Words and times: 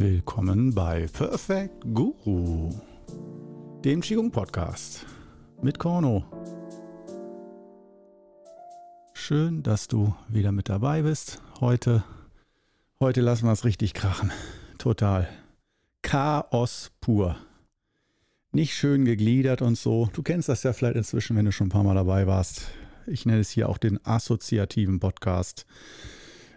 Willkommen 0.00 0.74
bei 0.74 1.06
Perfect 1.12 1.84
Guru, 1.92 2.70
dem 3.84 4.00
Qigong 4.00 4.30
Podcast 4.30 5.04
mit 5.60 5.78
Korno. 5.78 6.24
Schön, 9.12 9.62
dass 9.62 9.88
du 9.88 10.14
wieder 10.26 10.52
mit 10.52 10.70
dabei 10.70 11.02
bist. 11.02 11.42
Heute, 11.60 12.02
heute 12.98 13.20
lassen 13.20 13.44
wir 13.44 13.52
es 13.52 13.66
richtig 13.66 13.92
krachen. 13.92 14.32
Total. 14.78 15.28
Chaos 16.00 16.92
pur. 17.02 17.36
Nicht 18.52 18.72
schön 18.72 19.04
gegliedert 19.04 19.60
und 19.60 19.76
so. 19.76 20.08
Du 20.14 20.22
kennst 20.22 20.48
das 20.48 20.62
ja 20.62 20.72
vielleicht 20.72 20.96
inzwischen, 20.96 21.36
wenn 21.36 21.44
du 21.44 21.52
schon 21.52 21.66
ein 21.66 21.72
paar 21.72 21.84
Mal 21.84 21.94
dabei 21.94 22.26
warst. 22.26 22.68
Ich 23.06 23.26
nenne 23.26 23.40
es 23.40 23.50
hier 23.50 23.68
auch 23.68 23.76
den 23.76 24.02
assoziativen 24.02 24.98
Podcast. 24.98 25.66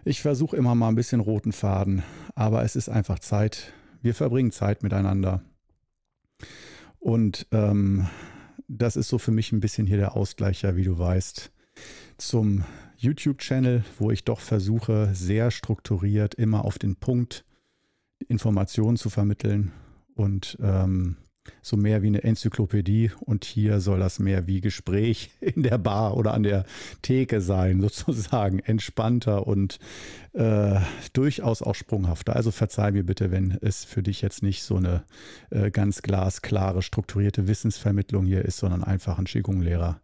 Ich 0.06 0.20
versuche 0.20 0.56
immer 0.56 0.74
mal 0.74 0.88
ein 0.88 0.96
bisschen 0.96 1.20
roten 1.20 1.52
Faden, 1.52 2.02
aber 2.34 2.62
es 2.62 2.76
ist 2.76 2.90
einfach 2.90 3.18
Zeit. 3.18 3.72
Wir 4.02 4.14
verbringen 4.14 4.52
Zeit 4.52 4.82
miteinander. 4.82 5.42
Und 6.98 7.46
ähm, 7.52 8.06
das 8.68 8.96
ist 8.96 9.08
so 9.08 9.16
für 9.16 9.30
mich 9.30 9.52
ein 9.52 9.60
bisschen 9.60 9.86
hier 9.86 9.96
der 9.96 10.14
Ausgleicher, 10.14 10.76
wie 10.76 10.84
du 10.84 10.98
weißt, 10.98 11.50
zum 12.18 12.64
YouTube-Channel, 12.98 13.82
wo 13.98 14.10
ich 14.10 14.24
doch 14.24 14.40
versuche, 14.40 15.08
sehr 15.14 15.50
strukturiert 15.50 16.34
immer 16.34 16.66
auf 16.66 16.78
den 16.78 16.96
Punkt 16.96 17.46
Informationen 18.28 18.98
zu 18.98 19.08
vermitteln 19.08 19.72
und 20.14 20.58
ähm, 20.60 21.16
so 21.62 21.76
mehr 21.76 22.02
wie 22.02 22.08
eine 22.08 22.22
Enzyklopädie 22.22 23.10
und 23.20 23.44
hier 23.44 23.80
soll 23.80 23.98
das 23.98 24.18
mehr 24.18 24.46
wie 24.46 24.60
Gespräch 24.60 25.30
in 25.40 25.62
der 25.62 25.78
Bar 25.78 26.16
oder 26.16 26.34
an 26.34 26.42
der 26.42 26.64
Theke 27.02 27.40
sein, 27.40 27.80
sozusagen 27.88 28.58
entspannter 28.60 29.46
und 29.46 29.78
äh, 30.32 30.80
durchaus 31.12 31.62
auch 31.62 31.74
sprunghafter. 31.74 32.36
Also 32.36 32.50
verzeih 32.50 32.92
mir 32.92 33.04
bitte, 33.04 33.30
wenn 33.30 33.58
es 33.60 33.84
für 33.84 34.02
dich 34.02 34.22
jetzt 34.22 34.42
nicht 34.42 34.62
so 34.62 34.76
eine 34.76 35.04
äh, 35.50 35.70
ganz 35.70 36.02
glasklare, 36.02 36.82
strukturierte 36.82 37.48
Wissensvermittlung 37.48 38.26
hier 38.26 38.44
ist, 38.44 38.58
sondern 38.58 38.84
einfach 38.84 39.18
ein 39.18 39.26
Qigong-Lehrer, 39.26 40.00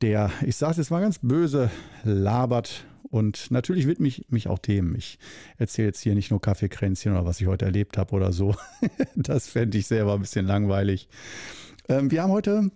der, 0.00 0.30
ich 0.46 0.56
sage 0.56 0.72
es 0.72 0.76
jetzt 0.78 0.90
mal 0.90 1.00
ganz 1.00 1.18
böse, 1.20 1.70
labert 2.04 2.84
und 3.10 3.50
natürlich 3.50 3.86
widme 3.86 4.08
ich 4.08 4.26
mich 4.28 4.48
auch 4.48 4.58
Themen. 4.58 4.94
Ich 4.94 5.18
erzähle 5.56 5.88
jetzt 5.88 6.00
hier 6.00 6.14
nicht 6.14 6.30
nur 6.30 6.40
Kaffeekränzchen 6.40 7.12
oder 7.12 7.24
was 7.24 7.40
ich 7.40 7.46
heute 7.46 7.64
erlebt 7.64 7.96
habe 7.98 8.14
oder 8.14 8.32
so. 8.32 8.54
das 9.14 9.48
fände 9.48 9.78
ich 9.78 9.86
selber 9.86 10.14
ein 10.14 10.20
bisschen 10.20 10.46
langweilig. 10.46 11.08
Ähm, 11.88 12.10
wir 12.10 12.22
haben 12.22 12.32
heute 12.32 12.70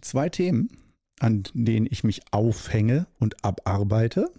zwei 0.00 0.28
Themen, 0.28 0.70
an 1.20 1.44
denen 1.54 1.86
ich 1.90 2.04
mich 2.04 2.20
aufhänge 2.30 3.06
und 3.18 3.44
abarbeite. 3.44 4.30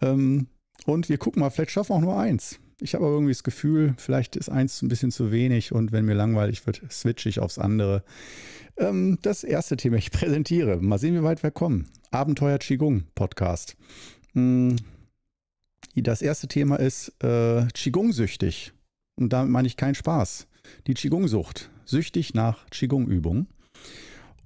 Ähm, 0.00 0.48
und 0.84 1.08
wir 1.08 1.18
gucken 1.18 1.40
mal, 1.40 1.50
vielleicht 1.50 1.70
schaffen 1.70 1.90
wir 1.90 1.96
auch 1.96 2.00
nur 2.00 2.18
eins. 2.18 2.58
Ich 2.80 2.94
habe 2.94 3.04
aber 3.04 3.14
irgendwie 3.14 3.32
das 3.32 3.44
Gefühl, 3.44 3.94
vielleicht 3.96 4.34
ist 4.34 4.48
eins 4.48 4.82
ein 4.82 4.88
bisschen 4.88 5.12
zu 5.12 5.30
wenig 5.30 5.72
und 5.72 5.92
wenn 5.92 6.04
mir 6.04 6.14
langweilig 6.14 6.66
wird, 6.66 6.82
switche 6.90 7.28
ich 7.28 7.38
aufs 7.38 7.58
andere. 7.58 8.02
Ähm, 8.76 9.18
das 9.22 9.44
erste 9.44 9.76
Thema, 9.76 9.96
ich 9.96 10.10
präsentiere. 10.12 10.78
Mal 10.78 10.98
sehen, 10.98 11.14
wie 11.14 11.22
weit 11.22 11.42
wir 11.42 11.52
kommen. 11.52 11.88
Abenteuer 12.10 12.58
Qigong 12.58 13.04
Podcast. 13.14 13.76
Hm, 14.34 14.76
das 15.94 16.22
erste 16.22 16.48
Thema 16.48 16.76
ist 16.76 17.12
äh, 17.22 17.66
Qigong-süchtig. 17.74 18.72
Und 19.16 19.32
damit 19.32 19.50
meine 19.50 19.68
ich 19.68 19.76
keinen 19.76 19.94
Spaß. 19.94 20.46
Die 20.86 20.94
Qigong-Sucht. 20.94 21.70
Süchtig 21.84 22.34
nach 22.34 22.66
Qigong-Übungen. 22.70 23.48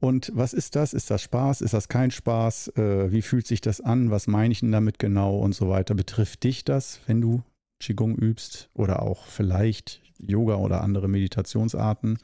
Und 0.00 0.30
was 0.34 0.52
ist 0.52 0.76
das? 0.76 0.92
Ist 0.92 1.10
das 1.10 1.22
Spaß? 1.22 1.60
Ist 1.60 1.74
das 1.74 1.88
kein 1.88 2.10
Spaß? 2.10 2.68
Äh, 2.76 3.12
wie 3.12 3.22
fühlt 3.22 3.46
sich 3.46 3.60
das 3.60 3.80
an? 3.80 4.10
Was 4.10 4.26
meine 4.26 4.52
ich 4.52 4.60
denn 4.60 4.72
damit 4.72 4.98
genau 4.98 5.38
und 5.38 5.54
so 5.54 5.68
weiter? 5.68 5.94
Betrifft 5.94 6.44
dich 6.44 6.64
das, 6.64 7.00
wenn 7.06 7.20
du 7.20 7.42
Qigong 7.80 8.16
übst 8.16 8.68
oder 8.74 9.02
auch 9.02 9.26
vielleicht 9.26 10.02
Yoga 10.18 10.56
oder 10.56 10.82
andere 10.82 11.08
Meditationsarten? 11.08 12.18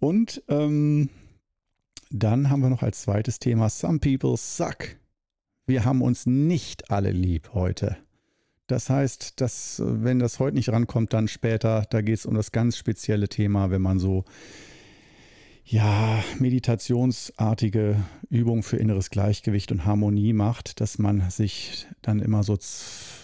Und 0.00 0.42
ähm, 0.48 1.08
dann 2.10 2.50
haben 2.50 2.60
wir 2.60 2.70
noch 2.70 2.82
als 2.82 3.02
zweites 3.02 3.38
Thema 3.38 3.68
Some 3.68 3.98
People 3.98 4.36
Suck 4.36 4.96
wir 5.68 5.84
haben 5.84 6.02
uns 6.02 6.26
nicht 6.26 6.90
alle 6.90 7.10
lieb 7.10 7.50
heute. 7.54 7.96
Das 8.66 8.90
heißt, 8.90 9.40
dass, 9.40 9.82
wenn 9.84 10.18
das 10.18 10.38
heute 10.38 10.56
nicht 10.56 10.70
rankommt, 10.70 11.12
dann 11.12 11.28
später, 11.28 11.86
da 11.88 12.02
geht 12.02 12.18
es 12.18 12.26
um 12.26 12.34
das 12.34 12.52
ganz 12.52 12.76
spezielle 12.76 13.28
Thema, 13.28 13.70
wenn 13.70 13.80
man 13.80 13.98
so 13.98 14.24
ja, 15.70 16.22
meditationsartige 16.38 17.96
Übungen 18.30 18.62
für 18.62 18.78
inneres 18.78 19.10
Gleichgewicht 19.10 19.70
und 19.70 19.84
Harmonie 19.84 20.32
macht, 20.32 20.80
dass 20.80 20.98
man 20.98 21.28
sich 21.28 21.86
dann 22.00 22.20
immer 22.20 22.42
so, 22.42 22.58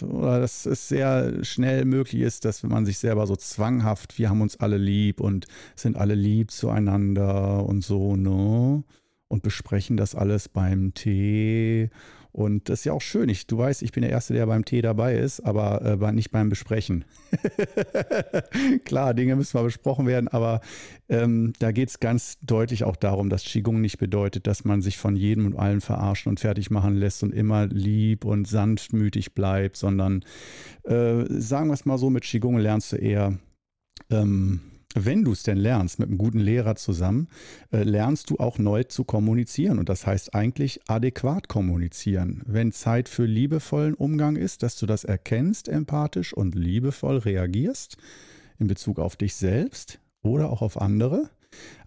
oder 0.03 0.41
dass 0.41 0.67
es 0.67 0.89
sehr 0.89 1.43
schnell 1.43 1.87
möglich 1.87 2.21
ist, 2.21 2.45
dass 2.45 2.63
man 2.63 2.85
sich 2.85 2.99
selber 2.99 3.27
so 3.27 3.35
zwanghaft, 3.37 4.19
wir 4.19 4.29
haben 4.29 4.43
uns 4.43 4.61
alle 4.61 4.77
lieb 4.77 5.21
und 5.21 5.47
sind 5.75 5.97
alle 5.97 6.15
lieb 6.15 6.51
zueinander 6.51 7.65
und 7.65 7.83
so, 7.83 8.17
ne? 8.17 8.85
Und 9.29 9.43
besprechen 9.43 9.97
das 9.97 10.15
alles 10.15 10.51
beim 10.51 10.93
Tee 10.93 11.89
und 12.35 12.69
das 12.69 12.81
ist 12.81 12.85
ja 12.85 12.93
auch 12.93 13.01
schön. 13.01 13.29
Ich, 13.29 13.47
du 13.47 13.59
weißt, 13.59 13.81
ich 13.83 13.93
bin 13.93 14.03
der 14.03 14.11
Erste, 14.11 14.35
der 14.35 14.45
beim 14.47 14.65
Tee 14.65 14.83
dabei 14.83 15.15
ist, 15.17 15.39
aber 15.39 16.01
äh, 16.03 16.13
nicht 16.13 16.33
beim 16.33 16.49
Besprechen. 16.49 17.05
Klar, 18.85 19.15
Dinge 19.15 19.37
müssen 19.37 19.57
mal 19.57 19.63
besprochen 19.63 20.09
werden, 20.09 20.27
aber 20.27 20.61
ähm, 21.09 21.53
da 21.61 21.71
geht 21.71 21.91
es 21.91 22.01
ganz 22.01 22.39
deutlich 22.41 22.83
auch 22.83 22.97
darum, 22.97 23.31
dass 23.31 23.45
Qigong 23.45 23.81
nicht 23.81 23.99
bedeutet, 23.99 24.49
dass 24.49 24.65
man 24.65 24.83
sich 24.83 24.99
von 24.99 25.15
jedem 25.15 25.47
und 25.47 25.55
allen 25.55 25.81
verarschen 25.81 26.29
und 26.29 26.41
fertig 26.41 26.73
machen 26.73 26.97
lässt 26.97 27.23
und 27.23 27.33
immer 27.33 27.69
lieb 27.69 28.25
und 28.25 28.49
sanftmütig 28.49 29.35
bleibt, 29.35 29.77
sondern 29.77 30.25
äh, 30.83 31.27
sagen 31.29 31.69
wir 31.69 31.75
es 31.75 31.85
mal 31.85 31.99
so, 31.99 32.11
mit 32.11 32.25
Qigong 32.25 32.59
lernst 32.59 32.91
du 32.91 32.97
eher. 32.97 33.39
Ähm, 34.11 34.61
wenn 34.95 35.25
du 35.25 35.33
es 35.33 35.43
denn 35.43 35.59
lernst, 35.59 35.99
mit 35.99 36.09
einem 36.09 36.19
guten 36.19 36.39
Lehrer 36.39 36.77
zusammen, 36.77 37.29
äh, 37.73 37.83
lernst 37.83 38.31
du 38.31 38.37
auch 38.39 38.59
neu 38.59 38.85
zu 38.85 39.05
kommunizieren. 39.05 39.79
Und 39.79 39.89
das 39.89 40.07
heißt 40.07 40.35
eigentlich 40.35 40.81
adäquat 40.89 41.49
kommunizieren. 41.49 42.43
Wenn 42.47 42.73
Zeit 42.73 43.09
für 43.09 43.27
liebevollen 43.27 43.95
Umgang 43.95 44.37
ist, 44.37 44.63
dass 44.63 44.77
du 44.79 44.87
das 44.87 45.05
erkennst, 45.05 45.69
empathisch 45.69 46.33
und 46.33 46.55
liebevoll 46.55 47.19
reagierst 47.19 47.97
in 48.59 48.69
Bezug 48.69 49.01
auf 49.01 49.17
dich 49.17 49.35
selbst 49.35 49.99
oder 50.23 50.51
auch 50.51 50.63
auf 50.63 50.81
andere. 50.81 51.29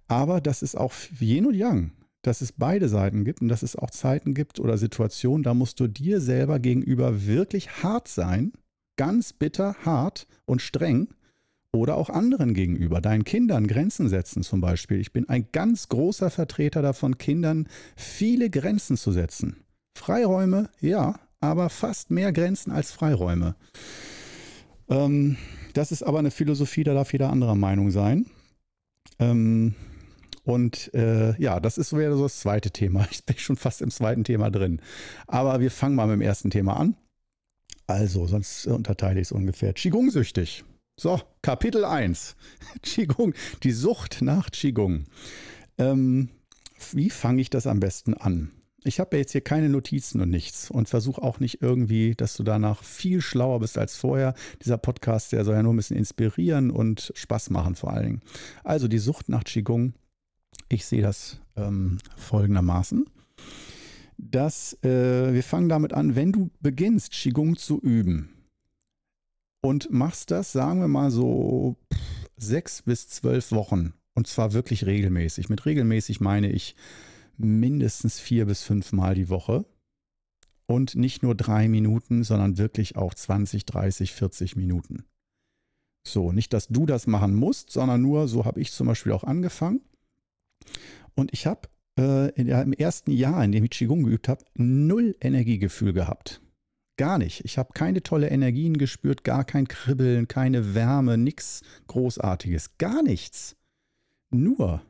Aber 0.07 0.41
dass 0.41 0.62
es 0.62 0.75
auch 0.75 0.94
Yin 1.19 1.45
und 1.45 1.56
Yang, 1.56 1.91
dass 2.22 2.41
es 2.41 2.51
beide 2.51 2.89
Seiten 2.89 3.24
gibt 3.24 3.41
und 3.41 3.47
dass 3.47 3.63
es 3.63 3.75
auch 3.75 3.89
Zeiten 3.89 4.34
gibt 4.34 4.59
oder 4.59 4.78
Situationen, 4.78 5.44
da 5.44 5.53
musst 5.53 5.79
du 5.79 5.88
dir 5.88 6.19
selber 6.19 6.59
gegenüber 6.59 7.25
wirklich 7.25 7.84
hart 7.84 8.07
sein, 8.09 8.51
ganz 8.97 9.31
bitter, 9.31 9.75
hart 9.85 10.28
und 10.45 10.62
streng 10.62 11.07
oder 11.77 11.95
auch 11.95 12.09
anderen 12.09 12.53
gegenüber, 12.53 13.01
deinen 13.01 13.23
Kindern 13.23 13.67
Grenzen 13.67 14.09
setzen 14.09 14.43
zum 14.43 14.61
Beispiel. 14.61 14.99
Ich 14.99 15.11
bin 15.11 15.29
ein 15.29 15.47
ganz 15.51 15.89
großer 15.89 16.29
Vertreter 16.29 16.81
davon, 16.81 17.17
Kindern 17.17 17.67
viele 17.95 18.49
Grenzen 18.49 18.97
zu 18.97 19.11
setzen. 19.11 19.57
Freiräume, 19.95 20.69
ja, 20.79 21.19
aber 21.39 21.69
fast 21.69 22.11
mehr 22.11 22.31
Grenzen 22.31 22.71
als 22.71 22.91
Freiräume. 22.91 23.55
Ähm, 24.89 25.38
das 25.73 25.91
ist 25.91 26.03
aber 26.03 26.19
eine 26.19 26.31
Philosophie, 26.31 26.83
da 26.83 26.93
darf 26.93 27.13
jeder 27.13 27.29
anderer 27.29 27.55
Meinung 27.55 27.91
sein. 27.91 28.25
Ähm, 29.19 29.75
und 30.44 30.94
äh, 30.94 31.39
ja, 31.41 31.59
das 31.59 31.77
ist 31.77 31.94
wieder 31.94 32.15
so 32.15 32.23
das 32.23 32.39
zweite 32.39 32.71
Thema. 32.71 33.05
Ich 33.11 33.25
bin 33.25 33.38
schon 33.38 33.57
fast 33.57 33.81
im 33.81 33.91
zweiten 33.91 34.23
Thema 34.23 34.49
drin. 34.49 34.81
Aber 35.27 35.59
wir 35.59 35.71
fangen 35.71 35.95
mal 35.95 36.07
mit 36.07 36.15
dem 36.15 36.21
ersten 36.21 36.49
Thema 36.49 36.77
an. 36.77 36.95
Also, 37.85 38.27
sonst 38.27 38.67
unterteile 38.67 39.19
ich 39.19 39.27
es 39.27 39.31
ungefähr. 39.31 39.73
Qigong-süchtig. 39.73 40.63
So, 41.00 41.22
Kapitel 41.44 41.85
1. 41.85 42.35
Qigong, 42.81 43.36
die 43.62 43.71
Sucht 43.71 44.24
nach 44.24 44.50
Qigong. 44.50 45.06
Ähm, 45.77 46.30
wie 46.92 47.12
fange 47.12 47.39
ich 47.39 47.51
das 47.51 47.68
am 47.68 47.80
besten 47.80 48.16
an? 48.16 48.51
Ich 48.83 49.00
habe 49.00 49.16
ja 49.16 49.19
jetzt 49.19 49.33
hier 49.33 49.42
keine 49.42 49.69
Notizen 49.69 50.21
und 50.21 50.31
nichts 50.31 50.71
und 50.71 50.89
versuche 50.89 51.21
auch 51.21 51.39
nicht 51.39 51.62
irgendwie, 51.62 52.16
dass 52.16 52.36
du 52.36 52.42
danach 52.42 52.83
viel 52.83 53.21
schlauer 53.21 53.60
bist 53.60 53.77
als 53.77 53.95
vorher. 53.95 54.33
Dieser 54.66 54.80
Podcast, 54.80 55.33
der 55.33 55.45
soll 55.45 55.54
ja 55.54 55.62
nur 55.62 55.74
ein 55.74 55.77
bisschen 55.77 55.98
inspirieren 55.98 56.71
und 56.71 57.12
Spaß 57.13 57.51
machen 57.51 57.75
vor 57.75 57.94
allen 57.94 58.06
Dingen. 58.06 58.21
Also 58.63 58.88
die 58.88 58.98
Sucht 58.98 59.30
nach 59.30 59.44
Qigong. 59.44 59.94
Ich 60.68 60.88
sehe 60.88 61.04
das 61.04 61.39
ähm, 61.56 62.00
folgendermaßen. 62.16 63.06
Dass 64.18 64.74
äh, 64.83 65.31
wir 65.31 65.44
fangen 65.44 65.69
damit 65.69 65.94
an, 65.94 66.16
wenn 66.16 66.31
du 66.31 66.50
beginnst, 66.60 67.12
Qigong 67.12 67.56
zu 67.56 67.80
üben, 67.80 68.37
und 69.62 69.92
machst 69.92 70.31
das, 70.31 70.51
sagen 70.51 70.80
wir 70.80 70.88
mal 70.88 71.12
so 71.12 71.75
sechs 72.38 72.83
bis 72.83 73.09
zwölf 73.09 73.51
Wochen. 73.51 73.94
Und 74.13 74.27
zwar 74.27 74.54
wirklich 74.54 74.86
regelmäßig. 74.86 75.50
Mit 75.50 75.65
regelmäßig 75.65 76.21
meine 76.21 76.50
ich 76.51 76.75
mindestens 77.38 78.19
vier 78.19 78.45
bis 78.45 78.63
fünf 78.63 78.92
Mal 78.92 79.15
die 79.15 79.30
Woche. 79.30 79.65
Und 80.65 80.95
nicht 80.95 81.24
nur 81.24 81.36
drei 81.36 81.68
Minuten, 81.68 82.24
sondern 82.24 82.57
wirklich 82.57 82.95
auch 82.95 83.13
20, 83.13 83.65
30, 83.65 84.13
40 84.13 84.56
Minuten. 84.56 85.06
So, 86.06 86.31
nicht, 86.31 86.54
dass 86.54 86.68
du 86.68 86.86
das 86.86 87.07
machen 87.07 87.36
musst, 87.36 87.71
sondern 87.71 88.01
nur, 88.01 88.27
so 88.27 88.45
habe 88.45 88.59
ich 88.59 88.71
zum 88.71 88.88
Beispiel 88.88 89.12
auch 89.12 89.24
angefangen. 89.24 89.81
Und 91.15 91.31
ich 91.33 91.45
habe 91.45 91.69
äh, 91.98 92.30
im 92.39 92.74
ersten 92.74 93.12
Jahr, 93.12 93.44
in 93.44 93.51
dem 93.51 93.63
ich 93.63 93.71
Qigong 93.71 94.04
geübt 94.04 94.27
habe, 94.27 94.44
null 94.56 95.15
Energiegefühl 95.19 95.94
gehabt. 95.94 96.42
Gar 96.97 97.19
nicht. 97.19 97.45
Ich 97.45 97.59
habe 97.59 97.73
keine 97.73 98.01
tolle 98.01 98.29
Energien 98.29 98.77
gespürt, 98.77 99.23
gar 99.23 99.44
kein 99.44 99.67
Kribbeln, 99.67 100.27
keine 100.27 100.73
Wärme, 100.73 101.17
nichts 101.17 101.61
Großartiges, 101.85 102.77
gar 102.79 103.03
nichts. 103.03 103.55
Nur 104.31 104.81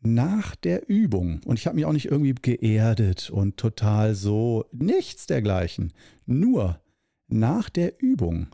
nach 0.00 0.56
der 0.56 0.88
Übung, 0.88 1.40
und 1.44 1.58
ich 1.58 1.66
habe 1.66 1.76
mich 1.76 1.84
auch 1.84 1.92
nicht 1.92 2.06
irgendwie 2.06 2.34
geerdet 2.34 3.30
und 3.30 3.56
total 3.56 4.14
so, 4.14 4.66
nichts 4.72 5.26
dergleichen. 5.26 5.92
Nur 6.26 6.80
nach 7.28 7.70
der 7.70 8.00
Übung 8.00 8.48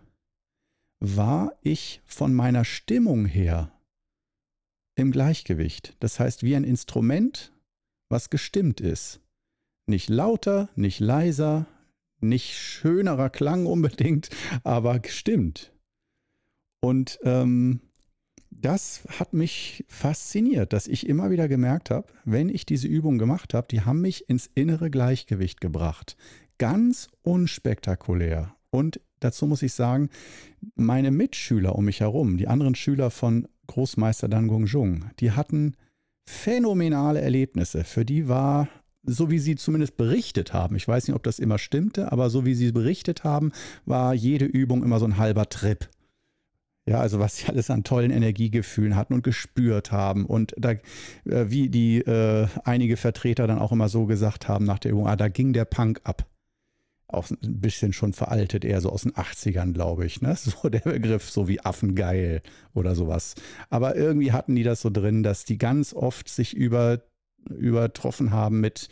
war 1.00 1.56
ich 1.62 2.02
von 2.04 2.34
meiner 2.34 2.64
Stimmung 2.64 3.26
her 3.26 3.72
im 4.96 5.12
Gleichgewicht. 5.12 5.96
Das 6.00 6.20
heißt, 6.20 6.42
wie 6.42 6.56
ein 6.56 6.64
Instrument, 6.64 7.52
was 8.08 8.30
gestimmt 8.30 8.80
ist. 8.80 9.20
Nicht 9.86 10.08
lauter, 10.08 10.68
nicht 10.76 11.00
leiser, 11.00 11.66
nicht 12.28 12.54
schönerer 12.54 13.30
Klang 13.30 13.66
unbedingt, 13.74 14.30
aber 14.62 14.98
gestimmt. 14.98 15.72
Und 16.80 17.18
ähm, 17.22 17.80
das 18.50 19.02
hat 19.18 19.32
mich 19.32 19.84
fasziniert, 19.88 20.72
dass 20.72 20.86
ich 20.86 21.08
immer 21.08 21.30
wieder 21.30 21.48
gemerkt 21.48 21.90
habe, 21.90 22.06
wenn 22.24 22.48
ich 22.48 22.66
diese 22.66 22.88
Übung 22.88 23.18
gemacht 23.18 23.54
habe, 23.54 23.66
die 23.70 23.82
haben 23.82 24.00
mich 24.00 24.28
ins 24.28 24.50
innere 24.54 24.90
Gleichgewicht 24.90 25.60
gebracht. 25.60 26.16
Ganz 26.58 27.08
unspektakulär. 27.22 28.54
Und 28.70 29.00
dazu 29.20 29.46
muss 29.46 29.62
ich 29.62 29.72
sagen, 29.72 30.08
meine 30.76 31.10
Mitschüler 31.10 31.76
um 31.76 31.84
mich 31.84 32.00
herum, 32.00 32.36
die 32.36 32.48
anderen 32.48 32.74
Schüler 32.74 33.10
von 33.10 33.48
Großmeister 33.66 34.28
Dan 34.28 34.48
Gongzhong, 34.48 35.10
die 35.20 35.32
hatten 35.32 35.74
phänomenale 36.26 37.20
Erlebnisse. 37.20 37.84
Für 37.84 38.04
die 38.04 38.28
war, 38.28 38.68
so 39.06 39.30
wie 39.30 39.38
sie 39.38 39.56
zumindest 39.56 39.96
berichtet 39.96 40.52
haben, 40.52 40.76
ich 40.76 40.88
weiß 40.88 41.06
nicht, 41.06 41.16
ob 41.16 41.22
das 41.22 41.38
immer 41.38 41.58
stimmte, 41.58 42.12
aber 42.12 42.30
so 42.30 42.44
wie 42.44 42.54
sie 42.54 42.72
berichtet 42.72 43.24
haben, 43.24 43.52
war 43.84 44.14
jede 44.14 44.44
Übung 44.44 44.82
immer 44.82 44.98
so 44.98 45.04
ein 45.04 45.18
halber 45.18 45.48
Trip. 45.48 45.88
Ja, 46.86 47.00
also 47.00 47.18
was 47.18 47.38
sie 47.38 47.46
alles 47.48 47.70
an 47.70 47.82
tollen 47.82 48.10
Energiegefühlen 48.10 48.94
hatten 48.94 49.14
und 49.14 49.24
gespürt 49.24 49.90
haben. 49.90 50.26
Und 50.26 50.54
da, 50.58 50.72
äh, 50.72 50.80
wie 51.24 51.70
die 51.70 52.00
äh, 52.00 52.46
einige 52.64 52.98
Vertreter 52.98 53.46
dann 53.46 53.58
auch 53.58 53.72
immer 53.72 53.88
so 53.88 54.04
gesagt 54.04 54.48
haben 54.48 54.66
nach 54.66 54.78
der 54.78 54.92
Übung, 54.92 55.06
ah, 55.06 55.16
da 55.16 55.28
ging 55.28 55.54
der 55.54 55.64
Punk 55.64 56.00
ab 56.04 56.26
auch 57.14 57.30
ein 57.30 57.60
bisschen 57.60 57.92
schon 57.92 58.12
veraltet, 58.12 58.64
eher 58.64 58.80
so 58.80 58.90
aus 58.90 59.02
den 59.02 59.12
80ern, 59.12 59.72
glaube 59.72 60.04
ich. 60.04 60.20
Ne? 60.20 60.36
So 60.44 60.68
der 60.68 60.80
Begriff, 60.80 61.30
so 61.30 61.48
wie 61.48 61.60
Affengeil 61.60 62.42
oder 62.74 62.94
sowas. 62.94 63.34
Aber 63.70 63.96
irgendwie 63.96 64.32
hatten 64.32 64.54
die 64.54 64.62
das 64.62 64.82
so 64.82 64.90
drin, 64.90 65.22
dass 65.22 65.44
die 65.44 65.58
ganz 65.58 65.94
oft 65.94 66.28
sich 66.28 66.54
über 66.54 67.00
übertroffen 67.50 68.30
haben 68.30 68.60
mit 68.60 68.88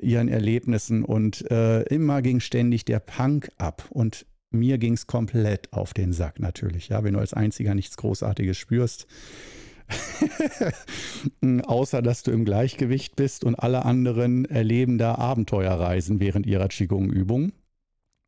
ihren 0.00 0.28
Erlebnissen 0.28 1.04
und 1.04 1.50
äh, 1.50 1.82
immer 1.82 2.22
ging 2.22 2.40
ständig 2.40 2.84
der 2.84 3.00
Punk 3.00 3.50
ab 3.58 3.86
und 3.90 4.26
mir 4.50 4.78
ging 4.78 4.94
es 4.94 5.06
komplett 5.06 5.72
auf 5.72 5.94
den 5.94 6.12
Sack 6.12 6.38
natürlich. 6.38 6.88
Ja, 6.88 7.04
wenn 7.04 7.14
du 7.14 7.20
als 7.20 7.32
Einziger 7.32 7.74
nichts 7.74 7.96
Großartiges 7.96 8.58
spürst, 8.58 9.06
Außer 11.66 12.02
dass 12.02 12.22
du 12.22 12.30
im 12.30 12.44
Gleichgewicht 12.44 13.16
bist 13.16 13.44
und 13.44 13.56
alle 13.56 13.84
anderen 13.84 14.44
erleben 14.44 14.98
da 14.98 15.16
Abenteuerreisen 15.16 16.20
während 16.20 16.46
ihrer 16.46 16.68
Qigong-Übung. 16.68 17.52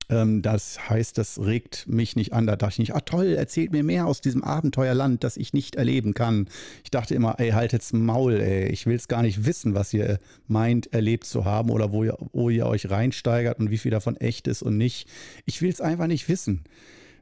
Ähm, 0.08 0.42
das 0.42 0.88
heißt, 0.88 1.16
das 1.18 1.38
regt 1.38 1.86
mich 1.88 2.16
nicht 2.16 2.32
an. 2.32 2.46
Da 2.46 2.56
dachte 2.56 2.74
ich 2.74 2.78
nicht, 2.78 2.94
ah 2.94 3.00
toll, 3.00 3.34
erzählt 3.34 3.72
mir 3.72 3.82
mehr 3.82 4.06
aus 4.06 4.20
diesem 4.20 4.42
Abenteuerland, 4.44 5.24
das 5.24 5.36
ich 5.36 5.52
nicht 5.52 5.76
erleben 5.76 6.14
kann. 6.14 6.48
Ich 6.82 6.90
dachte 6.90 7.14
immer, 7.14 7.38
ey, 7.38 7.50
haltet's 7.50 7.92
Maul, 7.92 8.40
ey. 8.40 8.68
Ich 8.68 8.86
will 8.86 8.96
es 8.96 9.08
gar 9.08 9.22
nicht 9.22 9.46
wissen, 9.46 9.74
was 9.74 9.92
ihr 9.94 10.18
meint, 10.46 10.92
erlebt 10.92 11.24
zu 11.24 11.44
haben 11.44 11.70
oder 11.70 11.92
wo 11.92 12.04
ihr, 12.04 12.16
wo 12.32 12.50
ihr 12.50 12.66
euch 12.66 12.90
reinsteigert 12.90 13.58
und 13.58 13.70
wie 13.70 13.78
viel 13.78 13.90
davon 13.90 14.16
echt 14.16 14.48
ist 14.48 14.62
und 14.62 14.76
nicht. 14.76 15.08
Ich 15.46 15.62
will 15.62 15.70
es 15.70 15.80
einfach 15.80 16.06
nicht 16.06 16.28
wissen. 16.28 16.64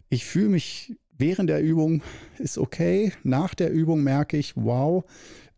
Ich 0.08 0.24
fühle 0.24 0.48
mich 0.48 0.94
während 1.16 1.48
der 1.50 1.62
Übung 1.62 2.02
ist 2.38 2.58
okay. 2.58 3.12
Nach 3.22 3.54
der 3.54 3.70
Übung 3.70 4.02
merke 4.02 4.36
ich, 4.36 4.54
wow, 4.56 5.04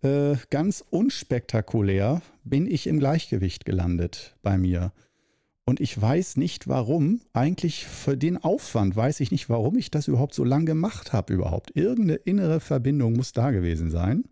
äh, 0.03 0.37
ganz 0.50 0.85
unspektakulär 0.91 2.20
bin 2.44 2.67
ich 2.67 2.87
im 2.87 2.99
Gleichgewicht 2.99 3.65
gelandet 3.65 4.37
bei 4.43 4.59
mir. 4.59 4.93
Und 5.67 5.81
ich 5.81 6.01
weiß 6.01 6.37
nicht 6.37 6.69
warum. 6.69 7.21
Eigentlich 7.33 7.87
für 7.87 8.17
den 8.17 8.37
Aufwand 8.37 8.95
weiß 8.97 9.21
ich 9.21 9.31
nicht, 9.31 9.49
warum 9.49 9.79
ich 9.79 9.91
das 9.91 10.09
überhaupt 10.09 10.35
so 10.35 10.45
lange 10.45 10.67
gemacht 10.67 11.13
habe 11.13 11.33
überhaupt. 11.33 11.75
Irgendeine 11.75 12.17
innere 12.17 12.61
Verbindung 12.61 13.15
muss 13.15 13.33
da 13.33 13.51
gewesen 13.51 13.91
sein. 13.91 14.25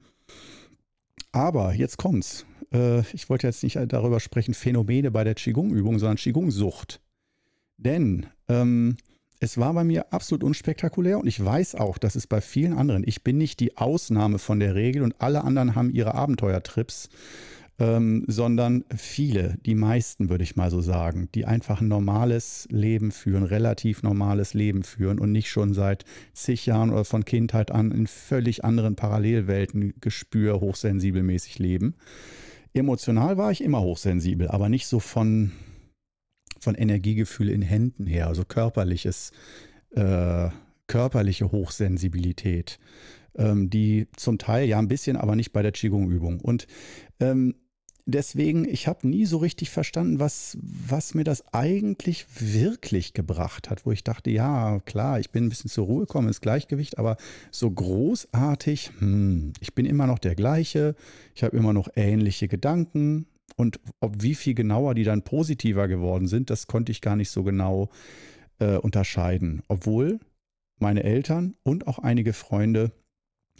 Aber 1.33 1.73
jetzt 1.73 1.97
kommt's. 1.97 2.45
Äh, 2.73 3.01
ich 3.15 3.31
wollte 3.31 3.47
jetzt 3.47 3.63
nicht 3.63 3.79
darüber 3.89 4.21
sprechen, 4.21 4.53
Phänomene 4.53 5.11
bei 5.11 5.25
der 5.25 5.35
Qigong-Übung, 5.35 5.99
sondern 5.99 6.19
Qigong-Sucht. 6.19 7.01
Denn 7.79 8.27
ähm, 8.49 8.97
es 9.41 9.59
war 9.59 9.73
bei 9.73 9.85
mir 9.85 10.13
absolut 10.13 10.45
unspektakulär 10.45 11.19
und 11.19 11.27
ich 11.27 11.43
weiß 11.43 11.75
auch, 11.75 11.99
dass 11.99 12.15
es 12.15 12.27
bei 12.27 12.41
vielen 12.41 12.75
anderen, 12.75 13.03
ich 13.07 13.25
bin 13.25 13.39
nicht 13.39 13.59
die 13.59 13.77
Ausnahme 13.77 14.39
von 14.39 14.61
der 14.61 14.75
Regel 14.75 15.03
und 15.03 15.21
alle 15.21 15.43
anderen 15.43 15.75
haben 15.75 15.91
ihre 15.91 16.15
Abenteuertrips, 16.15 17.09
ähm, 17.83 18.25
sondern 18.29 18.85
viele, 18.97 19.57
die 19.67 19.75
meisten 19.75 20.31
würde 20.31 20.45
ich 20.45 20.55
mal 20.55 20.71
so 20.71 20.81
sagen, 20.81 21.29
die 21.35 21.47
einfach 21.47 21.81
ein 21.81 21.89
normales 21.89 22.69
Leben 22.71 23.11
führen, 23.11 23.43
relativ 23.43 24.05
normales 24.05 24.55
Leben 24.55 24.85
führen 24.85 25.19
und 25.19 25.33
nicht 25.33 25.51
schon 25.51 25.75
seit 25.75 26.05
zig 26.33 26.65
Jahren 26.65 26.91
oder 26.91 27.05
von 27.05 27.25
Kindheit 27.25 27.73
an 27.73 27.91
in 27.91 28.07
völlig 28.07 28.65
anderen 28.65 28.95
Parallelwelten 28.95 29.95
gespür, 30.01 30.61
hochsensibelmäßig 30.61 31.59
leben. 31.59 31.97
Emotional 32.73 33.37
war 33.37 33.51
ich 33.51 33.65
immer 33.65 33.81
hochsensibel, 33.81 34.47
aber 34.47 34.69
nicht 34.69 34.87
so 34.87 35.01
von 35.01 35.51
von 36.61 36.77
Energiegefühl 36.77 37.49
in 37.49 37.63
Händen 37.63 38.07
her, 38.07 38.29
also 38.29 38.45
körperliches, 38.45 39.33
äh, 39.97 40.51
körperliche 40.87 41.51
Hochsensibilität, 41.51 42.79
ähm, 43.35 43.69
die 43.69 44.07
zum 44.17 44.39
Teil 44.39 44.69
ja 44.69 44.79
ein 44.79 44.87
bisschen, 44.87 45.17
aber 45.17 45.35
nicht 45.35 45.53
bei 45.53 45.63
der 45.63 45.73
Qigong-Übung. 45.73 46.39
Und 46.41 46.69
ähm, 47.19 47.57
deswegen, 48.07 48.69
ich 48.69 48.89
habe 48.89 49.09
nie 49.09 49.27
so 49.27 49.39
richtig 49.39 49.71
verstanden, 49.71 50.19
was, 50.21 50.57
was 50.61 51.15
mir 51.15 51.25
das 51.25 51.53
eigentlich 51.53 52.27
wirklich 52.39 53.13
gebracht 53.13 53.71
hat, 53.71 53.87
wo 53.87 53.93
ich 53.93 54.05
dachte, 54.05 54.31
ja, 54.31 54.81
klar, 54.81 55.21
ich 55.21 55.31
bin 55.31 55.47
ein 55.47 55.49
bisschen 55.49 55.71
zur 55.71 55.87
Ruhe 55.87 56.01
gekommen, 56.01 56.29
ins 56.29 56.41
Gleichgewicht, 56.41 56.99
aber 56.99 57.17
so 57.51 57.71
großartig, 57.71 58.91
hm, 58.99 59.53
ich 59.61 59.75
bin 59.75 59.87
immer 59.87 60.07
noch 60.07 60.19
der 60.19 60.35
gleiche, 60.35 60.95
ich 61.35 61.43
habe 61.43 61.57
immer 61.57 61.73
noch 61.73 61.89
ähnliche 61.97 62.49
Gedanken, 62.49 63.27
und 63.57 63.81
ob 64.01 64.23
wie 64.23 64.35
viel 64.35 64.55
genauer 64.55 64.95
die 64.95 65.05
dann 65.05 65.23
positiver 65.23 65.89
geworden 65.89 66.27
sind, 66.27 66.51
das 66.51 66.67
konnte 66.67 66.93
ich 66.93 67.01
gar 67.01 67.17
nicht 67.17 67.31
so 67.31 67.43
genau 67.43 67.91
äh, 68.59 68.77
unterscheiden. 68.77 69.63
Obwohl 69.69 70.21
meine 70.79 71.05
Eltern 71.05 71.55
und 71.63 71.87
auch 71.87 71.99
einige 71.99 72.33
Freunde, 72.33 72.93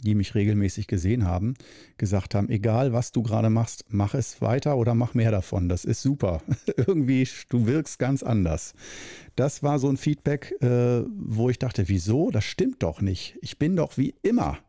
die 0.01 0.15
mich 0.15 0.35
regelmäßig 0.35 0.87
gesehen 0.87 1.25
haben, 1.25 1.53
gesagt 1.97 2.35
haben, 2.35 2.49
egal 2.49 2.93
was 2.93 3.11
du 3.11 3.23
gerade 3.23 3.49
machst, 3.49 3.85
mach 3.89 4.13
es 4.13 4.41
weiter 4.41 4.77
oder 4.77 4.95
mach 4.95 5.13
mehr 5.13 5.31
davon. 5.31 5.69
Das 5.69 5.85
ist 5.85 6.01
super. 6.01 6.41
Irgendwie, 6.77 7.27
du 7.49 7.65
wirkst 7.67 7.99
ganz 7.99 8.23
anders. 8.23 8.73
Das 9.35 9.63
war 9.63 9.79
so 9.79 9.89
ein 9.89 9.97
Feedback, 9.97 10.53
äh, 10.61 11.03
wo 11.07 11.49
ich 11.49 11.59
dachte, 11.59 11.87
wieso? 11.87 12.31
Das 12.31 12.43
stimmt 12.43 12.83
doch 12.83 13.01
nicht. 13.01 13.37
Ich 13.41 13.57
bin 13.57 13.75
doch 13.75 13.97
wie 13.97 14.15
immer. 14.21 14.59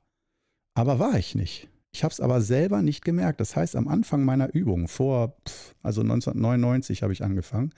Aber 0.74 0.98
war 0.98 1.18
ich 1.18 1.34
nicht. 1.34 1.68
Ich 1.92 2.02
habe 2.02 2.12
es 2.12 2.20
aber 2.20 2.40
selber 2.40 2.82
nicht 2.82 3.04
gemerkt. 3.04 3.40
Das 3.40 3.54
heißt, 3.54 3.76
am 3.76 3.86
Anfang 3.86 4.24
meiner 4.24 4.52
Übung, 4.52 4.88
vor, 4.88 5.36
also 5.82 6.00
1999 6.00 7.02
habe 7.02 7.12
ich 7.12 7.22
angefangen, 7.22 7.72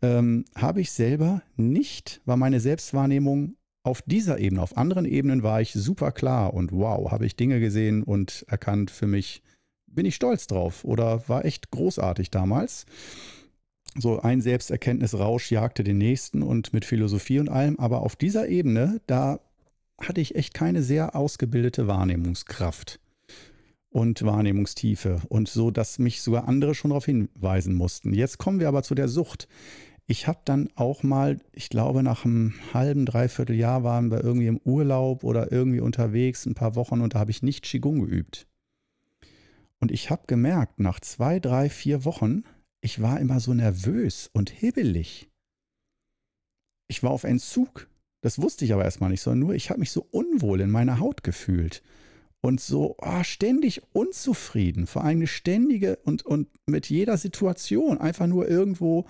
ähm, 0.00 0.44
habe 0.54 0.80
ich 0.80 0.92
selber 0.92 1.42
nicht, 1.56 2.22
war 2.24 2.38
meine 2.38 2.60
Selbstwahrnehmung 2.60 3.56
auf 3.84 4.02
dieser 4.02 4.38
Ebene, 4.38 4.62
auf 4.62 4.76
anderen 4.76 5.04
Ebenen 5.04 5.42
war 5.42 5.60
ich 5.60 5.72
super 5.72 6.10
klar 6.10 6.54
und 6.54 6.72
wow, 6.72 7.12
habe 7.12 7.26
ich 7.26 7.36
Dinge 7.36 7.60
gesehen 7.60 8.02
und 8.02 8.44
erkannt 8.48 8.90
für 8.90 9.06
mich, 9.06 9.42
bin 9.86 10.06
ich 10.06 10.14
stolz 10.14 10.46
drauf 10.46 10.84
oder 10.84 11.28
war 11.28 11.44
echt 11.44 11.70
großartig 11.70 12.30
damals. 12.30 12.86
So 13.96 14.20
ein 14.20 14.40
Selbsterkenntnisrausch 14.40 15.52
jagte 15.52 15.84
den 15.84 15.98
nächsten 15.98 16.42
und 16.42 16.72
mit 16.72 16.84
Philosophie 16.84 17.38
und 17.38 17.50
allem, 17.50 17.78
aber 17.78 18.00
auf 18.00 18.16
dieser 18.16 18.48
Ebene, 18.48 19.00
da 19.06 19.38
hatte 20.00 20.20
ich 20.20 20.34
echt 20.34 20.54
keine 20.54 20.82
sehr 20.82 21.14
ausgebildete 21.14 21.86
Wahrnehmungskraft 21.86 22.98
und 23.90 24.24
Wahrnehmungstiefe 24.24 25.20
und 25.28 25.48
so, 25.48 25.70
dass 25.70 25.98
mich 25.98 26.22
sogar 26.22 26.48
andere 26.48 26.74
schon 26.74 26.88
darauf 26.88 27.04
hinweisen 27.04 27.74
mussten. 27.74 28.14
Jetzt 28.14 28.38
kommen 28.38 28.60
wir 28.60 28.68
aber 28.68 28.82
zu 28.82 28.94
der 28.94 29.08
Sucht. 29.08 29.46
Ich 30.06 30.26
habe 30.26 30.40
dann 30.44 30.68
auch 30.74 31.02
mal, 31.02 31.40
ich 31.52 31.70
glaube, 31.70 32.02
nach 32.02 32.24
einem 32.24 32.54
halben, 32.74 33.06
dreiviertel 33.06 33.56
Jahr 33.56 33.84
waren 33.84 34.10
wir 34.10 34.22
irgendwie 34.22 34.48
im 34.48 34.58
Urlaub 34.58 35.24
oder 35.24 35.50
irgendwie 35.50 35.80
unterwegs, 35.80 36.44
ein 36.44 36.54
paar 36.54 36.74
Wochen 36.74 37.00
und 37.00 37.14
da 37.14 37.20
habe 37.20 37.30
ich 37.30 37.42
nicht 37.42 37.64
Qigong 37.64 38.00
geübt. 38.00 38.46
Und 39.80 39.90
ich 39.90 40.10
habe 40.10 40.24
gemerkt, 40.26 40.78
nach 40.78 41.00
zwei, 41.00 41.40
drei, 41.40 41.70
vier 41.70 42.04
Wochen, 42.04 42.44
ich 42.82 43.00
war 43.00 43.18
immer 43.18 43.40
so 43.40 43.54
nervös 43.54 44.28
und 44.32 44.50
hibbelig. 44.50 45.30
Ich 46.86 47.02
war 47.02 47.10
auf 47.10 47.24
Entzug. 47.24 47.88
Das 48.22 48.40
wusste 48.40 48.64
ich 48.66 48.72
aber 48.74 48.84
erstmal 48.84 49.10
nicht, 49.10 49.22
sondern 49.22 49.40
nur, 49.40 49.54
ich 49.54 49.70
habe 49.70 49.80
mich 49.80 49.90
so 49.90 50.06
unwohl 50.10 50.60
in 50.60 50.70
meiner 50.70 50.98
Haut 50.98 51.22
gefühlt 51.22 51.82
und 52.42 52.60
so 52.60 52.96
oh, 52.98 53.22
ständig 53.22 53.82
unzufrieden, 53.94 54.86
vor 54.86 55.02
allem 55.02 55.26
ständige 55.26 55.96
und, 56.04 56.26
und 56.26 56.48
mit 56.66 56.90
jeder 56.90 57.16
Situation 57.16 57.96
einfach 57.96 58.26
nur 58.26 58.46
irgendwo 58.46 59.06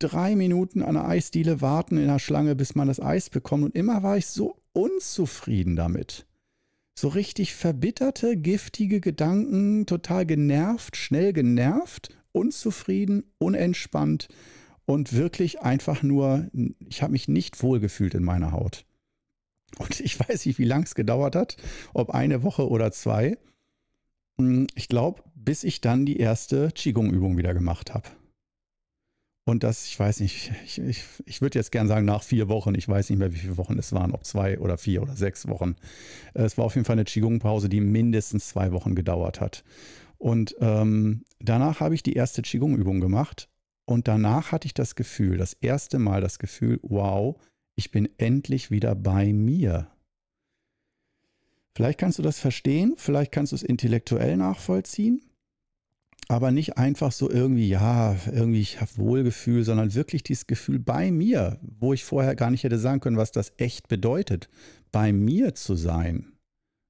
drei 0.00 0.34
Minuten 0.34 0.82
an 0.82 0.94
der 0.94 1.06
Eisdiele 1.06 1.60
warten 1.60 1.96
in 1.96 2.08
der 2.08 2.18
Schlange, 2.18 2.56
bis 2.56 2.74
man 2.74 2.88
das 2.88 3.00
Eis 3.00 3.30
bekommt. 3.30 3.64
Und 3.64 3.76
immer 3.76 4.02
war 4.02 4.16
ich 4.16 4.26
so 4.26 4.56
unzufrieden 4.72 5.76
damit. 5.76 6.26
So 6.98 7.08
richtig 7.08 7.54
verbitterte, 7.54 8.36
giftige 8.36 9.00
Gedanken, 9.00 9.86
total 9.86 10.26
genervt, 10.26 10.96
schnell 10.96 11.32
genervt, 11.32 12.08
unzufrieden, 12.32 13.24
unentspannt 13.38 14.28
und 14.86 15.12
wirklich 15.12 15.60
einfach 15.60 16.02
nur, 16.02 16.50
ich 16.88 17.02
habe 17.02 17.12
mich 17.12 17.28
nicht 17.28 17.62
wohlgefühlt 17.62 18.14
in 18.14 18.24
meiner 18.24 18.52
Haut. 18.52 18.84
Und 19.78 20.00
ich 20.00 20.18
weiß 20.18 20.46
nicht, 20.46 20.58
wie 20.58 20.64
lange 20.64 20.84
es 20.84 20.94
gedauert 20.94 21.36
hat, 21.36 21.56
ob 21.94 22.10
eine 22.10 22.42
Woche 22.42 22.68
oder 22.68 22.90
zwei. 22.90 23.38
Hm, 24.38 24.66
ich 24.74 24.88
glaube, 24.88 25.22
bis 25.34 25.64
ich 25.64 25.80
dann 25.80 26.06
die 26.06 26.18
erste 26.18 26.70
Qigong-Übung 26.72 27.38
wieder 27.38 27.54
gemacht 27.54 27.94
habe. 27.94 28.08
Und 29.50 29.64
das, 29.64 29.84
ich 29.86 29.98
weiß 29.98 30.20
nicht, 30.20 30.52
ich, 30.64 30.78
ich, 30.78 31.02
ich 31.26 31.42
würde 31.42 31.58
jetzt 31.58 31.72
gern 31.72 31.88
sagen, 31.88 32.06
nach 32.06 32.22
vier 32.22 32.48
Wochen, 32.48 32.76
ich 32.76 32.88
weiß 32.88 33.10
nicht 33.10 33.18
mehr, 33.18 33.32
wie 33.32 33.38
viele 33.38 33.56
Wochen 33.56 33.76
es 33.80 33.92
waren, 33.92 34.12
ob 34.12 34.24
zwei 34.24 34.60
oder 34.60 34.78
vier 34.78 35.02
oder 35.02 35.16
sechs 35.16 35.48
Wochen. 35.48 35.74
Es 36.34 36.56
war 36.56 36.66
auf 36.66 36.76
jeden 36.76 36.84
Fall 36.84 36.94
eine 36.94 37.02
Qigong-Pause, 37.02 37.68
die 37.68 37.80
mindestens 37.80 38.46
zwei 38.46 38.70
Wochen 38.70 38.94
gedauert 38.94 39.40
hat. 39.40 39.64
Und 40.18 40.54
ähm, 40.60 41.24
danach 41.40 41.80
habe 41.80 41.96
ich 41.96 42.04
die 42.04 42.12
erste 42.12 42.42
Qigong-Übung 42.42 43.00
gemacht. 43.00 43.48
Und 43.86 44.06
danach 44.06 44.52
hatte 44.52 44.66
ich 44.66 44.74
das 44.74 44.94
Gefühl, 44.94 45.36
das 45.36 45.54
erste 45.54 45.98
Mal 45.98 46.20
das 46.20 46.38
Gefühl, 46.38 46.78
wow, 46.82 47.36
ich 47.74 47.90
bin 47.90 48.08
endlich 48.18 48.70
wieder 48.70 48.94
bei 48.94 49.32
mir. 49.32 49.88
Vielleicht 51.74 51.98
kannst 51.98 52.20
du 52.20 52.22
das 52.22 52.38
verstehen, 52.38 52.94
vielleicht 52.96 53.32
kannst 53.32 53.50
du 53.50 53.56
es 53.56 53.64
intellektuell 53.64 54.36
nachvollziehen, 54.36 55.22
aber 56.30 56.52
nicht 56.52 56.78
einfach 56.78 57.10
so 57.10 57.28
irgendwie, 57.28 57.68
ja, 57.68 58.14
irgendwie 58.26 58.60
ich 58.60 58.80
habe 58.80 58.96
Wohlgefühl, 58.96 59.64
sondern 59.64 59.96
wirklich 59.96 60.22
dieses 60.22 60.46
Gefühl 60.46 60.78
bei 60.78 61.10
mir, 61.10 61.58
wo 61.60 61.92
ich 61.92 62.04
vorher 62.04 62.36
gar 62.36 62.52
nicht 62.52 62.62
hätte 62.62 62.78
sagen 62.78 63.00
können, 63.00 63.16
was 63.16 63.32
das 63.32 63.52
echt 63.56 63.88
bedeutet, 63.88 64.48
bei 64.92 65.12
mir 65.12 65.56
zu 65.56 65.74
sein. 65.74 66.32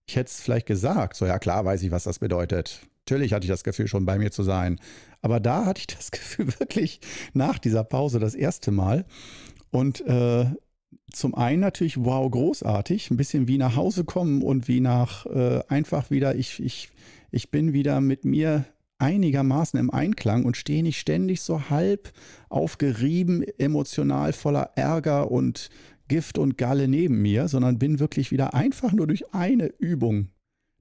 Ich 0.06 0.16
hätte 0.16 0.28
es 0.28 0.42
vielleicht 0.42 0.66
gesagt, 0.66 1.16
so 1.16 1.24
ja 1.24 1.38
klar 1.38 1.64
weiß 1.64 1.82
ich, 1.82 1.90
was 1.90 2.04
das 2.04 2.18
bedeutet. 2.18 2.82
Natürlich 3.06 3.32
hatte 3.32 3.46
ich 3.46 3.50
das 3.50 3.64
Gefühl, 3.64 3.88
schon 3.88 4.04
bei 4.04 4.18
mir 4.18 4.30
zu 4.30 4.42
sein. 4.42 4.78
Aber 5.22 5.40
da 5.40 5.64
hatte 5.64 5.80
ich 5.80 5.86
das 5.86 6.10
Gefühl 6.10 6.48
wirklich 6.58 7.00
nach 7.32 7.58
dieser 7.58 7.82
Pause 7.82 8.18
das 8.18 8.34
erste 8.34 8.72
Mal. 8.72 9.06
Und 9.70 10.02
äh, 10.02 10.44
zum 11.12 11.34
einen 11.34 11.60
natürlich, 11.60 12.04
wow, 12.04 12.30
großartig, 12.30 13.10
ein 13.10 13.16
bisschen 13.16 13.48
wie 13.48 13.56
nach 13.56 13.74
Hause 13.74 14.04
kommen 14.04 14.42
und 14.42 14.68
wie 14.68 14.80
nach 14.80 15.24
äh, 15.24 15.62
einfach 15.68 16.10
wieder, 16.10 16.34
ich, 16.34 16.60
ich, 16.62 16.90
ich 17.30 17.50
bin 17.50 17.72
wieder 17.72 18.02
mit 18.02 18.26
mir 18.26 18.66
einigermaßen 19.00 19.78
im 19.78 19.90
Einklang 19.90 20.44
und 20.44 20.56
stehe 20.56 20.82
nicht 20.82 20.98
ständig 20.98 21.40
so 21.40 21.70
halb 21.70 22.12
aufgerieben, 22.48 23.42
emotional 23.58 24.32
voller 24.32 24.72
Ärger 24.76 25.30
und 25.30 25.70
Gift 26.08 26.38
und 26.38 26.58
Galle 26.58 26.88
neben 26.88 27.22
mir, 27.22 27.48
sondern 27.48 27.78
bin 27.78 28.00
wirklich 28.00 28.32
wieder 28.32 28.54
einfach 28.54 28.92
nur 28.92 29.06
durch 29.06 29.32
eine 29.32 29.66
Übung, 29.78 30.28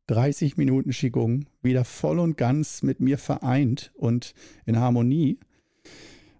30 0.07 0.57
Minuten 0.57 0.89
Qigong, 0.89 1.45
wieder 1.61 1.85
voll 1.85 2.17
und 2.19 2.35
ganz 2.35 2.81
mit 2.81 2.99
mir 2.99 3.19
vereint 3.19 3.91
und 3.95 4.33
in 4.65 4.77
Harmonie. 4.77 5.39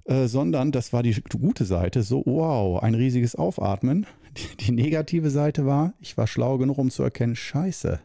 Äh, 0.05 0.27
sondern 0.27 0.71
das 0.71 0.91
war 0.91 1.03
die 1.03 1.21
gute 1.39 1.65
Seite, 1.65 2.01
so 2.01 2.23
wow, 2.25 2.81
ein 2.81 2.95
riesiges 2.95 3.35
Aufatmen. 3.35 4.07
Die, 4.37 4.57
die 4.57 4.71
negative 4.71 5.29
Seite 5.29 5.67
war, 5.67 5.93
ich 5.99 6.17
war 6.17 6.25
schlau 6.25 6.57
genug, 6.57 6.79
um 6.79 6.89
zu 6.89 7.03
erkennen, 7.03 7.35
scheiße, 7.35 7.99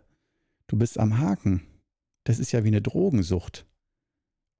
du 0.67 0.77
bist 0.77 0.99
am 0.99 1.19
Haken. 1.19 1.63
Das 2.25 2.39
ist 2.39 2.53
ja 2.53 2.65
wie 2.65 2.69
eine 2.69 2.83
Drogensucht. 2.83 3.67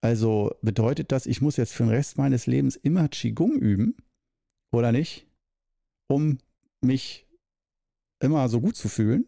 Also 0.03 0.55
bedeutet 0.61 1.13
das, 1.13 1.27
ich 1.27 1.41
muss 1.41 1.57
jetzt 1.57 1.73
für 1.73 1.85
den 1.85 1.91
Rest 1.91 2.19
meines 2.19 2.47
Lebens 2.47 2.77
immer 2.77 3.09
Qigong 3.09 3.59
üben, 3.59 3.97
oder 4.71 4.93
nicht? 4.93 5.27
Um 6.09 6.39
mich 6.83 7.27
immer 8.21 8.49
so 8.51 8.61
gut 8.61 8.77
zu 8.77 8.89
fühlen. 8.89 9.27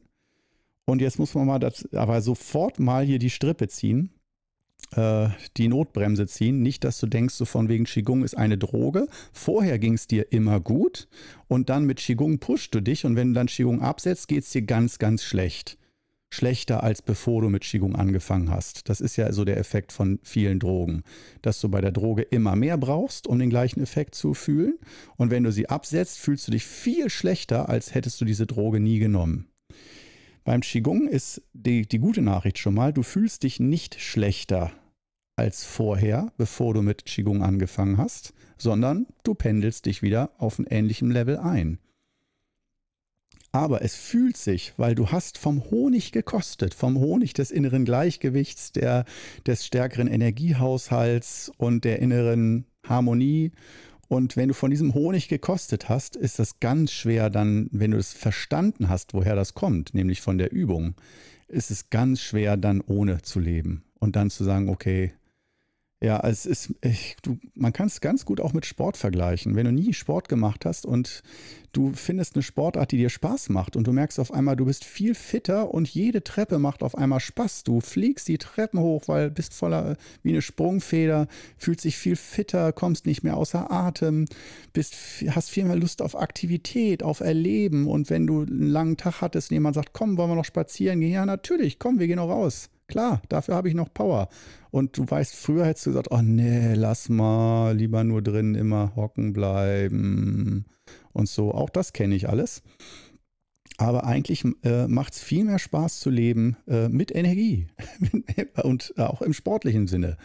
Und 0.84 1.00
jetzt 1.00 1.18
muss 1.18 1.34
man 1.34 1.46
mal 1.46 1.58
das, 1.58 1.90
aber 1.94 2.20
sofort 2.20 2.78
mal 2.78 3.04
hier 3.04 3.18
die 3.18 3.30
Strippe 3.30 3.68
ziehen, 3.68 4.10
äh, 4.92 5.30
die 5.56 5.68
Notbremse 5.68 6.26
ziehen. 6.26 6.60
Nicht, 6.60 6.84
dass 6.84 7.00
du 7.00 7.06
denkst, 7.06 7.34
so 7.34 7.46
von 7.46 7.70
wegen 7.70 7.84
Qigong 7.84 8.22
ist 8.22 8.36
eine 8.36 8.58
Droge. 8.58 9.08
Vorher 9.32 9.78
ging 9.78 9.94
es 9.94 10.06
dir 10.06 10.30
immer 10.30 10.60
gut 10.60 11.08
und 11.48 11.70
dann 11.70 11.86
mit 11.86 12.00
Qigong 12.00 12.38
pushst 12.38 12.74
du 12.74 12.82
dich 12.82 13.06
und 13.06 13.16
wenn 13.16 13.28
du 13.28 13.34
dann 13.34 13.46
Qigong 13.46 13.80
absetzt, 13.80 14.28
geht 14.28 14.44
es 14.44 14.50
dir 14.50 14.62
ganz, 14.62 14.98
ganz 14.98 15.24
schlecht 15.24 15.78
schlechter, 16.32 16.82
als 16.82 17.02
bevor 17.02 17.42
du 17.42 17.48
mit 17.48 17.62
Qigong 17.62 17.94
angefangen 17.94 18.50
hast. 18.50 18.88
Das 18.88 19.00
ist 19.00 19.16
ja 19.16 19.32
so 19.32 19.44
der 19.44 19.56
Effekt 19.56 19.92
von 19.92 20.18
vielen 20.22 20.58
Drogen, 20.58 21.02
dass 21.42 21.60
du 21.60 21.68
bei 21.68 21.80
der 21.80 21.92
Droge 21.92 22.22
immer 22.22 22.56
mehr 22.56 22.76
brauchst, 22.76 23.26
um 23.26 23.38
den 23.38 23.50
gleichen 23.50 23.82
Effekt 23.82 24.14
zu 24.14 24.34
fühlen. 24.34 24.78
Und 25.16 25.30
wenn 25.30 25.44
du 25.44 25.52
sie 25.52 25.68
absetzt, 25.68 26.18
fühlst 26.18 26.46
du 26.46 26.52
dich 26.52 26.64
viel 26.64 27.10
schlechter, 27.10 27.68
als 27.68 27.94
hättest 27.94 28.20
du 28.20 28.24
diese 28.24 28.46
Droge 28.46 28.80
nie 28.80 28.98
genommen. 28.98 29.48
Beim 30.44 30.60
Qigong 30.60 31.08
ist 31.08 31.42
die, 31.54 31.88
die 31.88 31.98
gute 31.98 32.22
Nachricht 32.22 32.58
schon 32.58 32.74
mal, 32.74 32.92
du 32.92 33.02
fühlst 33.02 33.42
dich 33.42 33.58
nicht 33.58 34.00
schlechter 34.00 34.70
als 35.36 35.64
vorher, 35.64 36.32
bevor 36.36 36.72
du 36.72 36.82
mit 36.82 37.04
Qigong 37.04 37.42
angefangen 37.42 37.98
hast, 37.98 38.32
sondern 38.56 39.06
du 39.22 39.34
pendelst 39.34 39.86
dich 39.86 40.02
wieder 40.02 40.30
auf 40.38 40.58
ein 40.58 40.66
ähnlichem 40.66 41.10
Level 41.10 41.36
ein. 41.36 41.78
Aber 43.56 43.80
es 43.80 43.94
fühlt 43.94 44.36
sich, 44.36 44.74
weil 44.76 44.94
du 44.94 45.12
hast 45.12 45.38
vom 45.38 45.70
Honig 45.70 46.12
gekostet, 46.12 46.74
vom 46.74 46.98
Honig 46.98 47.32
des 47.32 47.50
inneren 47.50 47.86
Gleichgewichts, 47.86 48.70
der, 48.72 49.06
des 49.46 49.64
stärkeren 49.64 50.08
Energiehaushalts 50.08 51.50
und 51.56 51.86
der 51.86 52.00
inneren 52.00 52.66
Harmonie. 52.86 53.52
Und 54.08 54.36
wenn 54.36 54.48
du 54.48 54.54
von 54.54 54.70
diesem 54.70 54.92
Honig 54.92 55.28
gekostet 55.28 55.88
hast, 55.88 56.16
ist 56.16 56.38
das 56.38 56.60
ganz 56.60 56.92
schwer 56.92 57.30
dann, 57.30 57.70
wenn 57.72 57.92
du 57.92 57.96
es 57.96 58.12
verstanden 58.12 58.90
hast, 58.90 59.14
woher 59.14 59.36
das 59.36 59.54
kommt, 59.54 59.94
nämlich 59.94 60.20
von 60.20 60.36
der 60.36 60.52
Übung, 60.52 60.94
ist 61.48 61.70
es 61.70 61.88
ganz 61.88 62.20
schwer 62.20 62.58
dann 62.58 62.82
ohne 62.82 63.22
zu 63.22 63.40
leben 63.40 63.84
und 63.98 64.16
dann 64.16 64.28
zu 64.28 64.44
sagen, 64.44 64.68
okay, 64.68 65.14
ja, 66.02 66.20
es 66.20 66.44
ist, 66.44 66.74
ich, 66.82 67.16
du, 67.22 67.38
man 67.54 67.72
kann 67.72 67.86
es 67.86 68.02
ganz 68.02 68.26
gut 68.26 68.38
auch 68.38 68.52
mit 68.52 68.66
Sport 68.66 68.98
vergleichen. 68.98 69.56
Wenn 69.56 69.64
du 69.64 69.72
nie 69.72 69.94
Sport 69.94 70.28
gemacht 70.28 70.66
hast 70.66 70.84
und 70.84 71.22
du 71.72 71.94
findest 71.94 72.34
eine 72.34 72.42
Sportart, 72.42 72.92
die 72.92 72.98
dir 72.98 73.08
Spaß 73.08 73.48
macht 73.48 73.76
und 73.76 73.86
du 73.86 73.92
merkst 73.92 74.20
auf 74.20 74.30
einmal, 74.30 74.56
du 74.56 74.66
bist 74.66 74.84
viel 74.84 75.14
fitter 75.14 75.72
und 75.72 75.88
jede 75.88 76.22
Treppe 76.22 76.58
macht 76.58 76.82
auf 76.82 76.98
einmal 76.98 77.20
Spaß. 77.20 77.64
Du 77.64 77.80
fliegst 77.80 78.28
die 78.28 78.36
Treppen 78.36 78.78
hoch, 78.78 79.08
weil 79.08 79.30
bist 79.30 79.54
voller 79.54 79.96
wie 80.22 80.32
eine 80.32 80.42
Sprungfeder, 80.42 81.28
fühlst 81.56 81.84
dich 81.84 81.96
viel 81.96 82.16
fitter, 82.16 82.74
kommst 82.74 83.06
nicht 83.06 83.24
mehr 83.24 83.38
außer 83.38 83.70
Atem, 83.70 84.26
bist, 84.74 84.94
hast 85.30 85.48
viel 85.48 85.64
mehr 85.64 85.76
Lust 85.76 86.02
auf 86.02 86.14
Aktivität, 86.14 87.02
auf 87.02 87.20
Erleben 87.20 87.86
und 87.86 88.10
wenn 88.10 88.26
du 88.26 88.42
einen 88.42 88.68
langen 88.68 88.98
Tag 88.98 89.22
hattest 89.22 89.50
und 89.50 89.54
jemand 89.54 89.76
sagt, 89.76 89.94
komm, 89.94 90.18
wollen 90.18 90.30
wir 90.30 90.36
noch 90.36 90.44
spazieren 90.44 91.00
gehen? 91.00 91.12
Ja, 91.12 91.24
natürlich, 91.24 91.78
komm, 91.78 91.98
wir 91.98 92.06
gehen 92.06 92.16
noch 92.16 92.28
raus. 92.28 92.68
Klar, 92.88 93.20
dafür 93.28 93.54
habe 93.54 93.68
ich 93.68 93.74
noch 93.74 93.92
Power. 93.92 94.28
Und 94.70 94.96
du 94.96 95.08
weißt, 95.08 95.34
früher 95.34 95.66
hättest 95.66 95.86
du 95.86 95.90
gesagt, 95.90 96.10
oh 96.10 96.22
nee, 96.22 96.74
lass 96.74 97.08
mal, 97.08 97.76
lieber 97.76 98.04
nur 98.04 98.22
drin 98.22 98.54
immer 98.54 98.94
hocken 98.94 99.32
bleiben 99.32 100.66
und 101.12 101.28
so. 101.28 101.52
Auch 101.52 101.70
das 101.70 101.92
kenne 101.92 102.14
ich 102.14 102.28
alles. 102.28 102.62
Aber 103.78 104.04
eigentlich 104.04 104.44
äh, 104.62 104.86
macht 104.86 105.12
es 105.12 105.20
viel 105.20 105.44
mehr 105.44 105.58
Spaß 105.58 106.00
zu 106.00 106.08
leben 106.08 106.56
äh, 106.66 106.88
mit 106.88 107.14
Energie 107.14 107.66
und 108.62 108.94
auch 108.98 109.20
im 109.20 109.34
sportlichen 109.34 109.86
Sinne. 109.86 110.16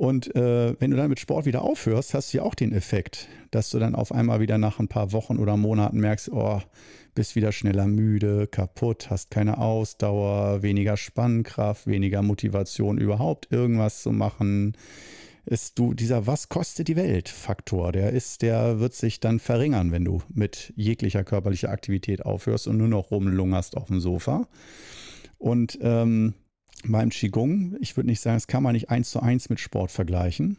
Und 0.00 0.34
äh, 0.34 0.80
wenn 0.80 0.90
du 0.90 0.96
dann 0.96 1.10
mit 1.10 1.20
Sport 1.20 1.44
wieder 1.44 1.60
aufhörst, 1.60 2.14
hast 2.14 2.32
du 2.32 2.38
ja 2.38 2.42
auch 2.42 2.54
den 2.54 2.72
Effekt, 2.72 3.28
dass 3.50 3.68
du 3.68 3.78
dann 3.78 3.94
auf 3.94 4.12
einmal 4.12 4.40
wieder 4.40 4.56
nach 4.56 4.78
ein 4.78 4.88
paar 4.88 5.12
Wochen 5.12 5.36
oder 5.36 5.58
Monaten 5.58 6.00
merkst, 6.00 6.32
oh, 6.32 6.62
bist 7.14 7.36
wieder 7.36 7.52
schneller 7.52 7.86
müde, 7.86 8.46
kaputt, 8.46 9.10
hast 9.10 9.30
keine 9.30 9.58
Ausdauer, 9.58 10.62
weniger 10.62 10.96
Spannkraft, 10.96 11.86
weniger 11.86 12.22
Motivation 12.22 12.96
überhaupt 12.96 13.52
irgendwas 13.52 14.00
zu 14.00 14.10
machen. 14.10 14.74
Ist 15.44 15.78
du 15.78 15.92
dieser 15.92 16.26
was 16.26 16.48
kostet 16.48 16.88
die 16.88 16.96
Welt 16.96 17.28
Faktor, 17.28 17.92
der 17.92 18.14
ist, 18.14 18.40
der 18.40 18.80
wird 18.80 18.94
sich 18.94 19.20
dann 19.20 19.38
verringern, 19.38 19.92
wenn 19.92 20.06
du 20.06 20.22
mit 20.30 20.72
jeglicher 20.76 21.24
körperlicher 21.24 21.68
Aktivität 21.68 22.24
aufhörst 22.24 22.68
und 22.68 22.78
nur 22.78 22.88
noch 22.88 23.10
rumlungerst 23.10 23.76
auf 23.76 23.88
dem 23.88 24.00
Sofa. 24.00 24.48
Und 25.36 25.78
ähm, 25.82 26.32
beim 26.86 27.10
Qigong, 27.10 27.76
ich 27.80 27.96
würde 27.96 28.08
nicht 28.08 28.20
sagen, 28.20 28.36
das 28.36 28.46
kann 28.46 28.62
man 28.62 28.72
nicht 28.72 28.90
eins 28.90 29.10
zu 29.10 29.20
eins 29.20 29.48
mit 29.48 29.60
Sport 29.60 29.90
vergleichen, 29.90 30.58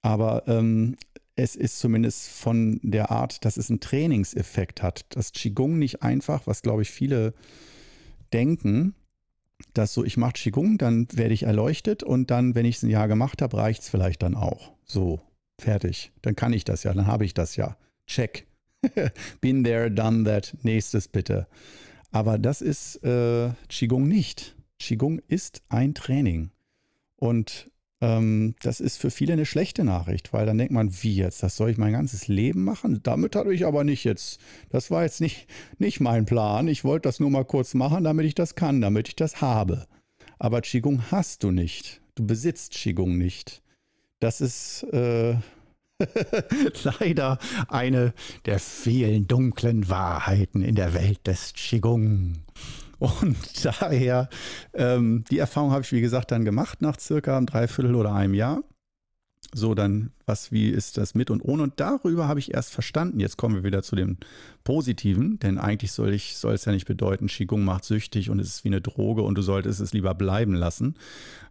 aber 0.00 0.44
ähm, 0.46 0.96
es 1.34 1.56
ist 1.56 1.78
zumindest 1.78 2.28
von 2.28 2.78
der 2.82 3.10
Art, 3.10 3.44
dass 3.44 3.56
es 3.56 3.70
einen 3.70 3.80
Trainingseffekt 3.80 4.82
hat. 4.82 5.06
Das 5.10 5.32
Qigong 5.32 5.78
nicht 5.78 6.02
einfach, 6.02 6.46
was 6.46 6.62
glaube 6.62 6.82
ich 6.82 6.90
viele 6.90 7.34
denken, 8.32 8.94
dass 9.74 9.94
so, 9.94 10.04
ich 10.04 10.16
mache 10.16 10.34
Qigong, 10.34 10.78
dann 10.78 11.06
werde 11.12 11.34
ich 11.34 11.44
erleuchtet 11.44 12.02
und 12.02 12.30
dann, 12.30 12.54
wenn 12.54 12.66
ich 12.66 12.76
es 12.76 12.82
ein 12.82 12.90
Jahr 12.90 13.08
gemacht 13.08 13.40
habe, 13.42 13.56
reicht 13.56 13.82
es 13.82 13.88
vielleicht 13.88 14.22
dann 14.22 14.34
auch. 14.34 14.72
So, 14.84 15.20
fertig. 15.58 16.12
Dann 16.20 16.36
kann 16.36 16.52
ich 16.52 16.64
das 16.64 16.82
ja, 16.82 16.92
dann 16.92 17.06
habe 17.06 17.24
ich 17.24 17.34
das 17.34 17.56
ja. 17.56 17.76
Check. 18.06 18.46
Been 19.40 19.64
there, 19.64 19.90
done 19.90 20.24
that. 20.24 20.56
Nächstes 20.62 21.08
bitte. 21.08 21.46
Aber 22.10 22.38
das 22.38 22.60
ist 22.60 23.02
äh, 23.04 23.50
Qigong 23.68 24.06
nicht. 24.06 24.54
Qigong 24.82 25.20
ist 25.28 25.62
ein 25.68 25.94
Training. 25.94 26.50
Und 27.16 27.70
ähm, 28.00 28.56
das 28.62 28.80
ist 28.80 28.96
für 28.96 29.12
viele 29.12 29.34
eine 29.34 29.46
schlechte 29.46 29.84
Nachricht, 29.84 30.32
weil 30.32 30.44
dann 30.44 30.58
denkt 30.58 30.72
man, 30.72 30.92
wie 31.02 31.14
jetzt, 31.14 31.42
das 31.42 31.56
soll 31.56 31.70
ich 31.70 31.78
mein 31.78 31.92
ganzes 31.92 32.26
Leben 32.26 32.64
machen? 32.64 33.00
Damit 33.04 33.36
hatte 33.36 33.52
ich 33.52 33.64
aber 33.64 33.84
nicht 33.84 34.02
jetzt, 34.02 34.40
das 34.70 34.90
war 34.90 35.04
jetzt 35.04 35.20
nicht, 35.20 35.46
nicht 35.78 36.00
mein 36.00 36.26
Plan. 36.26 36.66
Ich 36.66 36.82
wollte 36.82 37.08
das 37.08 37.20
nur 37.20 37.30
mal 37.30 37.44
kurz 37.44 37.74
machen, 37.74 38.02
damit 38.02 38.26
ich 38.26 38.34
das 38.34 38.56
kann, 38.56 38.80
damit 38.80 39.08
ich 39.08 39.16
das 39.16 39.40
habe. 39.40 39.86
Aber 40.38 40.60
Qigong 40.60 41.12
hast 41.12 41.44
du 41.44 41.52
nicht. 41.52 42.00
Du 42.16 42.26
besitzt 42.26 42.72
Qigong 42.72 43.16
nicht. 43.16 43.62
Das 44.18 44.40
ist 44.40 44.82
äh, 44.92 45.36
leider 46.82 47.38
eine 47.68 48.14
der 48.46 48.58
vielen 48.58 49.28
dunklen 49.28 49.88
Wahrheiten 49.88 50.62
in 50.62 50.74
der 50.74 50.94
Welt 50.94 51.24
des 51.28 51.52
Qigong. 51.52 52.38
Und 53.02 53.64
daher, 53.64 54.28
ähm, 54.74 55.24
die 55.28 55.38
Erfahrung 55.38 55.72
habe 55.72 55.82
ich, 55.82 55.90
wie 55.90 56.00
gesagt, 56.00 56.30
dann 56.30 56.44
gemacht 56.44 56.82
nach 56.82 57.00
circa 57.00 57.36
einem 57.36 57.46
Dreiviertel 57.46 57.96
oder 57.96 58.14
einem 58.14 58.34
Jahr. 58.34 58.62
So, 59.52 59.74
dann, 59.74 60.12
was, 60.24 60.52
wie 60.52 60.70
ist 60.70 60.98
das 60.98 61.16
mit 61.16 61.28
und 61.28 61.42
ohne? 61.42 61.64
Und 61.64 61.80
darüber 61.80 62.28
habe 62.28 62.38
ich 62.38 62.54
erst 62.54 62.72
verstanden. 62.72 63.18
Jetzt 63.18 63.36
kommen 63.36 63.56
wir 63.56 63.64
wieder 63.64 63.82
zu 63.82 63.96
dem 63.96 64.18
Positiven, 64.62 65.40
denn 65.40 65.58
eigentlich 65.58 65.90
soll, 65.90 66.14
ich, 66.14 66.36
soll 66.36 66.54
es 66.54 66.64
ja 66.64 66.70
nicht 66.70 66.86
bedeuten, 66.86 67.26
Qigong 67.26 67.64
macht 67.64 67.84
süchtig 67.84 68.30
und 68.30 68.38
es 68.38 68.48
ist 68.48 68.64
wie 68.64 68.68
eine 68.68 68.80
Droge 68.80 69.22
und 69.22 69.36
du 69.36 69.42
solltest 69.42 69.80
es 69.80 69.92
lieber 69.92 70.14
bleiben 70.14 70.54
lassen, 70.54 70.94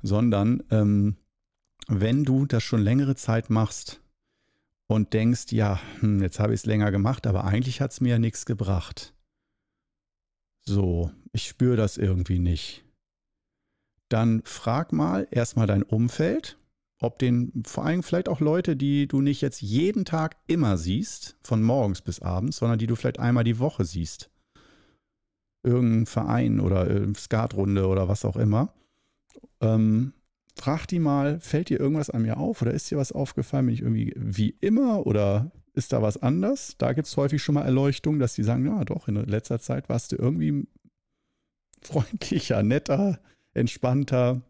sondern 0.01 0.63
ähm, 0.71 1.17
wenn 1.89 2.23
du 2.23 2.45
das 2.45 2.63
schon 2.63 2.81
längere 2.81 3.15
Zeit 3.15 3.49
machst 3.49 3.99
und 4.87 5.11
denkst, 5.13 5.51
ja, 5.51 5.81
hm, 5.99 6.21
jetzt 6.21 6.39
habe 6.39 6.53
ich 6.53 6.61
es 6.61 6.65
länger 6.65 6.91
gemacht, 6.91 7.27
aber 7.27 7.43
eigentlich 7.43 7.81
hat 7.81 7.91
es 7.91 7.99
mir 7.99 8.11
ja 8.11 8.19
nichts 8.19 8.45
gebracht. 8.45 9.13
So, 10.63 11.11
ich 11.33 11.47
spüre 11.47 11.75
das 11.75 11.97
irgendwie 11.97 12.39
nicht. 12.39 12.83
Dann 14.09 14.41
frag 14.43 14.91
mal 14.91 15.27
erstmal 15.31 15.67
dein 15.67 15.83
Umfeld, 15.83 16.57
ob 16.99 17.17
den, 17.17 17.63
vor 17.65 17.85
allem 17.85 18.03
vielleicht 18.03 18.29
auch 18.29 18.41
Leute, 18.41 18.75
die 18.75 19.07
du 19.07 19.21
nicht 19.21 19.41
jetzt 19.41 19.61
jeden 19.61 20.05
Tag 20.05 20.35
immer 20.47 20.77
siehst, 20.77 21.37
von 21.43 21.63
morgens 21.63 22.01
bis 22.01 22.21
abends, 22.21 22.57
sondern 22.57 22.77
die 22.77 22.87
du 22.87 22.95
vielleicht 22.95 23.19
einmal 23.19 23.43
die 23.43 23.59
Woche 23.59 23.85
siehst. 23.85 24.29
Irgendein 25.63 26.05
Verein 26.05 26.59
oder 26.59 27.13
Skatrunde 27.15 27.87
oder 27.87 28.07
was 28.07 28.25
auch 28.25 28.35
immer. 28.35 28.73
Ähm, 29.61 30.13
frag 30.55 30.85
die 30.87 30.99
mal, 30.99 31.39
fällt 31.39 31.69
dir 31.69 31.79
irgendwas 31.79 32.09
an 32.09 32.23
mir 32.23 32.37
auf 32.37 32.61
oder 32.61 32.71
ist 32.71 32.91
dir 32.91 32.97
was 32.97 33.11
aufgefallen? 33.11 33.67
Bin 33.67 33.75
ich 33.75 33.81
irgendwie 33.81 34.13
wie 34.15 34.55
immer 34.59 35.05
oder 35.07 35.51
ist 35.73 35.93
da 35.93 36.01
was 36.01 36.21
anders? 36.21 36.75
Da 36.77 36.93
gibt 36.93 37.07
es 37.07 37.17
häufig 37.17 37.41
schon 37.41 37.55
mal 37.55 37.63
Erleuchtung, 37.63 38.19
dass 38.19 38.33
die 38.33 38.43
sagen, 38.43 38.65
ja 38.65 38.83
doch, 38.83 39.07
in 39.07 39.15
letzter 39.15 39.59
Zeit 39.59 39.89
warst 39.89 40.11
du 40.11 40.17
irgendwie 40.17 40.67
freundlicher, 41.81 42.63
netter, 42.63 43.19
entspannter, 43.53 44.41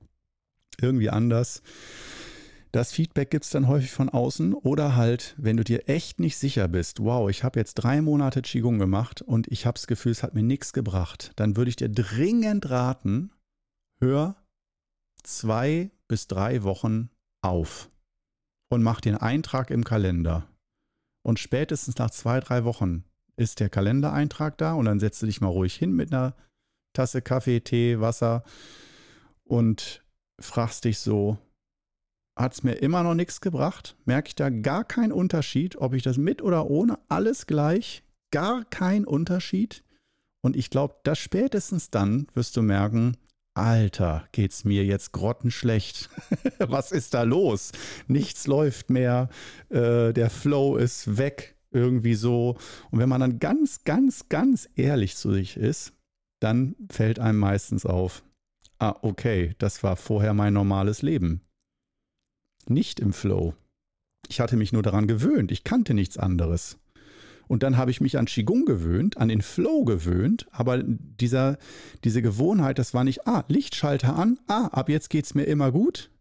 irgendwie 0.80 1.10
anders. 1.10 1.62
Das 2.72 2.94
Feedback 2.94 3.30
gibt 3.30 3.44
es 3.44 3.52
dann 3.52 3.68
häufig 3.68 3.92
von 3.92 4.08
außen 4.08 4.54
oder 4.54 4.96
halt, 4.96 5.36
wenn 5.38 5.58
du 5.58 5.64
dir 5.64 5.90
echt 5.90 6.22
nicht 6.22 6.38
sicher 6.38 6.70
bist, 6.70 7.04
wow, 7.04 7.30
ich 7.30 7.44
habe 7.44 7.60
jetzt 7.60 7.76
drei 7.76 8.02
Monate 8.02 8.42
Qigong 8.42 8.80
gemacht 8.80 9.22
und 9.22 9.48
ich 9.50 9.66
habe 9.66 9.76
das 9.76 9.88
Gefühl, 9.88 10.14
es 10.14 10.24
hat 10.24 10.36
mir 10.36 10.44
nichts 10.44 10.72
gebracht, 10.72 11.34
dann 11.36 11.58
würde 11.58 11.70
ich 11.70 11.76
dir 11.76 11.90
dringend 11.90 12.70
raten, 12.70 13.32
hör 14.00 14.38
zwei 15.24 15.92
bis 16.08 16.28
drei 16.28 16.64
Wochen 16.64 17.10
auf 17.42 17.90
und 18.70 18.84
mach 18.84 19.02
den 19.02 19.18
Eintrag 19.18 19.70
im 19.70 19.84
Kalender. 19.84 20.48
Und 21.24 21.40
spätestens 21.40 21.98
nach 21.98 22.10
zwei, 22.10 22.40
drei 22.40 22.64
Wochen 22.64 23.04
ist 23.36 23.60
der 23.60 23.70
Kalendereintrag 23.70 24.58
da 24.58 24.74
und 24.74 24.86
dann 24.86 25.00
setzt 25.00 25.22
du 25.22 25.26
dich 25.26 25.42
mal 25.42 25.50
ruhig 25.50 25.76
hin 25.76 25.94
mit 25.94 26.14
einer 26.14 26.36
Tasse 26.94 27.22
Kaffee, 27.22 27.62
Tee, 27.62 28.00
Wasser 28.00 28.44
und 29.44 30.04
fragst 30.40 30.86
dich 30.86 31.00
so, 31.00 31.38
hat 32.38 32.54
es 32.54 32.64
mir 32.64 32.74
immer 32.76 33.04
noch 33.04 33.14
nichts 33.14 33.42
gebracht? 33.42 33.96
Merke 34.06 34.30
ich 34.30 34.36
da 34.36 34.50
gar 34.50 34.84
keinen 34.84 35.12
Unterschied, 35.12 35.76
ob 35.78 35.94
ich 35.94 36.04
das 36.04 36.18
mit 36.18 36.42
oder 36.42 36.70
ohne, 36.70 36.98
alles 37.10 37.46
gleich, 37.46 38.04
gar 38.32 38.66
kein 38.66 39.06
Unterschied. 39.06 39.84
Und 40.44 40.56
ich 40.56 40.70
glaube, 40.70 40.96
dass 41.04 41.20
spätestens 41.20 41.90
dann 41.92 42.28
wirst 42.34 42.58
du 42.58 42.62
merken, 42.62 43.18
Alter, 43.54 44.28
geht's 44.32 44.64
mir 44.64 44.86
jetzt 44.86 45.12
grottenschlecht. 45.12 46.10
Was 46.60 46.92
ist 46.92 47.14
da 47.14 47.24
los? 47.24 47.74
Nichts 48.08 48.48
läuft 48.48 48.90
mehr, 48.90 49.30
äh, 49.70 50.14
der 50.14 50.30
Flow 50.30 50.78
ist 50.78 51.18
weg, 51.18 51.58
irgendwie 51.70 52.16
so. 52.16 52.58
Und 52.92 53.00
wenn 53.00 53.10
man 53.10 53.22
dann 53.22 53.40
ganz, 53.40 53.84
ganz, 53.84 54.30
ganz 54.30 54.70
ehrlich 54.76 55.18
zu 55.18 55.34
sich 55.34 55.58
ist, 55.58 55.94
dann 56.42 56.76
fällt 56.90 57.20
einem 57.20 57.40
meistens 57.40 57.86
auf, 57.86 58.24
ah, 58.80 58.96
okay, 59.02 59.56
das 59.60 59.84
war 59.84 59.96
vorher 59.96 60.34
mein 60.34 60.54
normales 60.54 61.02
Leben. 61.02 61.42
Nicht 62.68 63.00
im 63.00 63.14
Flow. 63.14 63.54
Ich 64.28 64.40
hatte 64.40 64.58
mich 64.58 64.74
nur 64.74 64.84
daran 64.84 65.08
gewöhnt, 65.08 65.52
ich 65.52 65.64
kannte 65.64 65.94
nichts 65.94 66.18
anderes. 66.18 66.78
Und 67.48 67.64
dann 67.64 67.76
habe 67.76 67.92
ich 67.92 68.02
mich 68.02 68.18
an 68.18 68.26
Qigong 68.26 68.66
gewöhnt, 68.66 69.18
an 69.18 69.28
den 69.28 69.42
Flow 69.42 69.84
gewöhnt, 69.84 70.48
aber 70.52 70.82
dieser, 70.84 71.58
diese 72.04 72.22
Gewohnheit, 72.22 72.80
das 72.80 72.94
war 72.94 73.04
nicht, 73.04 73.28
ah, 73.28 73.44
Lichtschalter 73.48 74.16
an, 74.16 74.40
ah, 74.48 74.68
ab 74.68 74.90
jetzt 74.90 75.10
geht 75.10 75.26
es 75.26 75.36
mir 75.36 75.44
immer 75.44 75.72
gut. 75.72 76.12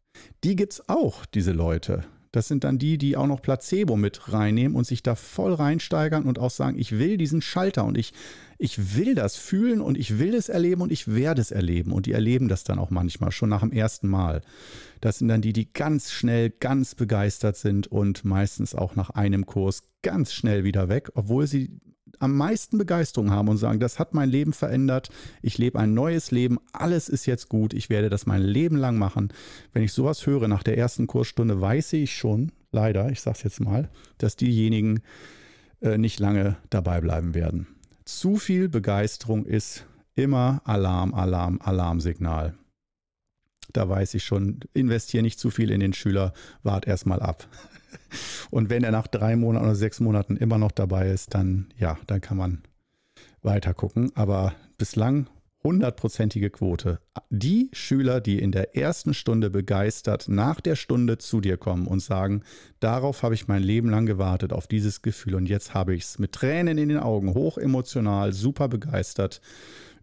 Die 0.45 0.57
gibt 0.57 0.73
es 0.73 0.89
auch, 0.89 1.25
diese 1.27 1.53
Leute. 1.53 2.05
Das 2.33 2.47
sind 2.47 2.63
dann 2.63 2.79
die, 2.79 2.97
die 2.97 3.17
auch 3.17 3.27
noch 3.27 3.43
Placebo 3.43 3.97
mit 3.97 4.33
reinnehmen 4.33 4.77
und 4.77 4.87
sich 4.87 5.03
da 5.03 5.17
voll 5.17 5.53
reinsteigern 5.53 6.25
und 6.25 6.39
auch 6.39 6.51
sagen, 6.51 6.79
ich 6.79 6.99
will 6.99 7.17
diesen 7.17 7.43
Schalter 7.43 7.85
und 7.85 7.99
ich, 7.99 8.13
ich 8.59 8.97
will 8.97 9.17
das 9.17 9.37
fühlen 9.37 9.81
und 9.81 9.99
ich 9.99 10.21
will 10.21 10.35
es 10.35 10.49
erleben 10.49 10.83
und 10.83 10.93
ich 10.93 11.13
werde 11.13 11.41
es 11.41 11.51
erleben. 11.51 11.93
Und 11.93 12.07
die 12.07 12.13
erleben 12.13 12.47
das 12.47 12.63
dann 12.63 12.79
auch 12.79 12.91
manchmal 12.91 13.33
schon 13.33 13.49
nach 13.49 13.63
dem 13.63 13.73
ersten 13.73 14.07
Mal. 14.07 14.43
Das 15.01 15.19
sind 15.19 15.29
dann 15.29 15.43
die, 15.43 15.53
die 15.53 15.73
ganz 15.73 16.13
schnell, 16.13 16.51
ganz 16.51 16.95
begeistert 16.95 17.57
sind 17.57 17.89
und 17.89 18.25
meistens 18.25 18.77
auch 18.77 18.95
nach 18.95 19.11
einem 19.11 19.45
Kurs 19.47 19.83
ganz 20.03 20.33
schnell 20.33 20.63
wieder 20.63 20.89
weg, 20.89 21.11
obwohl 21.15 21.49
sie 21.49 21.81
am 22.19 22.37
meisten 22.37 22.79
Begeisterung 22.79 23.31
haben 23.31 23.49
und 23.49 23.57
sagen, 23.57 23.81
das 23.81 23.99
hat 23.99 24.15
mein 24.15 24.29
Leben 24.29 24.53
verändert, 24.53 25.11
ich 25.43 25.59
lebe 25.59 25.79
ein 25.79 25.95
neues 25.95 26.31
Leben, 26.31 26.59
alles 26.73 27.09
ist 27.09 27.27
jetzt 27.27 27.49
gut, 27.49 27.75
ich 27.75 27.91
werde 27.91 28.11
das 28.11 28.27
mein 28.27 28.43
Leben 28.43 28.77
lang 28.77 28.99
machen. 28.99 29.33
Wenn 29.73 29.83
ich 29.83 29.93
sowas 29.93 30.27
höre 30.27 30.49
nach 30.49 30.63
der 30.63 30.79
ersten 30.79 31.07
Kursstunde, 31.07 31.61
weiß 31.61 31.93
ich 31.95 32.17
schon, 32.17 32.53
leider, 32.73 33.11
ich 33.11 33.21
sage 33.21 33.37
es 33.39 33.43
jetzt 33.43 33.61
mal, 33.61 33.89
dass 34.19 34.37
diejenigen 34.37 35.01
äh, 35.81 35.99
nicht 35.99 36.21
lange 36.21 36.57
dabei 36.71 37.01
bleiben 37.01 37.35
werden. 37.35 37.67
Zu 38.05 38.37
viel 38.37 38.69
Begeisterung 38.69 39.47
ist 39.47 39.87
immer 40.15 40.61
Alarm, 40.65 41.15
Alarm, 41.15 41.61
Alarmsignal. 41.63 42.55
Da 43.73 43.89
weiß 43.89 44.15
ich 44.15 44.25
schon, 44.25 44.61
investiere 44.75 45.23
nicht 45.23 45.39
zu 45.39 45.51
viel 45.51 45.71
in 45.71 45.81
den 45.81 45.93
Schüler, 45.93 46.33
wart 46.63 46.87
erstmal 46.87 47.21
ab. 47.21 47.47
Und 48.51 48.71
wenn 48.71 48.85
er 48.85 48.91
nach 48.91 49.07
drei 49.07 49.37
Monaten 49.37 49.65
oder 49.65 49.75
sechs 49.75 50.01
Monaten 50.01 50.37
immer 50.37 50.59
noch 50.59 50.73
dabei 50.73 51.11
ist, 51.11 51.35
dann 51.35 51.73
ja, 51.77 51.99
dann 52.07 52.21
kann 52.21 52.37
man 52.37 52.63
weiter 53.43 53.75
gucken. 53.75 54.13
Aber 54.15 54.55
bislang 54.79 55.29
hundertprozentige 55.63 56.51
Quote. 56.51 57.01
Die 57.29 57.69
Schüler, 57.73 58.21
die 58.21 58.39
in 58.39 58.53
der 58.53 58.77
ersten 58.77 59.15
Stunde 59.15 59.51
begeistert 59.51 60.29
nach 60.29 60.61
der 60.61 60.77
Stunde 60.77 61.19
zu 61.19 61.41
dir 61.41 61.57
kommen 61.57 61.87
und 61.87 62.01
sagen, 62.01 62.43
darauf 62.81 63.23
habe 63.23 63.35
ich 63.35 63.49
mein 63.49 63.63
Leben 63.63 63.91
lang 63.91 64.07
gewartet, 64.07 64.53
auf 64.53 64.67
dieses 64.67 65.03
Gefühl 65.03 65.35
und 65.35 65.49
jetzt 65.49 65.75
habe 65.75 65.95
ich 65.95 66.05
es 66.05 66.19
mit 66.19 66.33
Tränen 66.33 66.79
in 66.79 66.89
den 66.89 66.99
Augen, 66.99 67.35
hoch 67.35 67.59
emotional, 67.59 68.33
super 68.33 68.69
begeistert, 68.69 69.41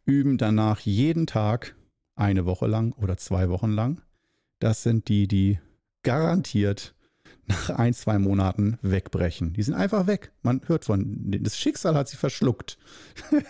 üben 0.05 0.37
danach 0.37 0.79
jeden 0.81 1.25
Tag 1.27 1.75
eine 2.15 2.45
Woche 2.45 2.67
lang 2.67 2.93
oder 2.93 3.17
zwei 3.17 3.49
Wochen 3.49 3.71
lang. 3.71 4.01
Das 4.59 4.83
sind 4.83 5.07
die, 5.07 5.27
die 5.27 5.59
garantiert 6.03 6.95
nach 7.47 7.69
ein, 7.69 7.93
zwei 7.93 8.19
Monaten 8.19 8.77
wegbrechen. 8.81 9.53
Die 9.53 9.63
sind 9.63 9.73
einfach 9.73 10.05
weg. 10.05 10.31
Man 10.41 10.61
hört 10.65 10.85
von, 10.85 11.15
das 11.41 11.57
Schicksal 11.57 11.95
hat 11.95 12.09
sie 12.09 12.17
verschluckt. 12.17 12.77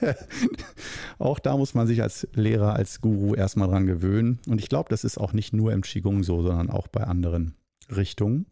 auch 1.20 1.40
da 1.40 1.58
muss 1.58 1.74
man 1.74 1.88
sich 1.88 2.02
als 2.04 2.28
Lehrer, 2.34 2.76
als 2.76 3.02
Guru 3.02 3.34
erstmal 3.34 3.68
dran 3.68 3.88
gewöhnen. 3.88 4.40
Und 4.48 4.60
ich 4.62 4.70
glaube, 4.70 4.90
das 4.90 5.04
ist 5.04 5.18
auch 5.18 5.34
nicht 5.34 5.54
nur 5.54 5.74
im 5.74 5.82
Qigong 5.82 6.24
so, 6.24 6.44
sondern 6.44 6.70
auch 6.70 6.88
bei 6.88 7.04
anderen 7.04 7.56
Richtungen. 7.90 8.46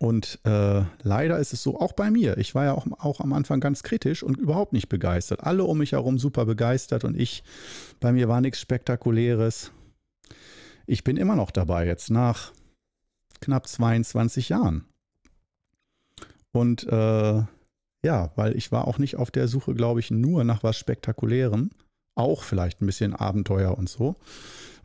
Und 0.00 0.40
äh, 0.44 0.82
leider 1.02 1.38
ist 1.38 1.52
es 1.52 1.62
so, 1.62 1.78
auch 1.78 1.92
bei 1.92 2.10
mir. 2.10 2.36
Ich 2.38 2.56
war 2.56 2.64
ja 2.64 2.72
auch, 2.74 2.86
auch 2.98 3.20
am 3.20 3.32
Anfang 3.32 3.60
ganz 3.60 3.84
kritisch 3.84 4.24
und 4.24 4.36
überhaupt 4.36 4.72
nicht 4.72 4.88
begeistert. 4.88 5.44
Alle 5.44 5.62
um 5.62 5.78
mich 5.78 5.92
herum 5.92 6.18
super 6.18 6.44
begeistert 6.44 7.04
und 7.04 7.16
ich, 7.16 7.44
bei 8.00 8.12
mir 8.12 8.28
war 8.28 8.40
nichts 8.40 8.60
Spektakuläres. 8.60 9.70
Ich 10.86 11.04
bin 11.04 11.16
immer 11.16 11.36
noch 11.36 11.52
dabei 11.52 11.86
jetzt 11.86 12.10
nach 12.10 12.52
knapp 13.44 13.68
22 13.68 14.48
Jahren. 14.48 14.84
Und 16.52 16.86
äh, 16.86 17.42
ja, 18.04 18.30
weil 18.36 18.56
ich 18.56 18.70
war 18.70 18.86
auch 18.86 18.98
nicht 18.98 19.16
auf 19.16 19.30
der 19.30 19.48
Suche, 19.48 19.74
glaube 19.74 20.00
ich, 20.00 20.10
nur 20.10 20.44
nach 20.44 20.62
was 20.62 20.76
Spektakulärem. 20.78 21.70
Auch 22.14 22.42
vielleicht 22.44 22.80
ein 22.80 22.86
bisschen 22.86 23.14
Abenteuer 23.14 23.76
und 23.76 23.88
so. 23.88 24.16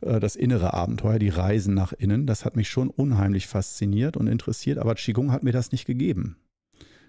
Äh, 0.00 0.20
das 0.20 0.36
innere 0.36 0.74
Abenteuer, 0.74 1.18
die 1.18 1.28
Reisen 1.28 1.74
nach 1.74 1.92
innen, 1.92 2.26
das 2.26 2.44
hat 2.44 2.56
mich 2.56 2.68
schon 2.68 2.90
unheimlich 2.90 3.46
fasziniert 3.46 4.16
und 4.16 4.26
interessiert, 4.26 4.78
aber 4.78 4.94
Qigong 4.94 5.30
hat 5.30 5.42
mir 5.42 5.52
das 5.52 5.72
nicht 5.72 5.86
gegeben. 5.86 6.36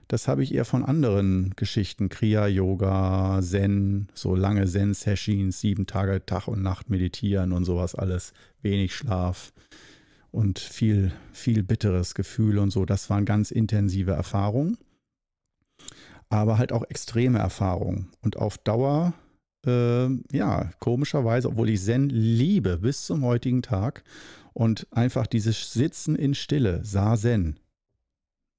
Das 0.07 0.27
habe 0.27 0.43
ich 0.43 0.53
eher 0.53 0.65
von 0.65 0.83
anderen 0.83 1.53
Geschichten, 1.55 2.09
Kriya-Yoga, 2.09 3.39
Zen, 3.41 4.09
so 4.13 4.35
lange 4.35 4.67
Zen-Sessions, 4.67 5.61
sieben 5.61 5.87
Tage 5.87 6.25
Tag 6.25 6.47
und 6.49 6.61
Nacht 6.61 6.89
meditieren 6.89 7.53
und 7.53 7.63
sowas 7.63 7.95
alles, 7.95 8.33
wenig 8.61 8.93
Schlaf 8.93 9.53
und 10.31 10.59
viel, 10.59 11.11
viel 11.33 11.63
bitteres 11.63 12.15
Gefühl 12.15 12.57
und 12.57 12.71
so. 12.71 12.85
Das 12.85 13.09
waren 13.09 13.25
ganz 13.25 13.51
intensive 13.51 14.11
Erfahrungen, 14.11 14.77
aber 16.29 16.57
halt 16.57 16.71
auch 16.71 16.83
extreme 16.89 17.39
Erfahrungen. 17.39 18.09
Und 18.21 18.37
auf 18.37 18.57
Dauer, 18.57 19.13
äh, 19.65 20.07
ja, 20.31 20.71
komischerweise, 20.79 21.49
obwohl 21.49 21.69
ich 21.69 21.83
Zen 21.83 22.09
liebe 22.09 22.77
bis 22.77 23.05
zum 23.05 23.23
heutigen 23.23 23.61
Tag 23.61 24.03
und 24.53 24.87
einfach 24.91 25.27
dieses 25.27 25.73
Sitzen 25.73 26.15
in 26.15 26.33
Stille, 26.33 26.83
Sazen, 26.83 27.59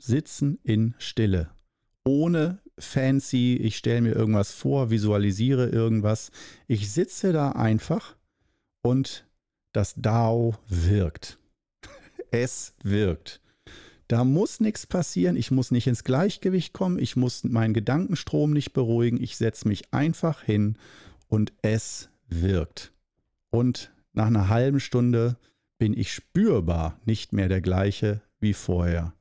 Sitzen 0.01 0.59
in 0.63 0.95
Stille, 0.99 1.51
ohne 2.05 2.59
fancy, 2.79 3.57
ich 3.57 3.77
stelle 3.77 4.03
mir 4.03 4.13
irgendwas 4.15 4.53
vor, 4.53 4.91
visualisiere 4.91 5.69
irgendwas. 5.69 6.31
Ich 6.67 6.93
sitze 6.93 7.33
da 7.33 7.53
einfach 7.53 8.17
und 8.83 9.27
das 9.73 9.95
Dao 9.95 10.57
wirkt. 10.69 11.39
Es 12.33 12.75
wirkt. 12.83 13.40
Da 14.09 14.25
muss 14.25 14.61
nichts 14.61 14.87
passieren, 14.87 15.37
ich 15.37 15.51
muss 15.51 15.71
nicht 15.71 15.87
ins 15.87 16.05
Gleichgewicht 16.05 16.73
kommen, 16.73 16.99
ich 16.99 17.16
muss 17.16 17.45
meinen 17.45 17.73
Gedankenstrom 17.73 18.53
nicht 18.53 18.73
beruhigen, 18.73 19.23
ich 19.23 19.37
setze 19.37 19.68
mich 19.68 19.95
einfach 19.95 20.42
hin 20.42 20.77
und 21.29 21.53
es 21.62 22.11
wirkt. 22.29 22.92
Und 23.51 23.92
nach 24.12 24.27
einer 24.27 24.49
halben 24.49 24.81
Stunde 24.81 25.37
bin 25.79 25.97
ich 25.97 26.12
spürbar 26.12 27.01
nicht 27.05 27.33
mehr 27.33 27.49
der 27.49 27.61
gleiche 27.61 28.21
wie 28.40 28.53
vorher. 28.53 29.14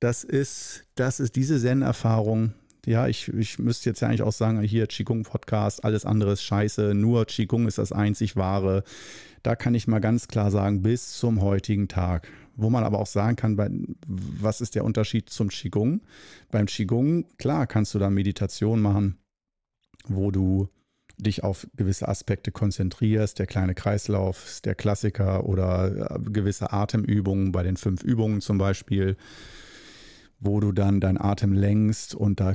Das 0.00 0.22
ist, 0.24 0.84
das 0.94 1.18
ist 1.20 1.36
diese 1.36 1.58
Zen-Erfahrung. 1.60 2.54
Ja, 2.86 3.08
ich, 3.08 3.28
ich 3.28 3.58
müsste 3.58 3.90
jetzt 3.90 4.00
ja 4.00 4.08
eigentlich 4.08 4.22
auch 4.22 4.32
sagen, 4.32 4.60
hier 4.62 4.86
Qigong-Podcast, 4.86 5.84
alles 5.84 6.04
andere 6.04 6.32
ist 6.32 6.42
scheiße, 6.42 6.94
nur 6.94 7.26
Qigong 7.26 7.66
ist 7.66 7.78
das 7.78 7.92
einzig 7.92 8.36
wahre. 8.36 8.84
Da 9.42 9.56
kann 9.56 9.74
ich 9.74 9.86
mal 9.88 9.98
ganz 9.98 10.28
klar 10.28 10.50
sagen, 10.50 10.82
bis 10.82 11.18
zum 11.18 11.40
heutigen 11.40 11.88
Tag. 11.88 12.28
Wo 12.56 12.70
man 12.70 12.82
aber 12.82 12.98
auch 12.98 13.06
sagen 13.06 13.36
kann, 13.36 13.56
bei, 13.56 13.70
was 14.06 14.60
ist 14.60 14.74
der 14.74 14.84
Unterschied 14.84 15.30
zum 15.30 15.48
Qigong? 15.48 16.00
Beim 16.50 16.66
Qigong, 16.66 17.24
klar, 17.36 17.66
kannst 17.66 17.94
du 17.94 17.98
da 17.98 18.10
Meditation 18.10 18.80
machen, 18.80 19.18
wo 20.08 20.30
du 20.30 20.68
dich 21.18 21.44
auf 21.44 21.66
gewisse 21.76 22.08
Aspekte 22.08 22.52
konzentrierst. 22.52 23.38
Der 23.38 23.46
kleine 23.46 23.74
Kreislauf 23.74 24.44
ist 24.44 24.66
der 24.66 24.74
Klassiker 24.74 25.46
oder 25.46 26.16
äh, 26.16 26.18
gewisse 26.30 26.72
Atemübungen 26.72 27.52
bei 27.52 27.62
den 27.62 27.76
fünf 27.76 28.02
Übungen 28.02 28.40
zum 28.40 28.58
Beispiel 28.58 29.16
wo 30.40 30.60
du 30.60 30.72
dann 30.72 31.00
deinen 31.00 31.20
Atem 31.20 31.52
lenkst 31.52 32.14
und 32.14 32.40
da 32.40 32.54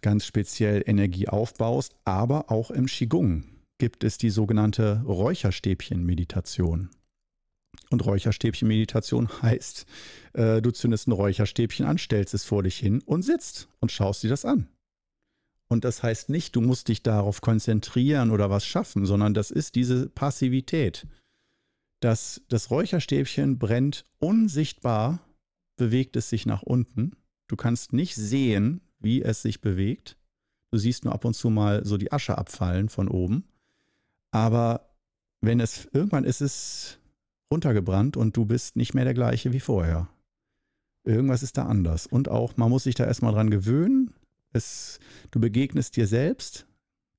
ganz 0.00 0.26
speziell 0.26 0.82
Energie 0.86 1.28
aufbaust. 1.28 1.94
Aber 2.04 2.50
auch 2.50 2.70
im 2.70 2.86
Qigong 2.86 3.44
gibt 3.78 4.04
es 4.04 4.18
die 4.18 4.30
sogenannte 4.30 5.02
Räucherstäbchen-Meditation. 5.06 6.90
Und 7.90 8.04
Räucherstäbchen-Meditation 8.04 9.42
heißt, 9.42 9.86
äh, 10.34 10.62
du 10.62 10.70
zündest 10.70 11.08
ein 11.08 11.12
Räucherstäbchen 11.12 11.86
an, 11.86 11.98
stellst 11.98 12.34
es 12.34 12.44
vor 12.44 12.62
dich 12.62 12.76
hin 12.78 13.02
und 13.04 13.22
sitzt 13.22 13.68
und 13.80 13.92
schaust 13.92 14.22
dir 14.22 14.30
das 14.30 14.44
an. 14.44 14.68
Und 15.68 15.84
das 15.84 16.02
heißt 16.02 16.28
nicht, 16.28 16.54
du 16.54 16.60
musst 16.60 16.88
dich 16.88 17.02
darauf 17.02 17.40
konzentrieren 17.40 18.30
oder 18.30 18.50
was 18.50 18.66
schaffen, 18.66 19.06
sondern 19.06 19.32
das 19.32 19.50
ist 19.50 19.74
diese 19.74 20.08
Passivität. 20.08 21.06
Das, 22.00 22.42
das 22.48 22.70
Räucherstäbchen 22.70 23.58
brennt 23.58 24.04
unsichtbar 24.18 25.20
bewegt 25.76 26.16
es 26.16 26.28
sich 26.28 26.46
nach 26.46 26.62
unten. 26.62 27.12
Du 27.48 27.56
kannst 27.56 27.92
nicht 27.92 28.14
sehen, 28.14 28.80
wie 28.98 29.22
es 29.22 29.42
sich 29.42 29.60
bewegt. 29.60 30.16
Du 30.70 30.78
siehst 30.78 31.04
nur 31.04 31.12
ab 31.12 31.24
und 31.24 31.34
zu 31.34 31.50
mal 31.50 31.84
so 31.84 31.96
die 31.96 32.12
Asche 32.12 32.38
abfallen 32.38 32.88
von 32.88 33.08
oben. 33.08 33.44
Aber 34.30 34.96
wenn 35.40 35.60
es 35.60 35.88
irgendwann 35.92 36.24
ist 36.24 36.40
es 36.40 36.98
runtergebrannt 37.52 38.16
und 38.16 38.36
du 38.36 38.46
bist 38.46 38.76
nicht 38.76 38.94
mehr 38.94 39.04
der 39.04 39.14
gleiche 39.14 39.52
wie 39.52 39.60
vorher. 39.60 40.08
Irgendwas 41.04 41.42
ist 41.42 41.58
da 41.58 41.66
anders. 41.66 42.06
Und 42.06 42.28
auch, 42.28 42.56
man 42.56 42.70
muss 42.70 42.84
sich 42.84 42.94
da 42.94 43.04
erstmal 43.04 43.34
dran 43.34 43.50
gewöhnen. 43.50 44.14
Es, 44.52 44.98
du 45.30 45.40
begegnest 45.40 45.96
dir 45.96 46.06
selbst 46.06 46.66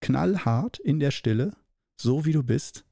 knallhart 0.02 0.80
in 0.80 1.00
der 1.00 1.12
Stille, 1.12 1.56
so 2.00 2.26
wie 2.26 2.32
du 2.32 2.44
bist. 2.44 2.86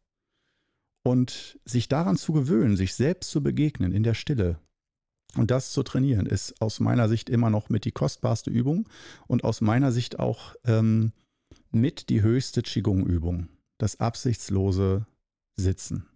Und 1.04 1.60
sich 1.66 1.88
daran 1.88 2.18
zu 2.18 2.34
gewöhnen, 2.34 2.78
sich 2.78 2.94
selbst 2.94 3.32
zu 3.32 3.42
begegnen 3.42 3.92
in 3.92 4.04
der 4.04 4.14
Stille, 4.14 4.60
und 5.38 5.52
das 5.52 5.72
zu 5.72 5.84
trainieren 5.84 6.26
ist 6.26 6.62
aus 6.62 6.80
meiner 6.80 7.08
Sicht 7.08 7.30
immer 7.30 7.50
noch 7.50 7.70
mit 7.70 7.86
die 7.86 7.92
kostbarste 7.92 8.50
Übung 8.50 8.90
und 9.28 9.44
aus 9.44 9.62
meiner 9.62 9.92
Sicht 9.92 10.20
auch 10.20 10.56
ähm, 10.66 11.14
mit 11.72 12.10
die 12.10 12.22
höchste 12.22 12.62
Qigong-Übung. 12.62 13.48
Das 13.78 14.00
absichtslose 14.00 15.06
Sitzen. 15.56 16.08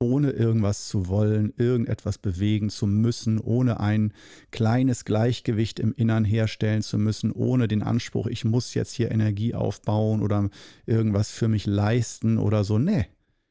Ohne 0.00 0.32
irgendwas 0.32 0.88
zu 0.88 1.06
wollen, 1.06 1.52
irgendetwas 1.56 2.18
bewegen 2.18 2.70
zu 2.70 2.86
müssen, 2.88 3.38
ohne 3.38 3.78
ein 3.78 4.12
kleines 4.50 5.04
Gleichgewicht 5.04 5.78
im 5.78 5.94
Innern 5.94 6.24
herstellen 6.24 6.82
zu 6.82 6.98
müssen, 6.98 7.30
ohne 7.30 7.68
den 7.68 7.82
Anspruch, 7.82 8.26
ich 8.26 8.44
muss 8.44 8.74
jetzt 8.74 8.92
hier 8.92 9.12
Energie 9.12 9.54
aufbauen 9.54 10.20
oder 10.20 10.50
irgendwas 10.86 11.30
für 11.30 11.46
mich 11.46 11.66
leisten 11.66 12.38
oder 12.38 12.64
so. 12.64 12.78
Nee, 12.78 13.06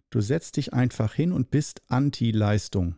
du 0.10 0.20
setzt 0.20 0.58
dich 0.58 0.74
einfach 0.74 1.14
hin 1.14 1.32
und 1.32 1.52
bist 1.52 1.82
Anti-Leistung. 1.88 2.96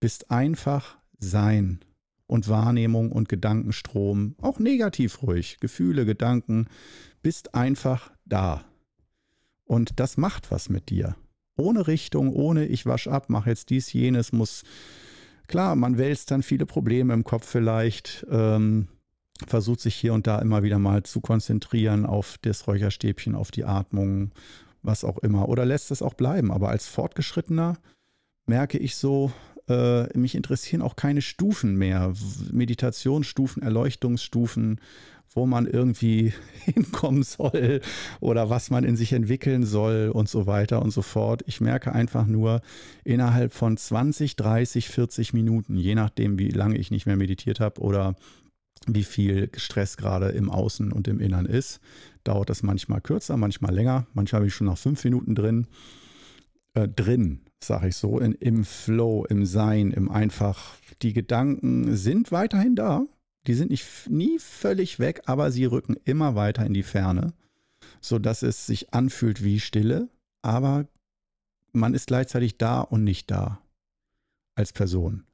Bist 0.00 0.30
einfach 0.30 0.98
sein 1.18 1.80
und 2.26 2.48
Wahrnehmung 2.48 3.12
und 3.12 3.28
Gedankenstrom, 3.28 4.34
auch 4.40 4.58
negativ 4.58 5.22
ruhig, 5.22 5.58
Gefühle, 5.60 6.04
Gedanken, 6.04 6.66
bist 7.22 7.54
einfach 7.54 8.10
da. 8.24 8.64
Und 9.64 9.98
das 10.00 10.16
macht 10.16 10.50
was 10.50 10.68
mit 10.68 10.90
dir. 10.90 11.16
Ohne 11.56 11.86
Richtung, 11.86 12.32
ohne 12.32 12.66
ich 12.66 12.86
wasch 12.86 13.08
ab, 13.08 13.26
mach 13.28 13.46
jetzt 13.46 13.70
dies, 13.70 13.92
jenes, 13.92 14.32
muss. 14.32 14.62
Klar, 15.46 15.76
man 15.76 15.96
wälzt 15.96 16.30
dann 16.30 16.42
viele 16.42 16.66
Probleme 16.66 17.14
im 17.14 17.24
Kopf 17.24 17.46
vielleicht, 17.46 18.26
ähm, 18.30 18.88
versucht 19.46 19.80
sich 19.80 19.94
hier 19.94 20.12
und 20.12 20.26
da 20.26 20.38
immer 20.40 20.62
wieder 20.62 20.78
mal 20.78 21.02
zu 21.02 21.20
konzentrieren 21.20 22.04
auf 22.06 22.36
das 22.42 22.66
Räucherstäbchen, 22.66 23.34
auf 23.34 23.50
die 23.50 23.64
Atmung, 23.64 24.32
was 24.82 25.04
auch 25.04 25.18
immer. 25.18 25.48
Oder 25.48 25.64
lässt 25.64 25.90
es 25.90 26.02
auch 26.02 26.14
bleiben. 26.14 26.50
Aber 26.50 26.68
als 26.70 26.88
Fortgeschrittener 26.88 27.78
merke 28.46 28.78
ich 28.78 28.96
so, 28.96 29.32
äh, 29.68 30.16
mich 30.16 30.34
interessieren 30.34 30.82
auch 30.82 30.96
keine 30.96 31.22
Stufen 31.22 31.76
mehr, 31.76 32.12
Meditationsstufen, 32.52 33.62
Erleuchtungsstufen, 33.62 34.80
wo 35.36 35.46
man 35.46 35.66
irgendwie 35.66 36.32
hinkommen 36.64 37.22
soll 37.22 37.80
oder 38.20 38.50
was 38.50 38.70
man 38.70 38.84
in 38.84 38.96
sich 38.96 39.12
entwickeln 39.12 39.64
soll 39.64 40.10
und 40.12 40.28
so 40.28 40.46
weiter 40.46 40.82
und 40.82 40.90
so 40.90 41.02
fort. 41.02 41.42
Ich 41.46 41.60
merke 41.60 41.92
einfach 41.92 42.26
nur 42.26 42.62
innerhalb 43.04 43.52
von 43.52 43.76
20, 43.76 44.36
30, 44.36 44.88
40 44.88 45.34
Minuten, 45.34 45.76
je 45.76 45.94
nachdem, 45.94 46.38
wie 46.38 46.48
lange 46.48 46.78
ich 46.78 46.90
nicht 46.90 47.06
mehr 47.06 47.16
meditiert 47.16 47.60
habe 47.60 47.80
oder 47.80 48.14
wie 48.86 49.04
viel 49.04 49.50
Stress 49.56 49.96
gerade 49.96 50.28
im 50.28 50.50
Außen 50.50 50.92
und 50.92 51.08
im 51.08 51.20
Innern 51.20 51.46
ist, 51.46 51.80
dauert 52.24 52.50
das 52.50 52.62
manchmal 52.62 53.00
kürzer, 53.00 53.36
manchmal 53.36 53.74
länger. 53.74 54.06
Manchmal 54.14 54.42
bin 54.42 54.48
ich 54.48 54.54
schon 54.54 54.66
nach 54.66 54.78
fünf 54.78 55.02
Minuten 55.04 55.34
drin. 55.34 55.66
Äh, 56.74 56.88
drin, 56.88 57.40
sage 57.62 57.88
ich 57.88 57.96
so, 57.96 58.18
in, 58.18 58.32
im 58.32 58.64
Flow, 58.64 59.24
im 59.24 59.46
Sein, 59.46 59.90
im 59.90 60.10
einfach. 60.10 60.76
Die 61.02 61.12
Gedanken 61.12 61.96
sind 61.96 62.32
weiterhin 62.32 62.76
da. 62.76 63.06
Die 63.46 63.54
sind 63.54 63.70
nicht, 63.70 63.86
nie 64.08 64.38
völlig 64.38 64.98
weg, 64.98 65.22
aber 65.26 65.50
sie 65.50 65.64
rücken 65.64 65.96
immer 66.04 66.34
weiter 66.34 66.66
in 66.66 66.74
die 66.74 66.82
Ferne, 66.82 67.32
sodass 68.00 68.42
es 68.42 68.66
sich 68.66 68.92
anfühlt 68.92 69.44
wie 69.44 69.60
Stille, 69.60 70.08
aber 70.42 70.88
man 71.72 71.94
ist 71.94 72.08
gleichzeitig 72.08 72.58
da 72.58 72.80
und 72.80 73.04
nicht 73.04 73.30
da 73.30 73.60
als 74.56 74.72
Person. 74.72 75.24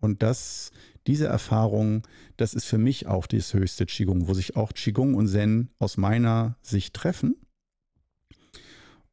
Und 0.00 0.22
das, 0.22 0.72
diese 1.06 1.26
Erfahrung, 1.26 2.02
das 2.36 2.54
ist 2.54 2.64
für 2.64 2.78
mich 2.78 3.06
auch 3.06 3.26
das 3.26 3.54
höchste 3.54 3.86
Qigong, 3.86 4.26
wo 4.26 4.34
sich 4.34 4.56
auch 4.56 4.72
Qigong 4.72 5.14
und 5.14 5.28
Zen 5.28 5.68
aus 5.78 5.96
meiner 5.96 6.56
Sicht 6.62 6.94
treffen 6.94 7.36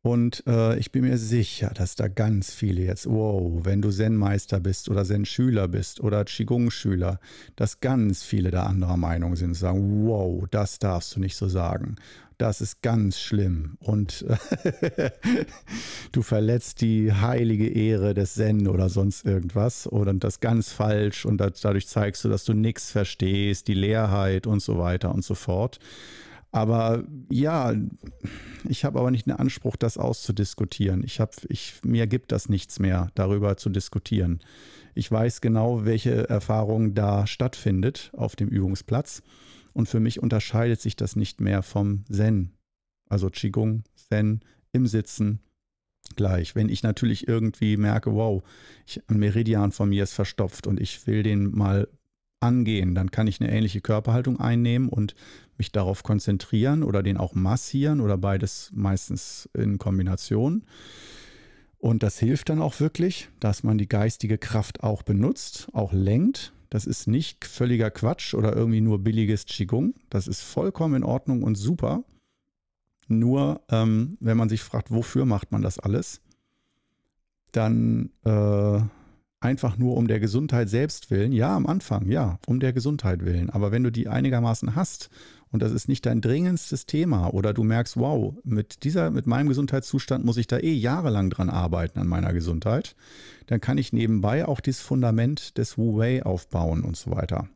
und 0.07 0.41
äh, 0.47 0.79
ich 0.79 0.93
bin 0.93 1.03
mir 1.03 1.17
sicher, 1.17 1.71
dass 1.75 1.95
da 1.95 2.07
ganz 2.07 2.53
viele 2.53 2.81
jetzt, 2.81 3.09
wow, 3.09 3.65
wenn 3.65 3.81
du 3.81 3.91
Zen-Meister 3.91 4.61
bist 4.61 4.87
oder 4.87 5.03
Zen-Schüler 5.03 5.67
bist 5.67 5.99
oder 5.99 6.23
Qigong-Schüler, 6.23 7.19
dass 7.57 7.81
ganz 7.81 8.23
viele 8.23 8.49
da 8.49 8.63
anderer 8.63 8.95
Meinung 8.95 9.35
sind 9.35 9.49
und 9.49 9.55
sagen, 9.55 10.07
wow, 10.07 10.45
das 10.49 10.79
darfst 10.79 11.13
du 11.13 11.19
nicht 11.19 11.35
so 11.35 11.49
sagen. 11.49 11.97
Das 12.37 12.61
ist 12.61 12.81
ganz 12.81 13.19
schlimm 13.19 13.75
und 13.79 14.23
du 16.13 16.21
verletzt 16.21 16.79
die 16.79 17.11
heilige 17.11 17.67
Ehre 17.67 18.13
des 18.13 18.35
Zen 18.35 18.69
oder 18.69 18.87
sonst 18.87 19.25
irgendwas 19.25 19.91
oder 19.91 20.13
das 20.13 20.39
ganz 20.39 20.71
falsch 20.71 21.25
und 21.25 21.41
dadurch 21.41 21.87
zeigst 21.89 22.23
du, 22.23 22.29
dass 22.29 22.45
du 22.45 22.53
nichts 22.53 22.91
verstehst, 22.91 23.67
die 23.67 23.73
Leerheit 23.73 24.47
und 24.47 24.61
so 24.61 24.77
weiter 24.77 25.13
und 25.13 25.25
so 25.25 25.35
fort. 25.35 25.79
Aber 26.51 27.03
ja, 27.29 27.73
ich 28.67 28.85
habe 28.85 28.99
aber 28.99 29.11
nicht 29.11 29.27
den 29.27 29.33
Anspruch, 29.33 29.75
das 29.75 29.97
auszudiskutieren. 29.97 31.03
Ich 31.03 31.19
habe, 31.19 31.31
ich, 31.49 31.75
mir 31.83 32.07
gibt 32.07 32.31
das 32.31 32.49
nichts 32.49 32.79
mehr, 32.79 33.11
darüber 33.15 33.57
zu 33.57 33.69
diskutieren. 33.69 34.39
Ich 34.95 35.11
weiß 35.11 35.41
genau, 35.41 35.85
welche 35.85 36.27
Erfahrung 36.29 36.93
da 36.93 37.27
stattfindet 37.27 38.11
auf 38.13 38.35
dem 38.35 38.47
Übungsplatz. 38.47 39.21
Und 39.73 39.87
für 39.87 39.99
mich 39.99 40.21
unterscheidet 40.23 40.81
sich 40.81 40.95
das 40.95 41.15
nicht 41.15 41.39
mehr 41.39 41.61
vom 41.61 42.03
Zen. 42.11 42.53
Also 43.09 43.29
Qigong, 43.29 43.83
Zen 43.95 44.41
im 44.71 44.87
Sitzen, 44.87 45.39
gleich. 46.15 46.55
Wenn 46.55 46.69
ich 46.69 46.83
natürlich 46.83 47.27
irgendwie 47.27 47.77
merke, 47.77 48.13
wow, 48.13 48.43
ich, 48.85 49.01
ein 49.07 49.19
Meridian 49.19 49.71
von 49.71 49.89
mir 49.89 50.03
ist 50.03 50.13
verstopft 50.13 50.67
und 50.67 50.79
ich 50.79 51.05
will 51.05 51.23
den 51.23 51.55
mal 51.55 51.87
angehen, 52.39 52.95
dann 52.95 53.11
kann 53.11 53.27
ich 53.27 53.41
eine 53.41 53.51
ähnliche 53.51 53.81
Körperhaltung 53.81 54.39
einnehmen 54.39 54.89
und 54.89 55.15
mich 55.57 55.71
darauf 55.71 56.03
konzentrieren 56.03 56.83
oder 56.83 57.01
den 57.01 57.17
auch 57.17 57.33
massieren 57.33 57.99
oder 57.99 58.17
beides 58.17 58.71
meistens 58.73 59.49
in 59.53 59.77
Kombination. 59.77 60.63
Und 61.79 62.03
das 62.03 62.19
hilft 62.19 62.49
dann 62.49 62.61
auch 62.61 62.79
wirklich, 62.79 63.29
dass 63.39 63.63
man 63.63 63.77
die 63.77 63.87
geistige 63.87 64.37
Kraft 64.37 64.83
auch 64.83 65.03
benutzt, 65.03 65.67
auch 65.73 65.93
lenkt. 65.93 66.53
Das 66.69 66.85
ist 66.85 67.07
nicht 67.07 67.45
völliger 67.45 67.91
Quatsch 67.91 68.33
oder 68.33 68.55
irgendwie 68.55 68.81
nur 68.81 68.99
billiges 68.99 69.45
Qigong. 69.45 69.93
Das 70.09 70.27
ist 70.27 70.41
vollkommen 70.41 70.95
in 70.95 71.03
Ordnung 71.03 71.43
und 71.43 71.55
super. 71.55 72.03
Nur, 73.07 73.61
ähm, 73.69 74.17
wenn 74.19 74.37
man 74.37 74.49
sich 74.49 74.61
fragt, 74.61 74.91
wofür 74.91 75.25
macht 75.25 75.51
man 75.51 75.61
das 75.61 75.79
alles, 75.79 76.21
dann 77.51 78.09
äh, 78.25 78.81
einfach 79.39 79.77
nur 79.77 79.95
um 79.95 80.07
der 80.07 80.19
Gesundheit 80.19 80.69
selbst 80.69 81.11
willen. 81.11 81.31
Ja, 81.31 81.55
am 81.55 81.67
Anfang, 81.67 82.09
ja, 82.09 82.39
um 82.47 82.59
der 82.59 82.73
Gesundheit 82.73 83.23
willen. 83.23 83.49
Aber 83.49 83.71
wenn 83.71 83.83
du 83.83 83.91
die 83.91 84.07
einigermaßen 84.07 84.75
hast 84.75 85.09
und 85.51 85.61
das 85.61 85.71
ist 85.71 85.87
nicht 85.87 86.05
dein 86.05 86.21
dringendstes 86.21 86.85
Thema 86.85 87.33
oder 87.33 87.53
du 87.53 87.63
merkst, 87.63 87.97
wow, 87.97 88.35
mit 88.43 88.83
dieser, 88.83 89.11
mit 89.11 89.27
meinem 89.27 89.47
Gesundheitszustand 89.47 90.25
muss 90.25 90.37
ich 90.37 90.47
da 90.47 90.57
eh 90.57 90.73
jahrelang 90.73 91.29
dran 91.29 91.49
arbeiten 91.49 91.99
an 91.99 92.07
meiner 92.07 92.33
Gesundheit, 92.33 92.95
dann 93.45 93.61
kann 93.61 93.77
ich 93.77 93.93
nebenbei 93.93 94.47
auch 94.47 94.59
dieses 94.59 94.81
Fundament 94.81 95.57
des 95.57 95.77
Wu 95.77 95.97
Wei 95.97 96.23
aufbauen 96.23 96.83
und 96.83 96.97
so 96.97 97.11
weiter. 97.11 97.47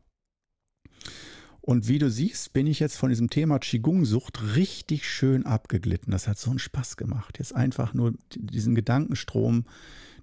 Und 1.64 1.86
wie 1.86 2.00
du 2.00 2.10
siehst, 2.10 2.52
bin 2.52 2.66
ich 2.66 2.80
jetzt 2.80 2.96
von 2.96 3.08
diesem 3.08 3.30
Thema 3.30 3.60
Qigong-Sucht 3.60 4.56
richtig 4.56 5.08
schön 5.08 5.46
abgeglitten. 5.46 6.10
Das 6.10 6.26
hat 6.26 6.36
so 6.36 6.50
einen 6.50 6.58
Spaß 6.58 6.96
gemacht. 6.96 7.38
Jetzt 7.38 7.54
einfach 7.54 7.94
nur 7.94 8.14
diesen 8.34 8.74
Gedankenstrom. 8.74 9.64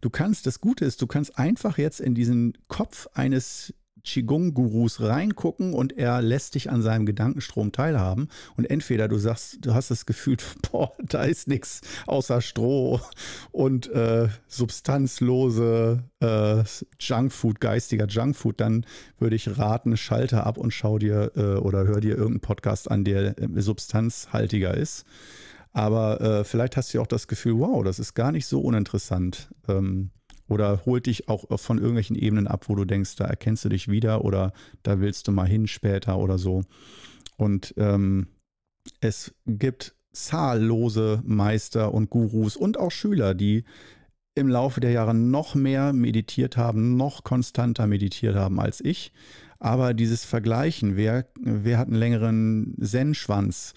Du 0.01 0.09
kannst, 0.09 0.45
das 0.45 0.61
Gute 0.61 0.85
ist, 0.85 1.01
du 1.01 1.07
kannst 1.07 1.37
einfach 1.37 1.77
jetzt 1.77 1.99
in 1.99 2.15
diesen 2.15 2.53
Kopf 2.67 3.07
eines 3.13 3.73
Qigong-Gurus 4.03 5.01
reingucken 5.01 5.73
und 5.73 5.97
er 5.97 6.21
lässt 6.21 6.55
dich 6.55 6.69
an 6.69 6.81
seinem 6.81 7.05
Gedankenstrom 7.05 7.71
teilhaben. 7.71 8.29
Und 8.55 8.69
entweder 8.69 9.07
du 9.07 9.17
sagst, 9.17 9.57
du 9.61 9.73
hast 9.73 9.91
das 9.91 10.05
Gefühl, 10.05 10.37
boah, 10.71 10.93
da 10.99 11.23
ist 11.23 11.47
nichts 11.47 11.81
außer 12.07 12.41
Stroh 12.41 13.01
und 13.51 13.87
äh, 13.91 14.29
substanzlose 14.47 16.03
äh, 16.19 16.63
Junkfood, 16.99 17.59
geistiger 17.59 18.07
Junkfood, 18.07 18.59
dann 18.59 18.85
würde 19.17 19.35
ich 19.35 19.57
raten, 19.57 19.97
schalte 19.97 20.43
ab 20.43 20.57
und 20.57 20.71
schau 20.73 20.97
dir 20.97 21.31
äh, 21.35 21.59
oder 21.59 21.85
hör 21.85 21.99
dir 21.99 22.11
irgendeinen 22.11 22.41
Podcast 22.41 22.89
an, 22.89 23.03
der 23.03 23.37
äh, 23.37 23.61
substanzhaltiger 23.61 24.75
ist. 24.75 25.05
Aber 25.71 26.21
äh, 26.21 26.43
vielleicht 26.43 26.77
hast 26.77 26.93
du 26.93 27.01
auch 27.01 27.07
das 27.07 27.27
Gefühl, 27.27 27.59
wow, 27.59 27.83
das 27.83 27.99
ist 27.99 28.13
gar 28.13 28.31
nicht 28.31 28.47
so 28.47 28.61
uninteressant. 28.61 29.49
Ähm, 29.67 30.11
oder 30.47 30.83
holt 30.85 31.05
dich 31.05 31.29
auch 31.29 31.45
von 31.59 31.77
irgendwelchen 31.77 32.15
Ebenen 32.15 32.47
ab, 32.47 32.65
wo 32.69 32.75
du 32.75 32.83
denkst, 32.83 33.15
da 33.17 33.25
erkennst 33.25 33.65
du 33.65 33.69
dich 33.69 33.87
wieder 33.87 34.25
oder 34.25 34.51
da 34.81 34.99
willst 34.99 35.27
du 35.27 35.31
mal 35.31 35.47
hin 35.47 35.67
später 35.67 36.17
oder 36.17 36.39
so. 36.39 36.63
Und 37.37 37.73
ähm, 37.77 38.27
es 38.99 39.33
gibt 39.45 39.93
zahllose 40.11 41.21
Meister 41.23 41.93
und 41.93 42.09
Gurus 42.09 42.57
und 42.57 42.79
auch 42.79 42.91
Schüler, 42.91 43.35
die 43.35 43.63
im 44.35 44.47
Laufe 44.47 44.79
der 44.79 44.91
Jahre 44.91 45.13
noch 45.13 45.53
mehr 45.53 45.93
meditiert 45.93 46.57
haben, 46.57 46.97
noch 46.97 47.23
konstanter 47.23 47.87
meditiert 47.87 48.35
haben 48.35 48.59
als 48.59 48.81
ich. 48.81 49.11
Aber 49.59 49.93
dieses 49.93 50.23
Vergleichen, 50.23 50.95
wer, 50.95 51.27
wer 51.39 51.77
hat 51.77 51.87
einen 51.87 51.97
längeren 51.97 52.75
Zen-Schwanz, 52.81 53.73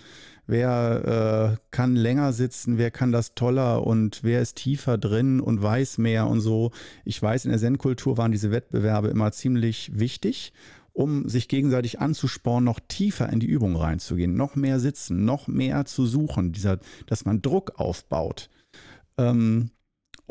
wer 0.53 1.57
äh, 1.57 1.57
kann 1.73 1.97
länger 1.97 2.33
sitzen, 2.33 2.79
wer 2.79 2.93
kann 2.93 3.11
das 3.11 3.35
toller 3.35 3.85
und 3.85 4.23
wer 4.23 4.41
ist 4.41 4.57
tiefer 4.57 4.99
drin 4.99 5.41
und 5.41 5.61
weiß 5.61 5.99
mehr 5.99 6.29
und 6.29 6.41
so. 6.41 6.71
Ich 7.05 7.21
weiß, 7.21 7.47
in 7.47 7.51
der 7.51 7.59
Zen-Kultur 7.59 8.19
waren 8.19 8.31
diese 8.31 8.53
Wettbewerbe 8.53 9.09
immer 9.09 9.33
ziemlich 9.33 9.91
wichtig, 9.99 10.53
um 10.93 11.29
sich 11.29 11.49
gegenseitig 11.49 12.01
anzuspornen, 12.01 12.65
noch 12.65 12.81
tiefer 12.87 13.31
in 13.31 13.41
die 13.41 13.47
Übung 13.47 13.75
reinzugehen, 13.75 14.37
noch 14.37 14.55
mehr 14.55 14.79
sitzen, 14.79 15.25
noch 15.25 15.49
mehr 15.49 15.87
zu 15.87 16.07
suchen, 16.07 16.53
dieser, 16.53 16.79
dass 17.07 17.25
man 17.25 17.43
Druck 17.43 17.81
aufbaut. 17.81 18.51
Ähm, 19.19 19.71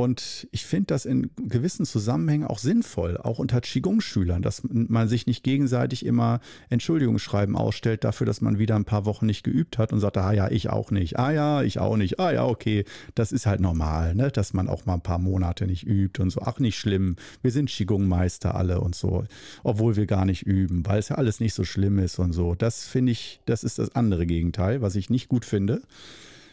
und 0.01 0.47
ich 0.51 0.65
finde 0.65 0.87
das 0.87 1.05
in 1.05 1.29
gewissen 1.37 1.85
Zusammenhängen 1.85 2.45
auch 2.45 2.59
sinnvoll, 2.59 3.17
auch 3.17 3.39
unter 3.39 3.61
Qigong-Schülern, 3.61 4.41
dass 4.41 4.63
man 4.69 5.07
sich 5.07 5.27
nicht 5.27 5.43
gegenseitig 5.43 6.05
immer 6.05 6.39
Entschuldigungsschreiben 6.69 7.55
ausstellt 7.55 8.03
dafür, 8.03 8.25
dass 8.25 8.41
man 8.41 8.59
wieder 8.59 8.75
ein 8.75 8.85
paar 8.85 9.05
Wochen 9.05 9.25
nicht 9.25 9.43
geübt 9.43 9.77
hat 9.77 9.93
und 9.93 9.99
sagt, 9.99 10.17
ah 10.17 10.33
ja, 10.33 10.49
ich 10.49 10.69
auch 10.69 10.91
nicht, 10.91 11.19
ah 11.19 11.31
ja, 11.31 11.61
ich 11.61 11.79
auch 11.79 11.97
nicht, 11.97 12.19
ah 12.19 12.31
ja, 12.31 12.45
okay, 12.45 12.85
das 13.15 13.31
ist 13.31 13.45
halt 13.45 13.61
normal, 13.61 14.15
ne? 14.15 14.31
dass 14.31 14.53
man 14.53 14.67
auch 14.67 14.85
mal 14.85 14.95
ein 14.95 15.01
paar 15.01 15.19
Monate 15.19 15.67
nicht 15.67 15.85
übt 15.85 16.21
und 16.21 16.31
so, 16.31 16.41
ach 16.41 16.59
nicht 16.59 16.77
schlimm, 16.77 17.15
wir 17.41 17.51
sind 17.51 17.69
Qigong-Meister 17.69 18.55
alle 18.55 18.81
und 18.81 18.95
so, 18.95 19.23
obwohl 19.63 19.95
wir 19.95 20.05
gar 20.05 20.25
nicht 20.25 20.43
üben, 20.43 20.85
weil 20.85 20.99
es 20.99 21.09
ja 21.09 21.15
alles 21.15 21.39
nicht 21.39 21.53
so 21.53 21.63
schlimm 21.63 21.99
ist 21.99 22.19
und 22.19 22.33
so. 22.33 22.55
Das 22.55 22.85
finde 22.85 23.11
ich, 23.11 23.41
das 23.45 23.63
ist 23.63 23.79
das 23.79 23.95
andere 23.95 24.25
Gegenteil, 24.25 24.81
was 24.81 24.95
ich 24.95 25.09
nicht 25.09 25.29
gut 25.29 25.45
finde. 25.45 25.81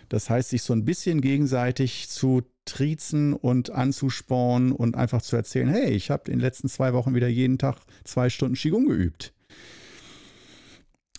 Das 0.08 0.30
heißt, 0.30 0.50
sich 0.50 0.62
so 0.62 0.72
ein 0.72 0.84
bisschen 0.84 1.20
gegenseitig 1.20 2.08
zu 2.08 2.42
triezen 2.64 3.32
und 3.34 3.70
anzuspornen 3.70 4.72
und 4.72 4.96
einfach 4.96 5.22
zu 5.22 5.36
erzählen, 5.36 5.68
hey, 5.68 5.90
ich 5.90 6.10
habe 6.10 6.30
in 6.30 6.38
den 6.38 6.44
letzten 6.44 6.68
zwei 6.68 6.92
Wochen 6.92 7.14
wieder 7.14 7.28
jeden 7.28 7.58
Tag 7.58 7.76
zwei 8.04 8.30
Stunden 8.30 8.54
Qigong 8.54 8.86
geübt. 8.86 9.32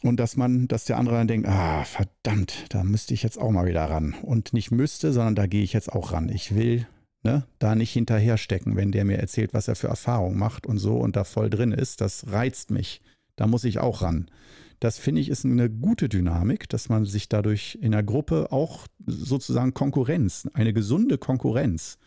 Und 0.02 0.20
dass 0.20 0.38
man, 0.38 0.68
dass 0.68 0.86
der 0.86 0.98
andere 0.98 1.16
dann 1.16 1.28
denkt, 1.28 1.48
ah, 1.48 1.84
verdammt, 1.84 2.66
da 2.70 2.84
müsste 2.84 3.14
ich 3.14 3.24
jetzt 3.24 3.38
auch 3.38 3.52
mal 3.52 3.66
wieder 3.66 3.84
ran. 3.84 4.16
Und 4.22 4.54
nicht 4.54 4.72
müsste, 4.72 5.12
sondern 5.12 5.36
da 5.36 5.46
gehe 5.46 5.64
ich 5.64 5.74
jetzt 5.74 5.92
auch 5.92 6.14
ran. 6.14 6.30
Ich 6.30 6.56
will 6.56 6.88
ne, 7.24 7.46
da 7.60 7.76
nicht 7.76 7.92
hinterherstecken, 7.92 8.76
wenn 8.78 8.92
der 8.92 9.04
mir 9.04 9.18
erzählt, 9.18 9.54
was 9.54 9.68
er 9.68 9.76
für 9.76 9.88
Erfahrungen 9.88 10.38
macht 10.38 10.66
und 10.66 10.78
so 10.78 10.96
und 10.98 11.16
da 11.16 11.26
voll 11.26 11.50
drin 11.50 11.74
ist. 11.74 12.02
Das 12.02 12.32
reizt 12.32 12.72
mich. 12.72 13.02
Da 13.36 13.48
muss 13.48 13.66
ich 13.66 13.80
auch 13.80 14.02
ran. 14.02 14.30
Das 14.80 14.98
finde 14.98 15.22
ich 15.22 15.30
ist 15.30 15.46
eine 15.46 15.70
gute 15.70 16.08
Dynamik, 16.08 16.70
dass 16.70 16.88
man 16.90 17.06
sich 17.06 17.28
dadurch 17.28 17.78
in 17.82 17.92
der 17.92 18.04
Gruppe 18.04 18.52
auch 18.52 18.88
sozusagen 19.06 19.74
Konkurrenz, 19.74 20.48
eine 20.54 20.74
gesunde 20.74 21.18
Konkurrenz, 21.18 21.98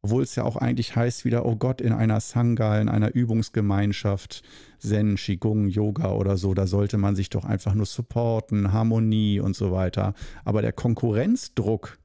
obwohl 0.00 0.22
es 0.22 0.34
ja 0.34 0.44
auch 0.44 0.56
eigentlich 0.56 0.96
heißt 0.96 1.24
wieder, 1.24 1.46
oh 1.46 1.56
Gott, 1.56 1.80
in 1.80 1.92
einer 1.92 2.20
Sangha, 2.20 2.78
in 2.78 2.88
einer 2.88 3.14
Übungsgemeinschaft, 3.14 4.42
Zen, 4.78 5.16
Qigong, 5.16 5.68
Yoga 5.68 6.12
oder 6.12 6.36
so, 6.36 6.54
da 6.54 6.66
sollte 6.66 6.98
man 6.98 7.16
sich 7.16 7.30
doch 7.30 7.44
einfach 7.44 7.74
nur 7.74 7.86
supporten, 7.86 8.72
Harmonie 8.72 9.40
und 9.40 9.56
so 9.56 9.72
weiter. 9.72 10.14
Aber 10.44 10.62
der 10.62 10.72
Konkurrenzdruck, 10.72 11.98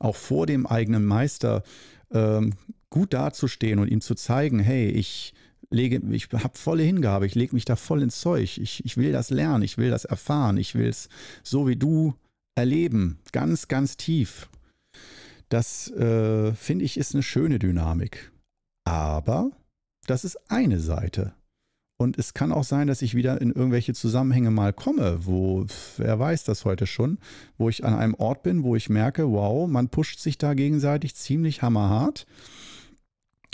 auch 0.00 0.16
vor 0.16 0.46
dem 0.46 0.66
eigenen 0.66 1.04
Meister 1.04 1.62
ähm, 2.10 2.54
gut 2.90 3.14
dazustehen 3.14 3.78
und 3.78 3.88
ihm 3.88 4.00
zu 4.00 4.14
zeigen, 4.14 4.58
hey, 4.58 4.88
ich 4.88 5.32
lege, 5.70 6.00
ich 6.10 6.28
habe 6.32 6.56
volle 6.56 6.82
Hingabe, 6.82 7.26
ich 7.26 7.34
lege 7.34 7.54
mich 7.54 7.64
da 7.64 7.76
voll 7.76 8.02
ins 8.02 8.20
Zeug. 8.20 8.58
Ich, 8.58 8.84
ich 8.84 8.96
will 8.96 9.12
das 9.12 9.30
lernen, 9.30 9.62
ich 9.62 9.78
will 9.78 9.90
das 9.90 10.04
erfahren, 10.04 10.56
ich 10.56 10.74
will 10.74 10.88
es 10.88 11.08
so 11.42 11.66
wie 11.66 11.76
du 11.76 12.14
erleben, 12.54 13.18
ganz, 13.32 13.68
ganz 13.68 13.96
tief. 13.96 14.48
Das 15.48 15.90
äh, 15.92 16.52
finde 16.54 16.84
ich 16.84 16.96
ist 16.96 17.14
eine 17.14 17.22
schöne 17.22 17.58
Dynamik. 17.58 18.32
Aber 18.84 19.50
das 20.06 20.24
ist 20.24 20.38
eine 20.50 20.80
Seite. 20.80 21.34
Und 21.98 22.18
es 22.18 22.34
kann 22.34 22.52
auch 22.52 22.64
sein, 22.64 22.88
dass 22.88 23.00
ich 23.00 23.14
wieder 23.14 23.40
in 23.40 23.52
irgendwelche 23.52 23.94
Zusammenhänge 23.94 24.50
mal 24.50 24.72
komme, 24.72 25.24
wo, 25.24 25.64
wer 25.96 26.18
weiß 26.18 26.44
das 26.44 26.66
heute 26.66 26.86
schon, 26.86 27.18
wo 27.56 27.70
ich 27.70 27.84
an 27.84 27.94
einem 27.94 28.14
Ort 28.14 28.42
bin, 28.42 28.64
wo 28.64 28.76
ich 28.76 28.90
merke, 28.90 29.30
wow, 29.30 29.66
man 29.66 29.88
pusht 29.88 30.18
sich 30.20 30.36
da 30.36 30.52
gegenseitig 30.52 31.14
ziemlich 31.14 31.62
hammerhart. 31.62 32.26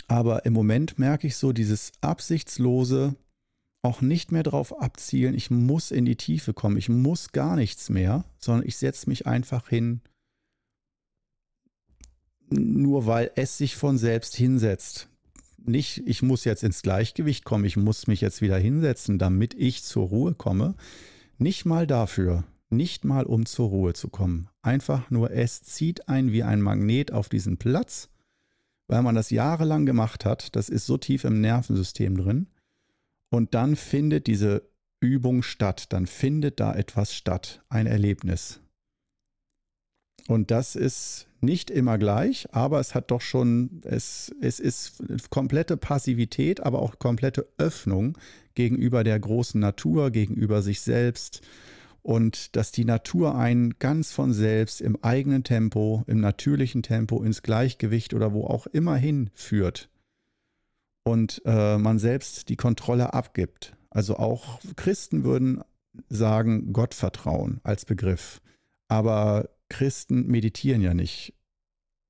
Aber 0.07 0.45
im 0.45 0.53
Moment 0.53 0.99
merke 0.99 1.27
ich 1.27 1.35
so 1.37 1.53
dieses 1.53 1.91
absichtslose, 2.01 3.15
auch 3.81 4.01
nicht 4.01 4.31
mehr 4.31 4.43
darauf 4.43 4.79
abzielen, 4.81 5.35
ich 5.35 5.51
muss 5.51 5.91
in 5.91 6.05
die 6.05 6.15
Tiefe 6.15 6.53
kommen, 6.53 6.77
ich 6.77 6.89
muss 6.89 7.31
gar 7.31 7.55
nichts 7.55 7.89
mehr, 7.89 8.23
sondern 8.39 8.67
ich 8.67 8.77
setze 8.77 9.09
mich 9.09 9.27
einfach 9.27 9.67
hin, 9.67 10.01
nur 12.49 13.05
weil 13.05 13.31
es 13.35 13.57
sich 13.57 13.75
von 13.75 13.97
selbst 13.97 14.35
hinsetzt. 14.35 15.09
Nicht, 15.65 16.03
ich 16.05 16.21
muss 16.21 16.43
jetzt 16.43 16.63
ins 16.63 16.81
Gleichgewicht 16.81 17.45
kommen, 17.45 17.65
ich 17.65 17.77
muss 17.77 18.07
mich 18.07 18.21
jetzt 18.21 18.41
wieder 18.41 18.57
hinsetzen, 18.57 19.17
damit 19.17 19.53
ich 19.53 19.83
zur 19.83 20.07
Ruhe 20.07 20.33
komme. 20.33 20.75
Nicht 21.37 21.65
mal 21.65 21.87
dafür, 21.87 22.43
nicht 22.69 23.05
mal 23.05 23.25
um 23.25 23.45
zur 23.45 23.69
Ruhe 23.69 23.93
zu 23.93 24.09
kommen. 24.09 24.49
Einfach 24.61 25.09
nur, 25.09 25.31
es 25.31 25.61
zieht 25.61 26.09
ein 26.09 26.31
wie 26.31 26.43
ein 26.43 26.61
Magnet 26.61 27.11
auf 27.11 27.29
diesen 27.29 27.57
Platz 27.57 28.09
weil 28.87 29.01
man 29.01 29.15
das 29.15 29.29
jahrelang 29.29 29.85
gemacht 29.85 30.25
hat. 30.25 30.55
Das 30.55 30.69
ist 30.69 30.85
so 30.85 30.97
tief 30.97 31.23
im 31.23 31.41
Nervensystem 31.41 32.17
drin. 32.17 32.47
Und 33.29 33.53
dann 33.53 33.75
findet 33.75 34.27
diese 34.27 34.69
Übung 34.99 35.43
statt. 35.43 35.91
Dann 35.93 36.07
findet 36.07 36.59
da 36.59 36.75
etwas 36.75 37.13
statt, 37.15 37.63
ein 37.69 37.87
Erlebnis. 37.87 38.59
Und 40.27 40.51
das 40.51 40.75
ist 40.75 41.27
nicht 41.41 41.69
immer 41.69 41.97
gleich, 41.97 42.47
aber 42.53 42.79
es 42.79 42.95
hat 42.95 43.11
doch 43.11 43.19
schon, 43.19 43.81
es, 43.83 44.33
es 44.41 44.59
ist 44.61 45.29
komplette 45.29 45.75
Passivität, 45.75 46.61
aber 46.61 46.81
auch 46.81 46.99
komplette 46.99 47.47
Öffnung 47.57 48.17
gegenüber 48.55 49.03
der 49.03 49.19
großen 49.19 49.59
Natur, 49.59 50.11
gegenüber 50.11 50.61
sich 50.61 50.79
selbst 50.79 51.41
und 52.03 52.55
dass 52.55 52.71
die 52.71 52.85
Natur 52.85 53.35
einen 53.35 53.79
ganz 53.79 54.11
von 54.11 54.33
selbst 54.33 54.81
im 54.81 55.01
eigenen 55.03 55.43
Tempo, 55.43 56.03
im 56.05 56.19
natürlichen 56.19 56.83
Tempo 56.83 57.23
ins 57.23 57.41
Gleichgewicht 57.41 58.13
oder 58.13 58.33
wo 58.33 58.45
auch 58.45 58.67
immer 58.67 58.95
hinführt 58.95 59.89
und 61.03 61.41
äh, 61.45 61.77
man 61.77 61.99
selbst 61.99 62.49
die 62.49 62.57
Kontrolle 62.57 63.13
abgibt. 63.13 63.75
Also 63.89 64.17
auch 64.17 64.59
Christen 64.75 65.23
würden 65.23 65.63
sagen 66.09 66.73
Gottvertrauen 66.73 67.61
als 67.63 67.85
Begriff, 67.85 68.41
aber 68.87 69.49
Christen 69.69 70.27
meditieren 70.27 70.81
ja 70.81 70.93
nicht 70.93 71.33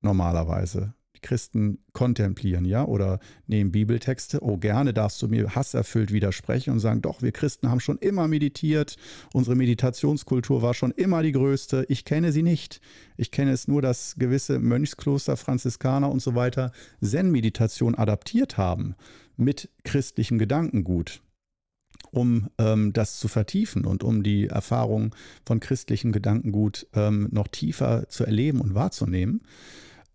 normalerweise. 0.02 0.94
Christen 1.24 1.80
kontemplieren, 1.94 2.66
ja, 2.66 2.86
oder 2.86 3.20
nehmen 3.48 3.72
Bibeltexte. 3.72 4.44
Oh, 4.44 4.58
gerne 4.58 4.94
darfst 4.94 5.22
du 5.22 5.28
mir 5.28 5.56
hasserfüllt 5.56 6.14
widersprechen 6.14 6.72
und 6.72 6.80
sagen, 6.80 7.02
doch, 7.02 7.24
wir 7.24 7.32
Christen 7.32 7.72
haben 7.72 7.80
schon 7.80 7.98
immer 7.98 8.28
meditiert. 8.28 8.98
Unsere 9.34 9.56
Meditationskultur 9.56 10.62
war 10.62 10.76
schon 10.76 10.92
immer 10.92 11.24
die 11.24 11.32
größte. 11.32 11.86
Ich 11.90 12.06
kenne 12.06 12.32
sie 12.32 12.44
nicht. 12.44 12.80
Ich 13.18 13.32
kenne 13.32 13.52
es 13.52 13.68
nur, 13.68 13.82
dass 13.82 14.16
gewisse 14.18 14.60
Mönchskloster, 14.60 15.38
Franziskaner 15.38 16.12
und 16.12 16.22
so 16.22 16.36
weiter 16.36 16.72
Zen-Meditation 17.02 17.96
adaptiert 17.96 18.58
haben 18.58 18.96
mit 19.36 19.70
christlichem 19.84 20.38
Gedankengut 20.38 21.22
um 22.12 22.50
ähm, 22.60 22.94
das 22.94 23.20
zu 23.20 23.28
vertiefen 23.28 23.86
und 23.86 24.04
um 24.04 24.24
die 24.24 24.48
Erfahrung 24.48 25.16
von 25.46 25.60
christlichem 25.60 26.12
Gedankengut 26.12 26.88
ähm, 26.94 27.28
noch 27.32 27.48
tiefer 27.48 28.08
zu 28.08 28.24
erleben 28.24 28.62
und 28.62 28.76
wahrzunehmen. 28.76 29.42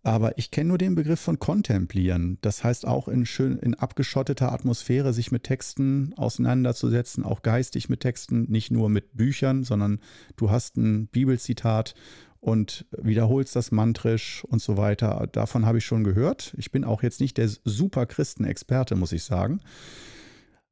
Aber 0.01 0.37
ich 0.37 0.49
kenne 0.49 0.69
nur 0.69 0.77
den 0.77 0.95
Begriff 0.95 1.19
von 1.19 1.39
kontemplieren. 1.39 2.37
Das 2.41 2.63
heißt 2.63 2.87
auch 2.87 3.07
in 3.07 3.25
schön 3.25 3.57
in 3.57 3.75
abgeschotteter 3.75 4.51
Atmosphäre 4.51 5.11
sich 5.13 5.31
mit 5.31 5.43
Texten 5.43 6.13
auseinanderzusetzen, 6.15 7.25
auch 7.25 7.41
geistig 7.41 7.89
mit 7.89 7.99
Texten, 7.99 8.43
nicht 8.49 8.71
nur 8.71 8.89
mit 8.89 9.17
Büchern, 9.17 9.63
sondern 9.63 9.99
du 10.37 10.49
hast 10.49 10.77
ein 10.77 11.07
Bibelzitat 11.07 11.95
und 12.39 12.85
wiederholst 12.97 13.55
das 13.55 13.71
mantrisch 13.71 14.45
und 14.45 14.61
so 14.61 14.77
weiter. 14.77 15.27
Davon 15.31 15.65
habe 15.65 15.79
ich 15.79 15.85
schon 15.85 16.05
gehört. 16.05 16.53
Ich 16.57 16.71
bin 16.71 16.85
auch 16.85 17.03
jetzt 17.03 17.19
nicht 17.19 17.37
der 17.37 17.49
super 17.65 18.05
Christenexperte, 18.05 18.95
muss 18.95 19.11
ich 19.11 19.23
sagen. 19.23 19.59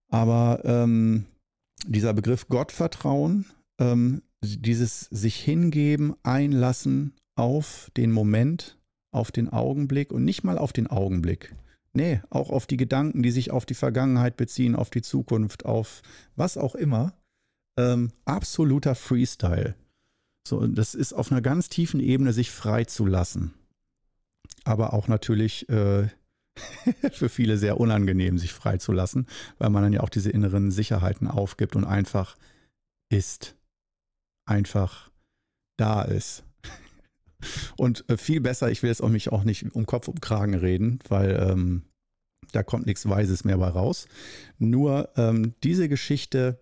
Aber 0.09 0.61
ähm, 0.63 1.25
dieser 1.85 2.13
Begriff 2.13 2.47
Gottvertrauen, 2.47 3.45
ähm, 3.79 4.21
dieses 4.41 5.01
sich 5.01 5.35
hingeben, 5.35 6.15
einlassen 6.23 7.13
auf 7.35 7.91
den 7.97 8.11
Moment, 8.11 8.76
auf 9.11 9.31
den 9.31 9.49
Augenblick 9.49 10.11
und 10.11 10.23
nicht 10.23 10.43
mal 10.43 10.57
auf 10.57 10.73
den 10.73 10.87
Augenblick. 10.87 11.55
Nee, 11.93 12.21
auch 12.29 12.51
auf 12.51 12.67
die 12.67 12.77
Gedanken, 12.77 13.23
die 13.23 13.31
sich 13.31 13.51
auf 13.51 13.65
die 13.65 13.73
Vergangenheit 13.73 14.37
beziehen, 14.37 14.75
auf 14.75 14.89
die 14.89 15.01
Zukunft, 15.01 15.65
auf 15.65 16.01
was 16.35 16.57
auch 16.57 16.75
immer. 16.75 17.13
Ähm, 17.77 18.11
absoluter 18.25 18.95
Freestyle. 18.95 19.75
So, 20.47 20.65
das 20.65 20.95
ist 20.95 21.13
auf 21.13 21.31
einer 21.31 21.41
ganz 21.41 21.69
tiefen 21.69 21.99
Ebene, 21.99 22.33
sich 22.33 22.51
frei 22.51 22.85
zu 22.85 23.05
lassen. 23.05 23.53
Aber 24.63 24.93
auch 24.93 25.07
natürlich 25.07 25.67
äh, 25.69 26.07
für 27.11 27.29
viele 27.29 27.57
sehr 27.57 27.79
unangenehm, 27.79 28.37
sich 28.37 28.53
frei 28.53 28.77
zu 28.77 28.91
lassen, 28.91 29.27
weil 29.57 29.69
man 29.69 29.83
dann 29.83 29.93
ja 29.93 30.01
auch 30.01 30.09
diese 30.09 30.31
inneren 30.31 30.71
Sicherheiten 30.71 31.27
aufgibt 31.27 31.75
und 31.75 31.83
einfach 31.83 32.37
ist. 33.09 33.55
Einfach 34.45 35.11
da 35.77 36.03
ist. 36.03 36.43
Und 37.77 38.05
äh, 38.09 38.17
viel 38.17 38.41
besser, 38.41 38.71
ich 38.71 38.83
will 38.83 38.89
jetzt 38.89 39.03
auch 39.03 39.09
mich 39.09 39.31
auch 39.31 39.43
nicht 39.43 39.75
um 39.75 39.85
Kopf 39.85 40.07
und 40.07 40.21
Kragen 40.21 40.55
reden, 40.55 40.99
weil 41.07 41.37
ähm, 41.39 41.83
da 42.51 42.63
kommt 42.63 42.85
nichts 42.85 43.07
Weises 43.07 43.43
mehr 43.43 43.57
bei 43.57 43.67
raus. 43.67 44.07
Nur 44.57 45.09
ähm, 45.17 45.53
diese 45.63 45.89
Geschichte, 45.89 46.59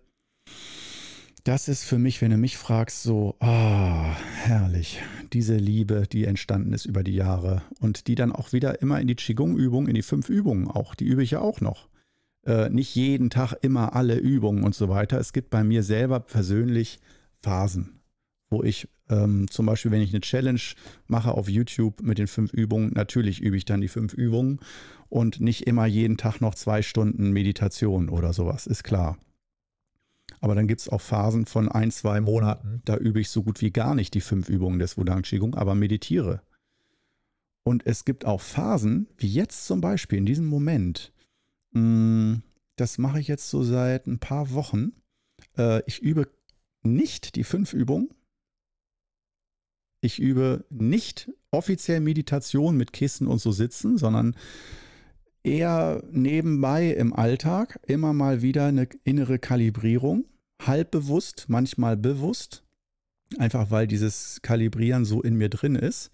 das 1.44 1.68
ist 1.68 1.84
für 1.84 1.98
mich, 1.98 2.20
wenn 2.22 2.32
du 2.32 2.36
mich 2.36 2.58
fragst, 2.58 3.02
so, 3.02 3.36
ah, 3.40 4.16
herrlich. 4.34 5.00
Diese 5.32 5.56
Liebe, 5.56 6.02
die 6.10 6.24
entstanden 6.24 6.72
ist 6.72 6.86
über 6.86 7.04
die 7.04 7.14
Jahre 7.14 7.62
und 7.80 8.08
die 8.08 8.16
dann 8.16 8.32
auch 8.32 8.52
wieder 8.52 8.82
immer 8.82 9.00
in 9.00 9.06
die 9.06 9.14
Qigong-Übung, 9.14 9.86
in 9.86 9.94
die 9.94 10.02
fünf 10.02 10.28
Übungen 10.28 10.68
auch, 10.68 10.94
die 10.94 11.04
übe 11.04 11.22
ich 11.22 11.32
ja 11.32 11.40
auch 11.40 11.60
noch. 11.60 11.88
Äh, 12.44 12.70
nicht 12.70 12.94
jeden 12.94 13.30
Tag 13.30 13.54
immer 13.62 13.94
alle 13.94 14.16
Übungen 14.16 14.64
und 14.64 14.74
so 14.74 14.88
weiter. 14.88 15.18
Es 15.18 15.32
gibt 15.32 15.50
bei 15.50 15.64
mir 15.64 15.82
selber 15.82 16.20
persönlich 16.20 17.00
Phasen, 17.42 18.00
wo 18.50 18.62
ich 18.62 18.88
ähm, 19.08 19.48
zum 19.50 19.66
Beispiel, 19.66 19.90
wenn 19.90 20.02
ich 20.02 20.10
eine 20.10 20.20
Challenge 20.20 20.60
mache 21.06 21.32
auf 21.32 21.48
YouTube 21.48 22.02
mit 22.02 22.18
den 22.18 22.26
fünf 22.26 22.52
Übungen, 22.52 22.92
natürlich 22.94 23.40
übe 23.40 23.56
ich 23.56 23.64
dann 23.64 23.80
die 23.80 23.88
fünf 23.88 24.14
Übungen 24.14 24.60
und 25.08 25.40
nicht 25.40 25.66
immer 25.66 25.86
jeden 25.86 26.16
Tag 26.16 26.40
noch 26.40 26.54
zwei 26.54 26.82
Stunden 26.82 27.30
Meditation 27.30 28.08
oder 28.08 28.32
sowas, 28.32 28.66
ist 28.66 28.84
klar. 28.84 29.18
Aber 30.40 30.54
dann 30.54 30.68
gibt 30.68 30.80
es 30.80 30.88
auch 30.88 31.00
Phasen 31.00 31.46
von 31.46 31.68
ein, 31.68 31.90
zwei 31.90 32.20
Monaten, 32.20 32.82
da 32.84 32.96
übe 32.96 33.20
ich 33.20 33.30
so 33.30 33.42
gut 33.42 33.60
wie 33.60 33.70
gar 33.70 33.94
nicht 33.94 34.14
die 34.14 34.20
fünf 34.20 34.48
Übungen 34.48 34.78
des 34.78 34.98
Wudang 34.98 35.22
Qigong, 35.22 35.54
aber 35.54 35.74
meditiere. 35.74 36.42
Und 37.62 37.86
es 37.86 38.04
gibt 38.04 38.24
auch 38.24 38.40
Phasen, 38.40 39.08
wie 39.18 39.28
jetzt 39.28 39.66
zum 39.66 39.80
Beispiel 39.80 40.18
in 40.18 40.26
diesem 40.26 40.46
Moment, 40.46 41.12
mm, 41.72 42.34
das 42.76 42.98
mache 42.98 43.18
ich 43.18 43.28
jetzt 43.28 43.50
so 43.50 43.62
seit 43.62 44.06
ein 44.06 44.18
paar 44.18 44.52
Wochen. 44.52 44.92
Äh, 45.56 45.82
ich 45.86 46.00
übe 46.00 46.28
nicht 46.82 47.34
die 47.34 47.44
fünf 47.44 47.72
Übungen, 47.72 48.10
ich 50.06 50.18
übe 50.18 50.64
nicht 50.70 51.30
offiziell 51.50 52.00
Meditation 52.00 52.76
mit 52.76 52.92
Kissen 52.92 53.26
und 53.26 53.40
so 53.40 53.52
sitzen, 53.52 53.98
sondern 53.98 54.34
eher 55.42 56.02
nebenbei 56.10 56.90
im 56.90 57.12
Alltag 57.12 57.78
immer 57.86 58.12
mal 58.12 58.42
wieder 58.42 58.66
eine 58.66 58.88
innere 59.04 59.38
Kalibrierung, 59.38 60.24
halb 60.62 60.90
bewusst, 60.90 61.46
manchmal 61.48 61.96
bewusst, 61.96 62.64
einfach 63.38 63.70
weil 63.70 63.86
dieses 63.86 64.40
Kalibrieren 64.42 65.04
so 65.04 65.22
in 65.22 65.36
mir 65.36 65.48
drin 65.50 65.76
ist. 65.76 66.10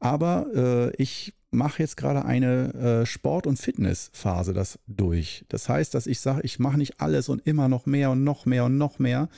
Aber 0.00 0.46
äh, 0.54 1.02
ich 1.02 1.34
mache 1.50 1.82
jetzt 1.82 1.96
gerade 1.96 2.24
eine 2.24 2.74
äh, 2.74 3.06
Sport- 3.06 3.46
und 3.46 3.58
Fitnessphase 3.58 4.52
das 4.52 4.78
durch. 4.86 5.44
Das 5.48 5.68
heißt, 5.68 5.94
dass 5.94 6.06
ich 6.06 6.20
sage, 6.20 6.42
ich 6.42 6.58
mache 6.58 6.78
nicht 6.78 7.00
alles 7.00 7.28
und 7.28 7.46
immer 7.46 7.68
noch 7.68 7.86
mehr 7.86 8.10
und 8.10 8.22
noch 8.24 8.44
mehr 8.46 8.64
und 8.66 8.76
noch 8.76 8.98
mehr, 8.98 9.28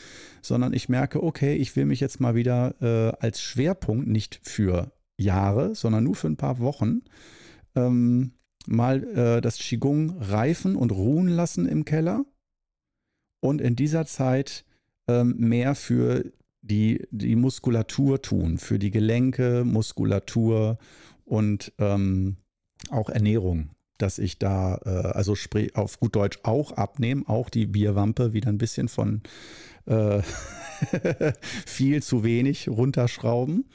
sondern 0.43 0.73
ich 0.73 0.89
merke, 0.89 1.23
okay, 1.23 1.55
ich 1.55 1.77
will 1.77 1.85
mich 1.85 2.01
jetzt 2.01 2.21
mal 2.21 2.35
wieder 2.35 2.75
äh, 2.81 3.17
als 3.21 3.41
Schwerpunkt 3.41 4.09
nicht 4.09 4.41
für 4.43 4.93
Jahre, 5.17 5.75
sondern 5.75 6.05
nur 6.05 6.17
für 6.17 6.29
ein 6.29 6.37
paar 6.37 6.59
Wochen 6.59 7.03
ähm, 7.77 8.33
mal 8.67 9.05
äh, 9.05 9.41
das 9.41 9.59
Qigong 9.59 10.19
reifen 10.19 10.77
und 10.77 10.93
ruhen 10.93 11.29
lassen 11.29 11.67
im 11.67 11.85
Keller 11.85 12.25
und 13.41 13.61
in 13.61 13.77
dieser 13.77 14.07
Zeit 14.07 14.65
ähm, 15.09 15.37
mehr 15.39 15.75
für 15.75 16.25
die, 16.63 17.07
die 17.11 17.37
Muskulatur 17.37 18.21
tun, 18.21 18.59
für 18.59 18.79
die 18.79 18.91
Gelenke, 18.91 19.65
Muskulatur 19.65 20.79
und 21.31 21.73
ähm, 21.79 22.39
auch 22.91 23.09
Ernährung, 23.09 23.71
dass 23.99 24.19
ich 24.19 24.39
da, 24.39 24.81
äh, 24.85 24.89
also 24.89 25.37
auf 25.75 26.01
gut 26.01 26.17
Deutsch 26.17 26.41
auch 26.43 26.73
abnehmen, 26.73 27.25
auch 27.29 27.51
die 27.51 27.67
Bierwampe 27.67 28.33
wieder 28.33 28.49
ein 28.49 28.59
bisschen 28.59 28.89
von 28.89 29.23
äh, 29.87 30.23
viel 31.67 32.03
zu 32.03 32.25
wenig 32.25 32.69
runterschrauben. 32.69 33.67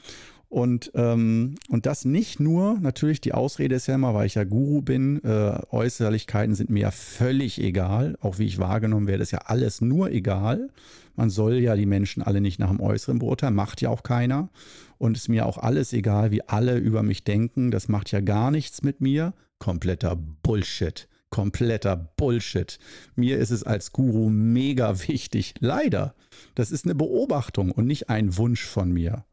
Und, 0.48 0.92
ähm, 0.94 1.56
und 1.68 1.86
das 1.86 2.04
nicht 2.04 2.38
nur, 2.38 2.78
natürlich 2.80 3.20
die 3.20 3.34
Ausrede 3.34 3.74
ist 3.74 3.88
ja 3.88 3.96
immer, 3.96 4.14
weil 4.14 4.26
ich 4.26 4.36
ja 4.36 4.44
Guru 4.44 4.80
bin, 4.80 5.22
äh, 5.24 5.58
Äußerlichkeiten 5.70 6.54
sind 6.54 6.70
mir 6.70 6.82
ja 6.82 6.90
völlig 6.92 7.60
egal, 7.60 8.16
auch 8.20 8.38
wie 8.38 8.46
ich 8.46 8.58
wahrgenommen 8.58 9.08
werde, 9.08 9.24
ist 9.24 9.32
ja 9.32 9.42
alles 9.46 9.80
nur 9.80 10.10
egal. 10.10 10.68
Man 11.16 11.30
soll 11.30 11.54
ja 11.54 11.74
die 11.74 11.86
Menschen 11.86 12.22
alle 12.22 12.40
nicht 12.40 12.60
nach 12.60 12.70
dem 12.70 12.80
Äußeren 12.80 13.18
beurteilen, 13.18 13.54
macht 13.54 13.80
ja 13.80 13.88
auch 13.88 14.02
keiner. 14.02 14.50
Und 14.98 15.16
ist 15.16 15.28
mir 15.28 15.46
auch 15.46 15.58
alles 15.58 15.92
egal, 15.92 16.30
wie 16.30 16.42
alle 16.42 16.78
über 16.78 17.02
mich 17.02 17.24
denken. 17.24 17.70
Das 17.70 17.88
macht 17.88 18.12
ja 18.12 18.20
gar 18.20 18.50
nichts 18.50 18.82
mit 18.82 19.00
mir. 19.00 19.34
Kompletter 19.58 20.16
Bullshit. 20.16 21.08
Kompletter 21.30 21.96
Bullshit. 21.96 22.78
Mir 23.14 23.38
ist 23.38 23.50
es 23.50 23.62
als 23.62 23.92
Guru 23.92 24.30
mega 24.30 25.06
wichtig. 25.08 25.54
Leider. 25.58 26.14
Das 26.54 26.70
ist 26.70 26.84
eine 26.84 26.94
Beobachtung 26.94 27.72
und 27.72 27.86
nicht 27.86 28.08
ein 28.08 28.36
Wunsch 28.36 28.64
von 28.64 28.92
mir. 28.92 29.24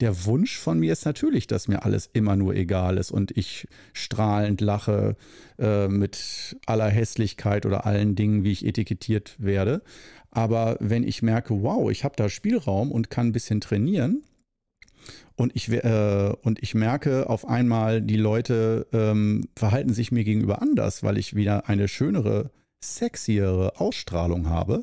Der 0.00 0.26
Wunsch 0.26 0.56
von 0.56 0.78
mir 0.78 0.92
ist 0.92 1.04
natürlich, 1.04 1.48
dass 1.48 1.66
mir 1.66 1.84
alles 1.84 2.08
immer 2.12 2.36
nur 2.36 2.54
egal 2.54 2.98
ist 2.98 3.10
und 3.10 3.36
ich 3.36 3.66
strahlend 3.92 4.60
lache 4.60 5.16
äh, 5.58 5.88
mit 5.88 6.56
aller 6.66 6.88
Hässlichkeit 6.88 7.66
oder 7.66 7.84
allen 7.84 8.14
Dingen, 8.14 8.44
wie 8.44 8.52
ich 8.52 8.64
etikettiert 8.64 9.34
werde. 9.38 9.82
Aber 10.30 10.76
wenn 10.78 11.02
ich 11.02 11.22
merke, 11.22 11.62
wow, 11.62 11.90
ich 11.90 12.04
habe 12.04 12.14
da 12.16 12.28
Spielraum 12.28 12.92
und 12.92 13.10
kann 13.10 13.28
ein 13.28 13.32
bisschen 13.32 13.60
trainieren, 13.60 14.22
und 15.36 15.54
ich, 15.54 15.70
äh, 15.70 16.34
und 16.42 16.60
ich 16.62 16.74
merke 16.74 17.30
auf 17.30 17.46
einmal, 17.46 18.02
die 18.02 18.16
Leute 18.16 18.88
ähm, 18.92 19.48
verhalten 19.56 19.94
sich 19.94 20.10
mir 20.10 20.24
gegenüber 20.24 20.60
anders, 20.60 21.04
weil 21.04 21.16
ich 21.16 21.36
wieder 21.36 21.68
eine 21.68 21.86
schönere, 21.86 22.50
sexiere 22.84 23.80
Ausstrahlung 23.80 24.48
habe. 24.48 24.80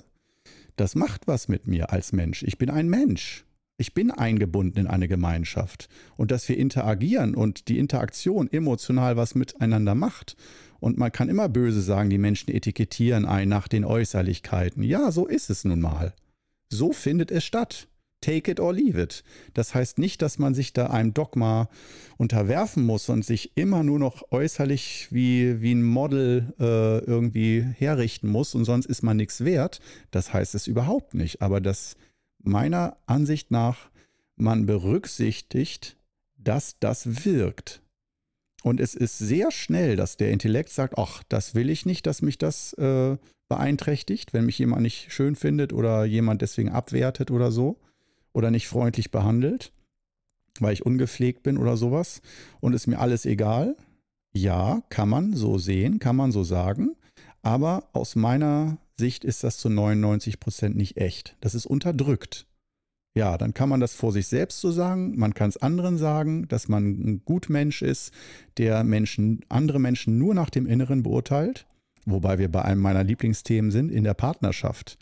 Das 0.78 0.96
macht 0.96 1.28
was 1.28 1.50
mit 1.50 1.68
mir 1.68 1.92
als 1.92 2.14
Mensch. 2.14 2.42
Ich 2.44 2.58
bin 2.58 2.70
ein 2.70 2.88
Mensch. 2.88 3.45
Ich 3.78 3.94
bin 3.94 4.10
eingebunden 4.10 4.80
in 4.80 4.88
eine 4.88 5.08
Gemeinschaft. 5.08 5.90
Und 6.16 6.32
dass 6.32 6.48
wir 6.48 6.58
interagieren 6.58 7.36
und 7.36 7.68
die 7.68 7.78
Interaktion 7.78 8.52
emotional 8.52 9.18
was 9.18 9.36
miteinander 9.36 9.96
macht. 9.96 10.38
Und 10.80 10.98
man 10.98 11.12
kann 11.12 11.30
immer 11.30 11.50
böse 11.50 11.82
sagen, 11.82 12.10
die 12.10 12.18
Menschen 12.18 12.54
etikettieren 12.54 13.26
ein 13.26 13.50
nach 13.50 13.68
den 13.68 13.84
Äußerlichkeiten. 13.84 14.84
Ja, 14.84 15.12
so 15.12 15.26
ist 15.26 15.50
es 15.50 15.66
nun 15.66 15.82
mal. 15.82 16.14
So 16.70 16.94
findet 16.94 17.32
es 17.32 17.44
statt. 17.44 17.88
Take 18.22 18.50
it 18.50 18.60
or 18.60 18.74
leave 18.74 19.00
it. 19.00 19.24
Das 19.54 19.76
heißt 19.76 20.00
nicht, 20.00 20.22
dass 20.22 20.40
man 20.40 20.56
sich 20.56 20.74
da 20.74 20.88
einem 20.88 21.14
Dogma 21.14 21.70
unterwerfen 22.18 22.84
muss 22.84 23.10
und 23.10 23.26
sich 23.26 23.56
immer 23.56 23.84
nur 23.84 24.00
noch 24.00 24.32
äußerlich 24.32 25.10
wie, 25.12 25.62
wie 25.62 25.74
ein 25.74 25.84
Model 25.84 26.54
äh, 26.60 27.00
irgendwie 27.00 27.62
herrichten 27.62 28.30
muss 28.30 28.56
und 28.56 28.66
sonst 28.66 28.86
ist 28.86 29.04
man 29.04 29.18
nichts 29.18 29.44
wert. 29.44 29.80
Das 30.12 30.34
heißt 30.34 30.56
es 30.56 30.66
überhaupt 30.66 31.14
nicht. 31.14 31.42
Aber 31.42 31.62
dass 31.62 31.98
meiner 32.48 32.98
Ansicht 33.06 33.52
nach 33.52 33.90
man 34.36 34.66
berücksichtigt, 34.66 35.98
dass 36.38 36.78
das 36.80 37.26
wirkt. 37.26 37.82
Und 38.64 38.80
es 38.80 38.96
ist 38.96 39.18
sehr 39.18 39.52
schnell, 39.52 39.96
dass 39.96 40.18
der 40.18 40.32
Intellekt 40.32 40.70
sagt, 40.70 40.98
ach, 40.98 41.24
das 41.30 41.54
will 41.56 41.70
ich 41.70 41.86
nicht, 41.86 42.08
dass 42.08 42.22
mich 42.22 42.38
das 42.38 42.74
äh, 42.74 43.18
beeinträchtigt, 43.48 44.34
wenn 44.34 44.46
mich 44.46 44.58
jemand 44.58 44.82
nicht 44.82 45.12
schön 45.12 45.36
findet 45.36 45.72
oder 45.72 46.06
jemand 46.06 46.42
deswegen 46.42 46.70
abwertet 46.70 47.32
oder 47.32 47.52
so 47.52 47.80
oder 48.34 48.52
nicht 48.52 48.68
freundlich 48.68 49.12
behandelt, 49.12 49.72
weil 50.60 50.74
ich 50.74 50.86
ungepflegt 50.86 51.44
bin 51.44 51.58
oder 51.58 51.78
sowas 51.78 52.22
und 52.60 52.74
ist 52.74 52.88
mir 52.88 53.00
alles 53.00 53.26
egal. 53.26 53.76
Ja, 54.34 54.82
kann 54.90 55.10
man 55.10 55.34
so 55.34 55.58
sehen, 55.58 56.00
kann 56.00 56.16
man 56.16 56.32
so 56.32 56.44
sagen, 56.44 56.96
aber 57.46 57.88
aus 57.94 58.16
meiner 58.16 58.80
Sicht 58.98 59.24
ist 59.24 59.44
das 59.44 59.60
zu 59.60 59.70
99 59.70 60.40
Prozent 60.40 60.76
nicht 60.76 60.98
echt. 60.98 61.36
Das 61.42 61.54
ist 61.54 61.68
unterdrückt. 61.68 62.48
Ja, 63.14 63.38
dann 63.38 63.54
kann 63.54 63.70
man 63.70 63.80
das 63.80 63.94
vor 63.94 64.12
sich 64.12 64.28
selbst 64.28 64.60
so 64.60 64.72
sagen, 64.72 65.16
man 65.16 65.36
kann 65.36 65.50
es 65.50 65.58
anderen 65.58 65.98
sagen, 65.98 66.48
dass 66.48 66.68
man 66.68 66.86
ein 66.86 67.22
Gutmensch 67.24 67.84
ist, 67.84 68.12
der 68.58 68.84
Menschen, 68.84 69.42
andere 69.48 69.80
Menschen 69.80 70.18
nur 70.18 70.34
nach 70.34 70.50
dem 70.50 70.66
Inneren 70.66 71.04
beurteilt, 71.04 71.68
wobei 72.06 72.40
wir 72.40 72.52
bei 72.52 72.64
einem 72.64 72.82
meiner 72.82 73.04
Lieblingsthemen 73.04 73.70
sind, 73.70 73.92
in 73.92 74.04
der 74.04 74.16
Partnerschaft. 74.16 74.98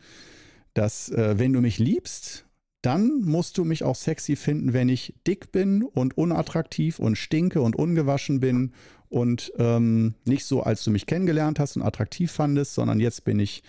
Dass, 0.73 1.09
äh, 1.09 1.39
wenn 1.39 1.53
du 1.53 1.61
mich 1.61 1.79
liebst 1.79 2.45
dann 2.83 3.21
musst 3.21 3.57
du 3.57 3.63
mich 3.63 3.83
auch 3.83 3.95
sexy 3.95 4.35
finden, 4.35 4.73
wenn 4.73 4.89
ich 4.89 5.15
dick 5.25 5.51
bin 5.51 5.83
und 5.83 6.17
unattraktiv 6.17 6.99
und 6.99 7.17
stinke 7.17 7.61
und 7.61 7.75
ungewaschen 7.75 8.39
bin 8.39 8.73
und 9.09 9.53
ähm, 9.57 10.15
nicht 10.25 10.45
so, 10.45 10.63
als 10.63 10.83
du 10.83 10.91
mich 10.91 11.05
kennengelernt 11.05 11.59
hast 11.59 11.77
und 11.77 11.81
attraktiv 11.81 12.31
fandest, 12.31 12.73
sondern 12.73 12.99
jetzt 12.99 13.23
bin 13.23 13.39
ich 13.39 13.63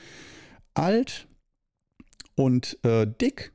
alt 0.74 1.28
und 2.34 2.78
äh, 2.84 3.06
dick 3.06 3.52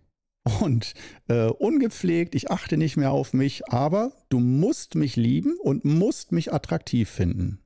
und 0.61 0.93
äh, 1.27 1.47
ungepflegt, 1.47 2.35
ich 2.35 2.49
achte 2.49 2.77
nicht 2.77 2.95
mehr 2.95 3.11
auf 3.11 3.33
mich, 3.33 3.67
aber 3.67 4.13
du 4.29 4.39
musst 4.39 4.95
mich 4.95 5.17
lieben 5.17 5.57
und 5.61 5.83
musst 5.83 6.31
mich 6.31 6.53
attraktiv 6.53 7.09
finden, 7.09 7.59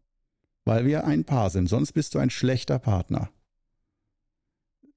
weil 0.66 0.88
wir 0.88 1.06
ein 1.06 1.26
Paar 1.26 1.52
sind, 1.52 1.70
sonst 1.70 1.92
bist 1.92 2.16
du 2.16 2.20
ein 2.20 2.32
schlechter 2.32 2.80
Partner 2.80 3.30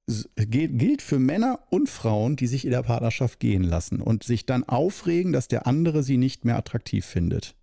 gilt 0.06 1.02
für 1.02 1.18
Männer 1.18 1.60
und 1.70 1.88
Frauen, 1.88 2.36
die 2.36 2.46
sich 2.46 2.64
in 2.64 2.70
der 2.70 2.82
Partnerschaft 2.82 3.40
gehen 3.40 3.64
lassen 3.64 4.00
und 4.00 4.22
sich 4.22 4.46
dann 4.46 4.64
aufregen, 4.64 5.32
dass 5.32 5.48
der 5.48 5.66
andere 5.66 6.02
sie 6.02 6.16
nicht 6.16 6.44
mehr 6.44 6.56
attraktiv 6.56 7.04
findet. 7.04 7.56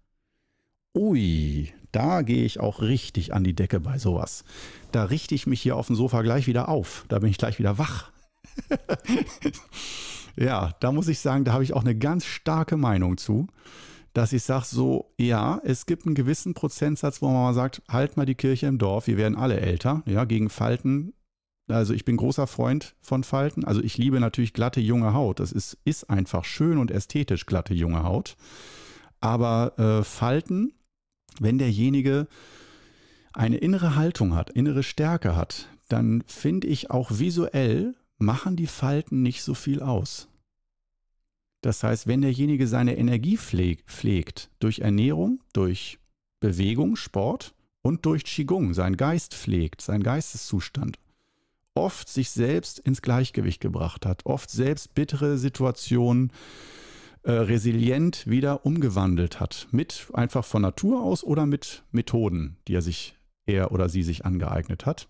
Ui, 0.96 1.74
da 1.92 2.22
gehe 2.22 2.44
ich 2.44 2.60
auch 2.60 2.82
richtig 2.82 3.34
an 3.34 3.44
die 3.44 3.56
Decke 3.56 3.80
bei 3.80 3.98
sowas. 3.98 4.44
Da 4.92 5.06
richte 5.06 5.36
ich 5.36 5.48
mich 5.48 5.62
hier 5.62 5.78
auf 5.78 5.88
dem 5.88 5.96
Sofa 5.96 6.22
gleich 6.22 6.48
wieder 6.48 6.68
auf. 6.68 7.06
Da 7.08 7.20
bin 7.20 7.30
ich 7.30 7.38
gleich 7.38 7.60
wieder 7.60 7.78
wach. 7.78 8.12
ja, 10.36 10.74
da 10.82 10.92
muss 10.92 11.08
ich 11.08 11.20
sagen, 11.20 11.46
da 11.46 11.54
habe 11.54 11.64
ich 11.64 11.74
auch 11.74 11.82
eine 11.82 11.96
ganz 11.96 12.26
starke 12.26 12.78
Meinung 12.78 13.18
zu, 13.18 13.48
dass 14.14 14.34
ich 14.34 14.44
sage 14.44 14.66
so, 14.68 15.14
ja, 15.18 15.62
es 15.64 15.86
gibt 15.86 16.06
einen 16.06 16.14
gewissen 16.14 16.54
Prozentsatz, 16.54 17.22
wo 17.22 17.28
man 17.28 17.44
mal 17.44 17.54
sagt, 17.54 17.82
halt 17.90 18.18
mal 18.18 18.26
die 18.26 18.36
Kirche 18.36 18.68
im 18.68 18.78
Dorf, 18.78 19.08
wir 19.08 19.18
werden 19.18 19.38
alle 19.38 19.60
älter. 19.60 20.04
Ja, 20.06 20.26
gegen 20.26 20.50
Falten 20.50 21.14
also 21.70 21.94
ich 21.94 22.04
bin 22.04 22.18
großer 22.18 22.48
Freund 22.48 22.96
von 23.02 23.24
Falten. 23.24 23.64
Also 23.64 23.82
ich 23.82 23.98
liebe 23.98 24.20
natürlich 24.20 24.54
glatte 24.54 24.82
junge 24.82 25.14
Haut. 25.14 25.40
Das 25.40 25.52
ist, 25.52 25.78
ist 25.86 26.10
einfach 26.10 26.46
schön 26.46 26.78
und 26.78 26.92
ästhetisch 26.92 27.46
glatte 27.46 27.74
junge 27.74 28.04
Haut. 28.04 28.36
Aber 29.22 29.80
äh, 29.80 30.04
Falten, 30.04 30.74
wenn 31.40 31.58
derjenige 31.58 32.28
eine 33.34 33.58
innere 33.58 33.96
Haltung 33.96 34.36
hat, 34.36 34.50
innere 34.50 34.84
Stärke 34.84 35.36
hat, 35.36 35.70
dann 35.88 36.24
finde 36.28 36.68
ich 36.68 36.92
auch 36.92 37.12
visuell 37.20 37.96
machen 38.18 38.56
die 38.56 38.68
Falten 38.68 39.22
nicht 39.22 39.44
so 39.44 39.54
viel 39.54 39.82
aus. 39.82 40.28
Das 41.62 41.82
heißt, 41.82 42.08
wenn 42.08 42.22
derjenige 42.22 42.68
seine 42.68 42.98
Energie 42.98 43.38
pflegt, 43.38 43.90
pflegt 43.90 44.50
durch 44.60 44.80
Ernährung, 44.80 45.40
durch 45.54 46.00
Bewegung, 46.42 46.98
Sport 46.98 47.56
und 47.82 48.06
durch 48.06 48.26
Qigong, 48.26 48.74
seinen 48.74 48.98
Geist 48.98 49.34
pflegt, 49.34 49.82
seinen 49.82 50.04
Geisteszustand 50.04 50.98
oft 51.76 52.08
sich 52.10 52.30
selbst 52.30 52.80
ins 52.80 53.02
Gleichgewicht 53.02 53.62
gebracht 53.62 54.06
hat, 54.06 54.26
oft 54.26 54.50
selbst 54.50 54.94
bittere 54.94 55.38
Situationen 55.38 56.32
äh, 57.24 57.32
resilient 57.32 58.28
wieder 58.28 58.66
umgewandelt 58.66 59.40
hat, 59.40 59.68
mit 59.72 60.08
einfach 60.14 60.46
von 60.46 60.62
Natur 60.62 61.02
aus 61.02 61.24
oder 61.24 61.46
mit 61.46 61.84
Methoden, 61.92 62.58
die 62.68 62.76
er 62.76 62.82
sich, 62.82 63.18
er 63.46 63.72
oder 63.72 63.90
sie 63.90 64.04
sich 64.04 64.26
angeeignet 64.26 64.86
hat, 64.86 65.08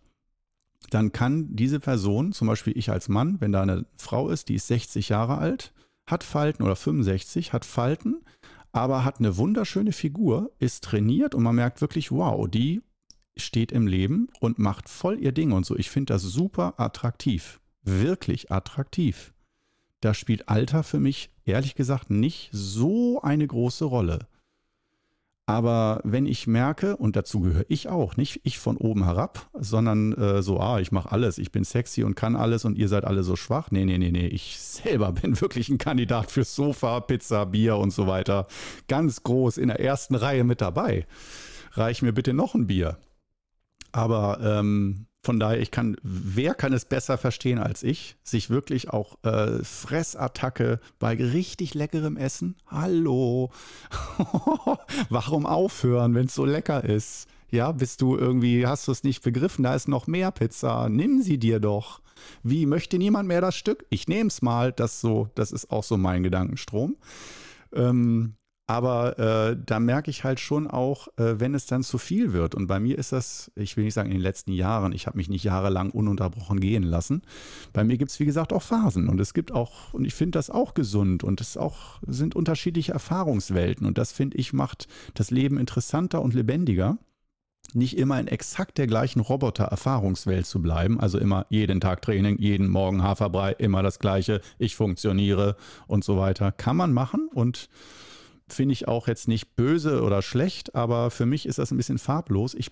dann 0.90 1.12
kann 1.12 1.56
diese 1.56 1.80
Person, 1.80 2.34
zum 2.34 2.48
Beispiel 2.48 2.78
ich 2.78 2.92
als 2.92 3.10
Mann, 3.10 3.42
wenn 3.42 3.52
da 3.52 3.62
eine 3.62 3.86
Frau 3.98 4.30
ist, 4.30 4.50
die 4.50 4.56
ist 4.56 4.68
60 4.68 5.10
Jahre 5.10 5.38
alt, 5.38 5.74
hat 6.06 6.24
Falten 6.24 6.64
oder 6.64 6.76
65, 6.76 7.54
hat 7.54 7.66
Falten, 7.66 8.24
aber 8.72 9.06
hat 9.06 9.20
eine 9.20 9.38
wunderschöne 9.38 9.92
Figur, 9.92 10.52
ist 10.60 10.84
trainiert 10.84 11.36
und 11.36 11.44
man 11.44 11.56
merkt 11.56 11.82
wirklich, 11.82 12.12
wow, 12.12 12.48
die 12.50 12.82
steht 13.38 13.72
im 13.72 13.88
Leben 13.88 14.30
und 14.40 14.60
macht 14.60 14.90
voll 14.90 15.20
ihr 15.20 15.32
Ding 15.32 15.52
und 15.52 15.66
so. 15.66 15.76
Ich 15.76 15.90
finde 15.90 16.14
das 16.14 16.22
super 16.22 16.76
attraktiv. 16.78 17.60
Wirklich 17.84 18.52
attraktiv. 18.52 19.34
Da 20.02 20.14
spielt 20.14 20.50
Alter 20.50 20.84
für 20.84 21.00
mich 21.00 21.32
ehrlich 21.46 21.76
gesagt 21.76 22.10
nicht 22.10 22.50
so 22.52 23.22
eine 23.22 23.48
große 23.48 23.86
Rolle. 23.86 24.28
Aber 25.46 26.00
wenn 26.06 26.26
ich 26.26 26.48
merke, 26.48 26.96
und 26.96 27.18
dazu 27.18 27.42
gehöre 27.42 27.66
ich 27.68 27.90
auch, 27.90 28.16
nicht 28.16 28.40
ich 28.44 28.60
von 28.60 28.78
oben 28.78 29.04
herab, 29.04 29.50
sondern 29.54 30.14
äh, 30.14 30.42
so, 30.42 30.60
ah, 30.60 30.80
ich 30.80 30.94
mache 30.94 31.12
alles, 31.12 31.38
ich 31.38 31.52
bin 31.52 31.66
sexy 31.66 32.04
und 32.04 32.16
kann 32.16 32.38
alles 32.38 32.64
und 32.64 32.78
ihr 32.78 32.88
seid 32.88 33.04
alle 33.04 33.24
so 33.24 33.36
schwach. 33.36 33.70
Nee, 33.70 33.84
nee, 33.84 33.98
nee, 33.98 34.12
nee, 34.12 34.28
ich 34.28 34.58
selber 34.60 35.12
bin 35.22 35.40
wirklich 35.42 35.68
ein 35.68 35.78
Kandidat 35.78 36.32
fürs 36.32 36.56
Sofa, 36.56 37.02
Pizza, 37.02 37.46
Bier 37.46 37.76
und 37.76 37.92
so 37.92 38.08
weiter. 38.08 38.48
Ganz 38.88 39.24
groß 39.24 39.58
in 39.58 39.68
der 39.68 39.82
ersten 39.82 40.16
Reihe 40.16 40.46
mit 40.46 40.62
dabei. 40.62 41.06
Reich 41.74 42.02
mir 42.02 42.14
bitte 42.14 42.34
noch 42.34 42.56
ein 42.56 42.68
Bier. 42.68 42.98
Aber 43.94 44.40
ähm, 44.42 45.06
von 45.22 45.40
daher, 45.40 45.62
ich 45.62 45.72
kann, 45.72 45.96
wer 46.04 46.54
kann 46.54 46.74
es 46.74 46.84
besser 46.84 47.18
verstehen 47.18 47.60
als 47.60 47.82
ich, 47.82 48.18
sich 48.24 48.50
wirklich 48.50 48.90
auch 48.90 49.24
äh, 49.24 49.64
Fressattacke 49.64 50.82
bei 51.00 51.16
richtig 51.16 51.76
leckerem 51.76 52.18
Essen? 52.18 52.58
Hallo, 52.68 53.52
warum 55.10 55.46
aufhören, 55.46 56.14
wenn 56.14 56.26
es 56.26 56.36
so 56.36 56.44
lecker 56.44 56.84
ist? 56.84 57.30
Ja, 57.52 57.72
bist 57.72 58.02
du 58.02 58.18
irgendwie, 58.18 58.66
hast 58.68 58.88
du 58.88 58.92
es 58.92 59.04
nicht 59.04 59.24
begriffen, 59.24 59.64
da 59.64 59.76
ist 59.76 59.88
noch 59.88 60.08
mehr 60.08 60.32
Pizza, 60.32 60.90
nimm 60.90 61.22
sie 61.22 61.38
dir 61.38 61.60
doch. 61.60 62.02
Wie, 62.42 62.66
möchte 62.66 62.98
niemand 62.98 63.28
mehr 63.28 63.42
das 63.42 63.56
Stück? 63.56 63.86
Ich 63.90 64.08
nehme 64.08 64.28
es 64.28 64.42
mal, 64.42 64.74
das 64.74 65.00
so, 65.00 65.30
das 65.36 65.52
ist 65.52 65.72
auch 65.72 65.84
so 65.84 65.98
mein 65.98 66.24
Gedankenstrom. 66.24 66.98
Ähm, 67.72 68.36
aber 68.66 69.20
äh, 69.20 69.58
da 69.66 69.80
merke 69.80 70.10
ich 70.10 70.24
halt 70.24 70.40
schon 70.40 70.68
auch, 70.68 71.10
äh, 71.18 71.40
wenn 71.40 71.54
es 71.54 71.66
dann 71.66 71.84
zu 71.84 71.98
viel 71.98 72.32
wird. 72.32 72.56
Und 72.56 72.68
bei 72.68 72.80
mir 72.80 72.98
ist 72.98 73.12
das, 73.12 73.52
ich 73.56 73.76
will 73.76 73.84
nicht 73.84 73.94
sagen 73.94 74.10
in 74.10 74.18
den 74.18 74.24
letzten 74.24 74.54
Jahren, 74.54 74.94
ich 74.94 75.06
habe 75.06 75.18
mich 75.18 75.28
nicht 75.28 75.44
jahrelang 75.44 75.90
ununterbrochen 75.92 76.62
gehen 76.62 76.84
lassen. 76.84 77.24
Bei 77.74 77.84
mir 77.84 77.98
gibt 77.98 78.12
es, 78.12 78.20
wie 78.22 78.26
gesagt, 78.26 78.54
auch 78.54 78.62
Phasen. 78.62 79.10
Und 79.10 79.20
es 79.20 79.34
gibt 79.34 79.52
auch, 79.52 79.94
und 79.94 80.06
ich 80.06 80.14
finde 80.14 80.38
das 80.38 80.50
auch 80.50 80.74
gesund. 80.76 81.26
Und 81.26 81.42
es 81.42 81.58
auch 81.58 82.00
sind 82.08 82.36
unterschiedliche 82.36 82.94
Erfahrungswelten. 82.94 83.86
Und 83.86 83.98
das, 83.98 84.14
finde 84.14 84.38
ich, 84.38 84.54
macht 84.54 84.88
das 85.14 85.30
Leben 85.30 85.58
interessanter 85.58 86.22
und 86.22 86.34
lebendiger 86.34 86.98
nicht 87.74 87.98
immer 87.98 88.20
in 88.20 88.28
exakt 88.28 88.78
der 88.78 88.88
gleichen 88.88 89.20
Roboter-Erfahrungswelt 89.20 90.46
zu 90.46 90.62
bleiben, 90.62 91.00
also 91.00 91.18
immer 91.18 91.48
jeden 91.50 91.82
Tag 91.82 92.02
Training, 92.02 92.38
jeden 92.38 92.70
Morgen 92.70 93.02
Haferbrei, 93.02 93.54
immer 93.54 93.82
das 93.82 94.00
Gleiche, 94.00 94.42
ich 94.60 94.76
funktioniere 94.76 95.56
und 95.88 96.04
so 96.04 96.18
weiter, 96.18 96.52
kann 96.52 96.78
man 96.78 96.94
machen 96.94 97.30
und 97.34 97.70
finde 98.54 98.74
ich 98.74 98.88
auch 98.88 99.08
jetzt 99.08 99.28
nicht 99.28 99.56
böse 99.56 100.04
oder 100.04 100.22
schlecht, 100.22 100.76
aber 100.76 101.12
für 101.12 101.26
mich 101.26 101.46
ist 101.46 101.60
das 101.60 101.72
ein 101.72 101.78
bisschen 101.78 101.98
farblos. 101.98 102.54
Ich 102.54 102.72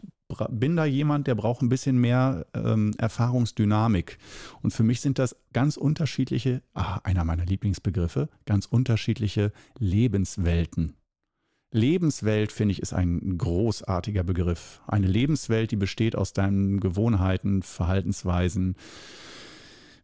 bin 0.49 0.75
da 0.75 0.85
jemand, 0.85 1.27
der 1.27 1.35
braucht 1.35 1.61
ein 1.61 1.69
bisschen 1.69 1.97
mehr 1.97 2.45
ähm, 2.53 2.93
Erfahrungsdynamik. 2.97 4.17
Und 4.61 4.71
für 4.71 4.83
mich 4.83 5.01
sind 5.01 5.19
das 5.19 5.35
ganz 5.53 5.77
unterschiedliche, 5.77 6.61
ah, 6.73 6.99
einer 7.03 7.25
meiner 7.25 7.45
Lieblingsbegriffe, 7.45 8.29
ganz 8.45 8.65
unterschiedliche 8.65 9.51
Lebenswelten. 9.77 10.93
Lebenswelt, 11.71 12.51
finde 12.51 12.73
ich, 12.73 12.81
ist 12.81 12.93
ein 12.93 13.37
großartiger 13.37 14.23
Begriff. 14.23 14.81
Eine 14.87 15.07
Lebenswelt, 15.07 15.71
die 15.71 15.77
besteht 15.77 16.17
aus 16.17 16.33
deinen 16.33 16.81
Gewohnheiten, 16.81 17.63
Verhaltensweisen, 17.63 18.75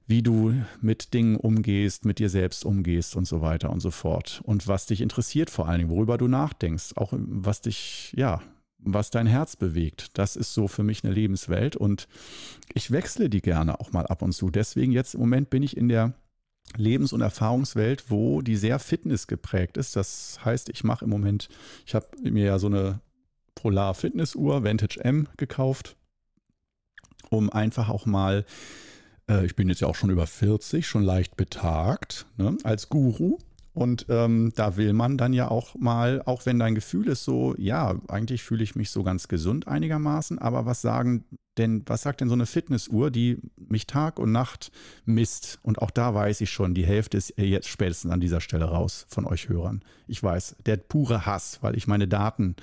wie 0.07 0.23
du 0.23 0.53
mit 0.81 1.13
Dingen 1.13 1.35
umgehst, 1.35 2.05
mit 2.05 2.19
dir 2.19 2.29
selbst 2.29 2.65
umgehst 2.65 3.15
und 3.15 3.27
so 3.27 3.41
weiter 3.41 3.69
und 3.69 3.81
so 3.81 3.91
fort. 3.91 4.41
Und 4.43 4.67
was 4.67 4.85
dich 4.85 5.01
interessiert 5.01 5.49
vor 5.49 5.67
allen 5.67 5.79
Dingen, 5.79 5.89
worüber 5.91 6.17
du 6.17 6.29
nachdenkst, 6.29 6.93
auch 6.95 7.13
was 7.13 7.61
dich, 7.61 8.13
ja, 8.15 8.41
was 8.79 9.11
dein 9.11 9.27
Herz 9.27 9.57
bewegt. 9.57 10.17
Das 10.17 10.37
ist 10.37 10.53
so 10.53 10.69
für 10.69 10.83
mich 10.83 11.03
eine 11.03 11.13
Lebenswelt 11.13 11.75
und 11.75 12.07
ich 12.73 12.91
wechsle 12.91 13.29
die 13.29 13.41
gerne 13.41 13.79
auch 13.81 13.91
mal 13.91 14.07
ab 14.07 14.21
und 14.21 14.31
zu. 14.31 14.49
Deswegen 14.49 14.93
jetzt 14.93 15.13
im 15.13 15.19
Moment 15.19 15.49
bin 15.49 15.61
ich 15.61 15.75
in 15.75 15.89
der 15.89 16.13
Lebens- 16.75 17.13
und 17.13 17.21
Erfahrungswelt, 17.21 18.09
wo 18.09 18.41
die 18.41 18.55
sehr 18.55 18.79
Fitness 18.79 19.27
geprägt 19.27 19.77
ist. 19.77 19.95
Das 19.95 20.39
heißt, 20.43 20.69
ich 20.69 20.83
mache 20.83 21.05
im 21.05 21.11
Moment, 21.11 21.49
ich 21.85 21.95
habe 21.95 22.07
mir 22.21 22.45
ja 22.45 22.59
so 22.59 22.67
eine 22.67 23.01
Polar 23.55 23.93
Fitnessuhr 23.93 24.63
Vantage 24.63 25.03
M 25.03 25.27
gekauft, 25.37 25.97
um 27.29 27.49
einfach 27.49 27.89
auch 27.89 28.05
mal, 28.05 28.45
äh, 29.29 29.45
ich 29.45 29.55
bin 29.55 29.69
jetzt 29.69 29.81
ja 29.81 29.87
auch 29.87 29.95
schon 29.95 30.09
über 30.09 30.27
40, 30.27 30.87
schon 30.87 31.03
leicht 31.03 31.37
betagt, 31.37 32.25
ne, 32.37 32.57
als 32.63 32.89
Guru 32.89 33.37
und 33.77 34.07
ähm, 34.09 34.51
da 34.55 34.75
will 34.75 34.91
man 34.91 35.19
dann 35.19 35.33
ja 35.33 35.51
auch 35.51 35.75
mal, 35.75 36.23
auch 36.25 36.47
wenn 36.47 36.57
dein 36.57 36.73
Gefühl 36.73 37.09
ist 37.09 37.23
so, 37.23 37.53
ja, 37.59 37.93
eigentlich 38.07 38.41
fühle 38.41 38.63
ich 38.63 38.75
mich 38.75 38.89
so 38.89 39.03
ganz 39.03 39.27
gesund 39.27 39.67
einigermaßen, 39.67 40.39
aber 40.39 40.65
was 40.65 40.81
sagen 40.81 41.25
denn, 41.59 41.83
was 41.85 42.01
sagt 42.01 42.21
denn 42.21 42.27
so 42.27 42.33
eine 42.33 42.45
Fitnessuhr, 42.45 43.11
die 43.11 43.39
mich 43.55 43.87
Tag 43.87 44.19
und 44.19 44.31
Nacht 44.31 44.71
misst? 45.05 45.59
Und 45.61 45.79
auch 45.79 45.91
da 45.91 46.13
weiß 46.13 46.41
ich 46.41 46.49
schon, 46.49 46.73
die 46.73 46.85
Hälfte 46.85 47.17
ist 47.17 47.33
jetzt 47.37 47.67
spätestens 47.67 48.11
an 48.11 48.19
dieser 48.19 48.41
Stelle 48.41 48.65
raus 48.65 49.05
von 49.09 49.25
euch 49.25 49.49
Hörern. 49.49 49.83
Ich 50.07 50.21
weiß, 50.21 50.57
der 50.65 50.77
pure 50.77 51.25
Hass, 51.25 51.59
weil 51.61 51.75
ich 51.75 51.87
meine 51.87 52.07
Daten 52.07 52.55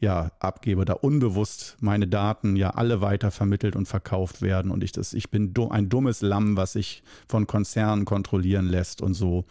ja 0.00 0.32
abgebe, 0.38 0.84
da 0.84 0.94
unbewusst 0.94 1.76
meine 1.80 2.08
Daten 2.08 2.56
ja 2.56 2.70
alle 2.70 3.00
weiter 3.00 3.30
vermittelt 3.30 3.76
und 3.76 3.86
verkauft 3.86 4.42
werden 4.42 4.70
und 4.70 4.84
ich 4.84 4.92
das, 4.92 5.12
ich 5.12 5.30
bin 5.30 5.52
ein 5.70 5.88
dummes 5.88 6.22
Lamm, 6.22 6.56
was 6.56 6.72
sich 6.72 7.02
von 7.28 7.46
Konzernen 7.46 8.04
kontrollieren 8.04 8.66
lässt 8.66 9.02
und 9.02 9.14
so 9.14 9.44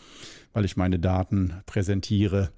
weil 0.53 0.65
ich 0.65 0.77
meine 0.77 0.99
Daten 0.99 1.61
präsentiere. 1.65 2.51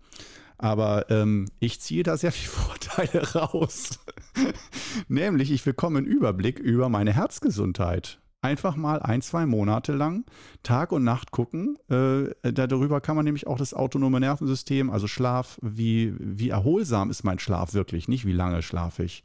Aber 0.57 1.09
ähm, 1.09 1.47
ich 1.59 1.81
ziehe 1.81 2.03
da 2.03 2.17
sehr 2.17 2.31
viele 2.31 2.51
Vorteile 2.51 3.33
raus. 3.33 3.99
Nämlich, 5.07 5.51
ich 5.51 5.63
bekomme 5.63 5.99
einen 5.99 6.07
Überblick 6.07 6.59
über 6.59 6.89
meine 6.89 7.13
Herzgesundheit. 7.13 8.19
Einfach 8.41 8.75
mal 8.75 9.01
ein, 9.01 9.21
zwei 9.21 9.45
Monate 9.45 9.93
lang 9.93 10.25
Tag 10.63 10.91
und 10.91 11.05
Nacht 11.05 11.31
gucken. 11.31 11.77
Äh, 11.89 12.51
darüber 12.51 12.99
kann 12.99 13.15
man 13.15 13.23
nämlich 13.23 13.47
auch 13.47 13.57
das 13.57 13.73
autonome 13.73 14.19
Nervensystem, 14.19 14.89
also 14.89 15.07
Schlaf, 15.07 15.59
wie, 15.61 16.13
wie 16.19 16.49
erholsam 16.49 17.09
ist 17.09 17.23
mein 17.23 17.39
Schlaf 17.39 17.73
wirklich, 17.73 18.09
nicht 18.09 18.25
wie 18.25 18.33
lange 18.33 18.61
schlafe 18.61 19.03
ich 19.03 19.23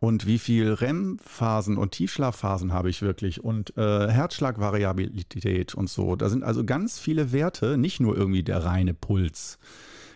und 0.00 0.26
wie 0.26 0.38
viel 0.38 0.72
REM-Phasen 0.72 1.76
und 1.76 1.92
Tiefschlafphasen 1.92 2.72
habe 2.72 2.90
ich 2.90 3.02
wirklich 3.02 3.42
und 3.42 3.76
äh, 3.76 4.08
Herzschlagvariabilität 4.08 5.74
und 5.74 5.88
so. 5.88 6.16
Da 6.16 6.28
sind 6.28 6.44
also 6.44 6.64
ganz 6.64 6.98
viele 6.98 7.32
Werte, 7.32 7.76
nicht 7.76 8.00
nur 8.00 8.16
irgendwie 8.16 8.42
der 8.42 8.64
reine 8.64 8.94
Puls. 8.94 9.58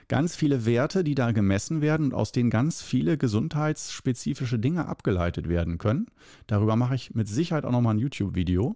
Ganz 0.09 0.37
viele 0.37 0.65
Werte, 0.65 1.05
die 1.05 1.15
da 1.15 1.33
gemessen 1.33 1.83
werden 1.83 2.07
und 2.07 2.15
aus 2.15 2.33
denen 2.33 2.49
ganz 2.49 2.81
viele 2.81 3.19
gesundheitsspezifische 3.19 4.59
Dinge 4.59 4.87
abgeleitet 4.87 5.49
werden 5.51 5.77
können. 5.77 6.07
Darüber 6.47 6.77
mache 6.77 6.95
ich 6.95 7.15
mit 7.15 7.29
Sicherheit 7.29 7.67
auch 7.67 7.73
nochmal 7.73 7.95
ein 7.95 7.99
YouTube-Video, 7.99 8.75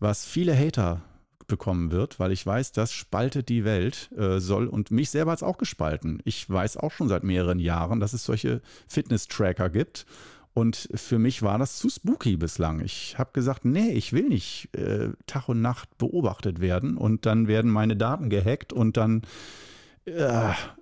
was 0.00 0.24
viele 0.24 0.58
Hater 0.58 1.02
bekommen 1.46 1.90
wird, 1.90 2.18
weil 2.18 2.32
ich 2.32 2.44
weiß, 2.44 2.72
das 2.72 2.92
spaltet 2.92 3.48
die 3.48 3.64
Welt, 3.64 4.10
äh, 4.16 4.38
soll 4.38 4.66
und 4.66 4.90
mich 4.90 5.10
selber 5.10 5.32
hat 5.32 5.38
es 5.38 5.42
auch 5.42 5.58
gespalten. 5.58 6.20
Ich 6.24 6.48
weiß 6.48 6.76
auch 6.76 6.92
schon 6.92 7.08
seit 7.08 7.22
mehreren 7.22 7.58
Jahren, 7.58 8.00
dass 8.00 8.12
es 8.12 8.24
solche 8.24 8.60
Fitness-Tracker 8.88 9.70
gibt. 9.70 10.06
Und 10.54 10.88
für 10.94 11.18
mich 11.18 11.42
war 11.42 11.58
das 11.58 11.76
zu 11.76 11.90
spooky 11.90 12.38
bislang. 12.38 12.80
Ich 12.80 13.18
habe 13.18 13.30
gesagt, 13.34 13.66
nee, 13.66 13.90
ich 13.90 14.14
will 14.14 14.28
nicht 14.28 14.74
äh, 14.74 15.10
Tag 15.26 15.50
und 15.50 15.60
Nacht 15.60 15.98
beobachtet 15.98 16.60
werden 16.60 16.96
und 16.96 17.26
dann 17.26 17.46
werden 17.46 17.70
meine 17.70 17.94
Daten 17.94 18.30
gehackt 18.30 18.72
und 18.72 18.96
dann 18.96 19.20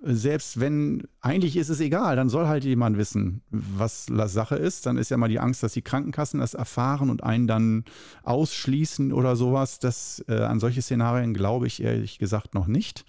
selbst 0.03 0.59
wenn, 0.59 1.07
eigentlich 1.19 1.57
ist 1.57 1.69
es 1.69 1.79
egal, 1.79 2.15
dann 2.15 2.29
soll 2.29 2.47
halt 2.47 2.63
jemand 2.63 2.97
wissen, 2.97 3.41
was 3.49 4.07
Sache 4.27 4.55
ist. 4.55 4.85
Dann 4.85 4.97
ist 4.97 5.09
ja 5.09 5.17
mal 5.17 5.29
die 5.29 5.39
Angst, 5.39 5.63
dass 5.63 5.73
die 5.73 5.81
Krankenkassen 5.81 6.39
das 6.39 6.53
erfahren 6.53 7.09
und 7.09 7.23
einen 7.23 7.47
dann 7.47 7.85
ausschließen 8.21 9.11
oder 9.11 9.35
sowas. 9.35 9.79
Das, 9.79 10.23
äh, 10.27 10.35
an 10.35 10.59
solche 10.59 10.83
Szenarien 10.83 11.33
glaube 11.33 11.65
ich 11.65 11.81
ehrlich 11.81 12.19
gesagt 12.19 12.53
noch 12.53 12.67
nicht. 12.67 13.05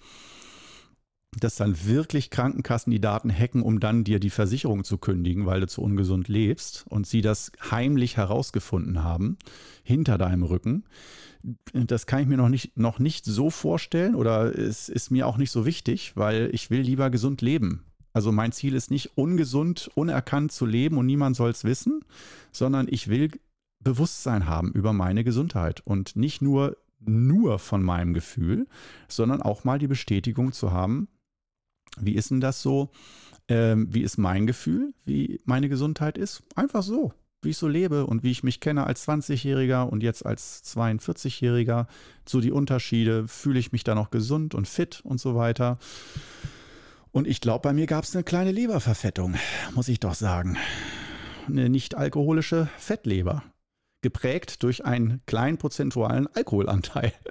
Dass 1.39 1.55
dann 1.55 1.85
wirklich 1.85 2.29
Krankenkassen 2.29 2.91
die 2.91 3.01
Daten 3.01 3.31
hacken, 3.31 3.61
um 3.61 3.79
dann 3.79 4.03
dir 4.03 4.19
die 4.19 4.29
Versicherung 4.29 4.83
zu 4.83 4.97
kündigen, 4.97 5.45
weil 5.45 5.59
du 5.59 5.67
zu 5.67 5.81
ungesund 5.81 6.27
lebst 6.27 6.85
und 6.89 7.05
sie 7.05 7.21
das 7.21 7.51
heimlich 7.69 8.17
herausgefunden 8.17 9.03
haben, 9.03 9.37
hinter 9.83 10.17
deinem 10.17 10.43
Rücken 10.43 10.83
das 11.73 12.05
kann 12.05 12.21
ich 12.21 12.27
mir 12.27 12.37
noch 12.37 12.49
nicht, 12.49 12.77
noch 12.77 12.99
nicht 12.99 13.25
so 13.25 13.49
vorstellen 13.49 14.15
oder 14.15 14.57
es 14.57 14.89
ist 14.89 15.11
mir 15.11 15.27
auch 15.27 15.37
nicht 15.37 15.51
so 15.51 15.65
wichtig, 15.65 16.13
weil 16.15 16.49
ich 16.51 16.69
will 16.69 16.81
lieber 16.81 17.09
gesund 17.09 17.41
leben. 17.41 17.85
Also 18.13 18.31
mein 18.31 18.51
Ziel 18.51 18.73
ist 18.73 18.89
nicht 18.89 19.17
ungesund, 19.17 19.91
unerkannt 19.95 20.51
zu 20.51 20.65
leben 20.65 20.97
und 20.97 21.05
niemand 21.05 21.35
soll 21.35 21.51
es 21.51 21.63
wissen, 21.63 22.01
sondern 22.51 22.87
ich 22.89 23.07
will 23.07 23.31
Bewusstsein 23.79 24.47
haben 24.47 24.71
über 24.71 24.91
meine 24.91 25.23
Gesundheit 25.23 25.81
und 25.81 26.15
nicht 26.15 26.41
nur 26.41 26.77
nur 26.99 27.59
von 27.59 27.83
meinem 27.83 28.15
Gefühl, 28.15 28.65
sondern 29.07 29.43
auch 29.43 29.63
mal 29.63 29.77
die 29.77 29.87
Bestätigung 29.87 30.51
zu 30.51 30.71
haben, 30.71 31.07
wie 31.99 32.15
ist 32.15 32.31
denn 32.31 32.41
das 32.41 32.61
so? 32.61 32.89
Ähm, 33.47 33.87
wie 33.91 34.01
ist 34.01 34.17
mein 34.17 34.45
Gefühl, 34.45 34.93
wie 35.05 35.39
meine 35.45 35.69
Gesundheit 35.69 36.17
ist? 36.17 36.43
Einfach 36.55 36.83
so 36.83 37.13
wie 37.41 37.51
ich 37.51 37.57
so 37.57 37.67
lebe 37.67 38.05
und 38.05 38.23
wie 38.23 38.31
ich 38.31 38.43
mich 38.43 38.59
kenne 38.59 38.85
als 38.85 39.07
20-Jähriger 39.07 39.83
und 39.83 40.03
jetzt 40.03 40.25
als 40.25 40.63
42-Jähriger, 40.65 41.87
so 42.27 42.41
die 42.41 42.51
Unterschiede, 42.51 43.27
fühle 43.27 43.59
ich 43.59 43.71
mich 43.71 43.83
da 43.83 43.95
noch 43.95 44.09
gesund 44.09 44.55
und 44.55 44.67
fit 44.67 45.01
und 45.03 45.19
so 45.19 45.35
weiter. 45.35 45.77
Und 47.11 47.27
ich 47.27 47.39
glaube, 47.39 47.61
bei 47.61 47.73
mir 47.73 47.85
gab 47.85 48.03
es 48.03 48.15
eine 48.15 48.23
kleine 48.23 48.51
Leberverfettung, 48.51 49.35
muss 49.75 49.87
ich 49.87 49.99
doch 49.99 50.13
sagen. 50.13 50.57
Eine 51.47 51.69
nicht 51.69 51.95
alkoholische 51.95 52.67
Fettleber 52.77 53.43
geprägt 54.01 54.63
durch 54.63 54.85
einen 54.85 55.21
kleinen 55.25 55.57
prozentualen 55.57 56.27
Alkoholanteil. 56.33 57.13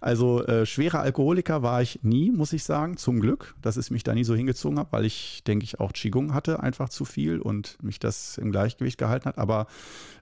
Also 0.00 0.44
äh, 0.44 0.66
schwerer 0.66 1.00
Alkoholiker 1.00 1.62
war 1.62 1.80
ich 1.80 2.00
nie, 2.02 2.30
muss 2.30 2.52
ich 2.52 2.64
sagen, 2.64 2.98
zum 2.98 3.20
Glück, 3.20 3.54
dass 3.62 3.76
es 3.76 3.90
mich 3.90 4.02
da 4.02 4.12
nie 4.12 4.24
so 4.24 4.34
hingezogen 4.34 4.78
hat, 4.78 4.92
weil 4.92 5.06
ich, 5.06 5.42
denke 5.44 5.64
ich, 5.64 5.80
auch 5.80 5.92
Qigong 5.92 6.34
hatte, 6.34 6.60
einfach 6.60 6.90
zu 6.90 7.06
viel 7.06 7.40
und 7.40 7.82
mich 7.82 8.00
das 8.00 8.36
im 8.36 8.50
Gleichgewicht 8.50 8.98
gehalten 8.98 9.26
hat. 9.26 9.38
Aber 9.38 9.66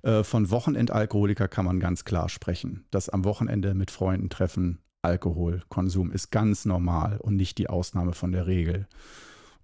äh, 0.02 0.22
von 0.22 0.50
Wochenendalkoholiker 0.50 1.48
kann 1.48 1.64
man 1.64 1.80
ganz 1.80 2.04
klar 2.04 2.28
sprechen. 2.28 2.84
Das 2.92 3.08
am 3.08 3.24
Wochenende 3.24 3.74
mit 3.74 3.90
Freunden 3.90 4.28
treffen, 4.28 4.78
Alkoholkonsum 5.02 6.12
ist 6.12 6.30
ganz 6.30 6.64
normal 6.64 7.18
und 7.18 7.34
nicht 7.34 7.58
die 7.58 7.68
Ausnahme 7.68 8.12
von 8.12 8.30
der 8.30 8.46
Regel. 8.46 8.86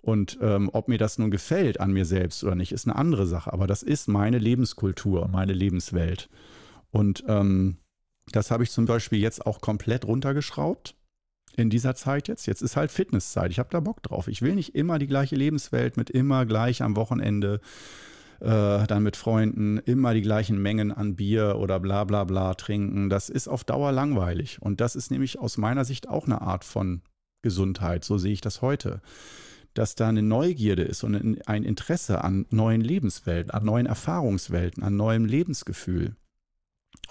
Und 0.01 0.39
ähm, 0.41 0.71
ob 0.73 0.89
mir 0.89 0.99
das 0.99 1.19
nun 1.19 1.31
gefällt 1.31 1.81
an 1.81 1.93
mir 1.93 2.05
selbst 2.05 2.45
oder 2.45 2.55
nicht, 2.55 2.73
ist 2.73 2.87
eine 2.87 2.97
andere 2.97 3.27
Sache. 3.27 3.53
Aber 3.53 3.67
das 3.67 3.83
ist 3.83 4.09
meine 4.09 4.39
Lebenskultur, 4.39 5.29
meine 5.29 5.53
Lebenswelt. 5.53 6.29
Und 6.91 7.25
ähm, 7.29 7.79
das 8.33 8.51
habe 8.51 8.63
ich 8.63 8.71
zum 8.71 8.87
Beispiel 8.87 9.19
jetzt 9.19 9.47
auch 9.47 9.61
komplett 9.61 10.07
runtergeschraubt 10.07 10.95
in 11.57 11.71
dieser 11.71 11.95
Zeit 11.95 12.29
jetzt. 12.29 12.47
Jetzt 12.47 12.63
ist 12.63 12.77
halt 12.77 12.91
Fitnesszeit. 12.91 13.51
Ich 13.51 13.59
habe 13.59 13.71
da 13.71 13.81
Bock 13.81 14.03
drauf. 14.03 14.29
Ich 14.29 14.43
will 14.43 14.55
nicht 14.55 14.75
immer 14.75 14.99
die 14.99 15.07
gleiche 15.07 15.37
Lebenswelt 15.37 15.97
mit 15.97 16.11
immer 16.11 16.47
gleich 16.47 16.83
am 16.83 16.97
Wochenende, 16.97 17.61
äh, 18.41 18.87
dann 18.87 19.03
mit 19.03 19.17
Freunden, 19.17 19.79
immer 19.79 20.15
die 20.15 20.23
gleichen 20.23 20.63
Mengen 20.63 20.93
an 20.93 21.17
Bier 21.17 21.57
oder 21.59 21.81
bla 21.81 22.05
bla 22.05 22.25
bla 22.25 22.55
trinken. 22.55 23.11
Das 23.11 23.29
ist 23.29 23.49
auf 23.49 23.65
Dauer 23.65 23.93
langweilig. 23.93 24.59
Und 24.61 24.81
das 24.81 24.95
ist 24.95 25.11
nämlich 25.11 25.39
aus 25.39 25.59
meiner 25.59 25.85
Sicht 25.85 26.09
auch 26.09 26.27
eine 26.27 26.41
Art 26.41 26.65
von 26.65 27.03
Gesundheit. 27.43 28.05
So 28.05 28.19
sehe 28.19 28.33
ich 28.33 28.41
das 28.41 28.63
heute 28.63 29.01
dass 29.79 29.95
da 29.95 30.09
eine 30.09 30.23
Neugierde 30.23 30.83
ist 30.83 31.05
und 31.05 31.39
ein 31.47 31.63
Interesse 31.63 32.25
an 32.25 32.47
neuen 32.51 32.81
Lebenswelten, 32.81 33.53
an 33.53 33.65
neuen 33.65 33.87
Erfahrungswelten, 33.87 34.83
an 34.83 34.97
neuem 34.97 35.25
Lebensgefühl. 35.25 36.17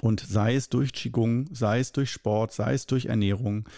Und 0.02 0.20
sei 0.20 0.54
es 0.56 0.68
durch 0.68 0.92
Qigong, 0.92 1.48
sei 1.54 1.80
es 1.80 1.94
durch 1.94 2.12
Sport, 2.12 2.52
sei 2.52 2.74
es 2.74 2.86
durch 2.86 3.06
Ernährung. 3.06 3.70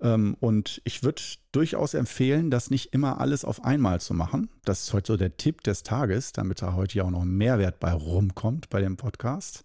Ähm, 0.00 0.36
und 0.40 0.82
ich 0.82 1.04
würde 1.04 1.22
durchaus 1.52 1.94
empfehlen, 1.94 2.50
das 2.50 2.68
nicht 2.68 2.92
immer 2.92 3.20
alles 3.20 3.44
auf 3.44 3.64
einmal 3.64 4.00
zu 4.00 4.12
machen. 4.12 4.50
Das 4.64 4.82
ist 4.82 4.92
heute 4.92 5.12
so 5.12 5.16
der 5.16 5.36
Tipp 5.36 5.62
des 5.62 5.84
Tages, 5.84 6.32
damit 6.32 6.62
da 6.62 6.74
heute 6.74 6.98
ja 6.98 7.04
auch 7.04 7.10
noch 7.10 7.22
ein 7.22 7.36
Mehrwert 7.36 7.78
bei 7.78 7.92
rumkommt 7.92 8.68
bei 8.70 8.80
dem 8.80 8.96
Podcast. 8.96 9.62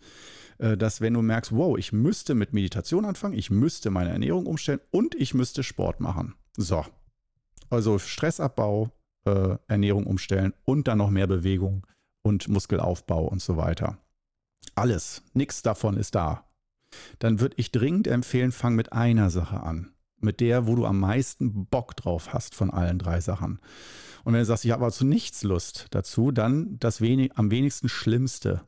Äh, 0.59 0.77
dass 0.77 1.01
wenn 1.01 1.15
du 1.15 1.23
merkst, 1.23 1.51
wow, 1.51 1.79
ich 1.79 1.93
müsste 1.93 2.35
mit 2.35 2.53
Meditation 2.53 3.05
anfangen, 3.05 3.33
ich 3.33 3.49
müsste 3.49 3.89
meine 3.89 4.11
Ernährung 4.11 4.45
umstellen 4.45 4.81
und 4.91 5.15
ich 5.15 5.33
müsste 5.33 5.63
Sport 5.63 5.99
machen. 5.99 6.35
So, 6.57 6.85
also 7.71 7.99
Stressabbau, 7.99 8.91
äh, 9.25 9.57
Ernährung 9.67 10.05
umstellen 10.05 10.53
und 10.65 10.87
dann 10.87 10.99
noch 10.99 11.09
mehr 11.09 11.27
Bewegung 11.27 11.85
und 12.21 12.47
Muskelaufbau 12.47 13.25
und 13.25 13.41
so 13.41 13.57
weiter. 13.57 13.97
Alles, 14.75 15.23
nichts 15.33 15.61
davon 15.61 15.97
ist 15.97 16.15
da. 16.15 16.45
Dann 17.19 17.39
würde 17.39 17.55
ich 17.57 17.71
dringend 17.71 18.07
empfehlen, 18.07 18.51
fang 18.51 18.75
mit 18.75 18.93
einer 18.93 19.29
Sache 19.29 19.61
an. 19.61 19.93
Mit 20.19 20.39
der, 20.39 20.67
wo 20.67 20.75
du 20.75 20.85
am 20.85 20.99
meisten 20.99 21.65
Bock 21.65 21.95
drauf 21.95 22.33
hast 22.33 22.53
von 22.53 22.69
allen 22.69 22.99
drei 22.99 23.21
Sachen. 23.21 23.59
Und 24.23 24.33
wenn 24.33 24.41
du 24.41 24.45
sagst, 24.45 24.65
ich 24.65 24.71
habe 24.71 24.83
aber 24.83 24.91
zu 24.91 25.05
nichts 25.05 25.43
Lust 25.43 25.87
dazu, 25.91 26.31
dann 26.31 26.77
das 26.79 27.01
wenig, 27.01 27.31
am 27.37 27.49
wenigsten 27.49 27.89
Schlimmste. 27.89 28.61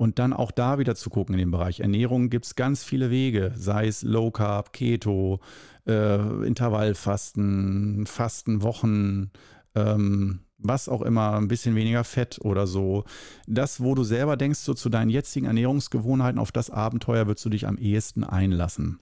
Und 0.00 0.18
dann 0.18 0.32
auch 0.32 0.50
da 0.50 0.78
wieder 0.78 0.94
zu 0.94 1.10
gucken 1.10 1.34
in 1.34 1.40
dem 1.40 1.50
Bereich 1.50 1.80
Ernährung 1.80 2.30
gibt 2.30 2.46
es 2.46 2.54
ganz 2.54 2.82
viele 2.82 3.10
Wege, 3.10 3.52
sei 3.54 3.86
es 3.86 4.00
Low 4.00 4.30
Carb, 4.30 4.72
Keto, 4.72 5.40
äh, 5.86 6.46
Intervallfasten, 6.46 8.06
Fastenwochen, 8.06 9.30
ähm, 9.74 10.40
was 10.56 10.88
auch 10.88 11.02
immer, 11.02 11.34
ein 11.36 11.48
bisschen 11.48 11.74
weniger 11.74 12.02
Fett 12.04 12.38
oder 12.40 12.66
so. 12.66 13.04
Das, 13.46 13.82
wo 13.82 13.94
du 13.94 14.02
selber 14.02 14.38
denkst, 14.38 14.60
so 14.60 14.72
zu 14.72 14.88
deinen 14.88 15.10
jetzigen 15.10 15.44
Ernährungsgewohnheiten, 15.44 16.40
auf 16.40 16.50
das 16.50 16.70
Abenteuer 16.70 17.26
würdest 17.26 17.44
du 17.44 17.50
dich 17.50 17.66
am 17.66 17.76
ehesten 17.76 18.24
einlassen. 18.24 19.00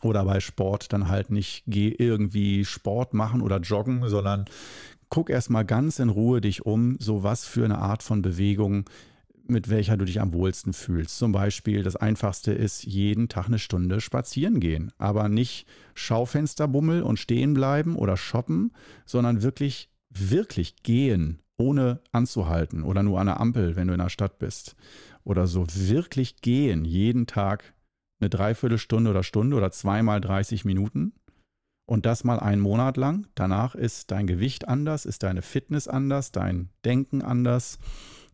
Oder 0.00 0.24
bei 0.24 0.40
Sport 0.40 0.90
dann 0.94 1.10
halt 1.10 1.28
nicht 1.28 1.64
geh 1.66 1.90
irgendwie 1.90 2.64
Sport 2.64 3.12
machen 3.12 3.42
oder 3.42 3.58
joggen, 3.58 4.08
sondern 4.08 4.46
guck 5.10 5.28
erstmal 5.28 5.66
ganz 5.66 5.98
in 5.98 6.08
Ruhe 6.08 6.40
dich 6.40 6.64
um, 6.64 6.96
so 6.98 7.22
was 7.22 7.44
für 7.44 7.66
eine 7.66 7.76
Art 7.76 8.02
von 8.02 8.22
Bewegung, 8.22 8.88
mit 9.50 9.68
welcher 9.68 9.96
du 9.96 10.04
dich 10.04 10.20
am 10.20 10.32
wohlsten 10.32 10.72
fühlst. 10.72 11.18
Zum 11.18 11.32
Beispiel, 11.32 11.82
das 11.82 11.96
einfachste 11.96 12.52
ist, 12.52 12.84
jeden 12.84 13.28
Tag 13.28 13.46
eine 13.46 13.58
Stunde 13.58 14.00
spazieren 14.00 14.60
gehen. 14.60 14.92
Aber 14.98 15.28
nicht 15.28 15.66
Schaufensterbummel 15.94 17.02
und 17.02 17.18
stehen 17.18 17.54
bleiben 17.54 17.96
oder 17.96 18.16
shoppen, 18.16 18.72
sondern 19.06 19.42
wirklich, 19.42 19.90
wirklich 20.10 20.82
gehen, 20.82 21.40
ohne 21.56 22.00
anzuhalten 22.12 22.82
oder 22.82 23.02
nur 23.02 23.20
an 23.20 23.26
der 23.26 23.40
Ampel, 23.40 23.76
wenn 23.76 23.88
du 23.88 23.94
in 23.94 24.00
der 24.00 24.10
Stadt 24.10 24.38
bist. 24.38 24.76
Oder 25.24 25.46
so 25.46 25.66
wirklich 25.72 26.40
gehen, 26.40 26.84
jeden 26.84 27.26
Tag 27.26 27.74
eine 28.20 28.30
Dreiviertelstunde 28.30 29.10
oder 29.10 29.22
Stunde 29.22 29.56
oder 29.56 29.70
zweimal 29.70 30.20
30 30.20 30.64
Minuten 30.64 31.12
und 31.88 32.04
das 32.04 32.22
mal 32.22 32.38
einen 32.38 32.60
Monat 32.60 32.96
lang. 32.96 33.26
Danach 33.34 33.74
ist 33.74 34.10
dein 34.10 34.26
Gewicht 34.26 34.68
anders, 34.68 35.06
ist 35.06 35.22
deine 35.22 35.42
Fitness 35.42 35.88
anders, 35.88 36.32
dein 36.32 36.68
Denken 36.84 37.22
anders. 37.22 37.78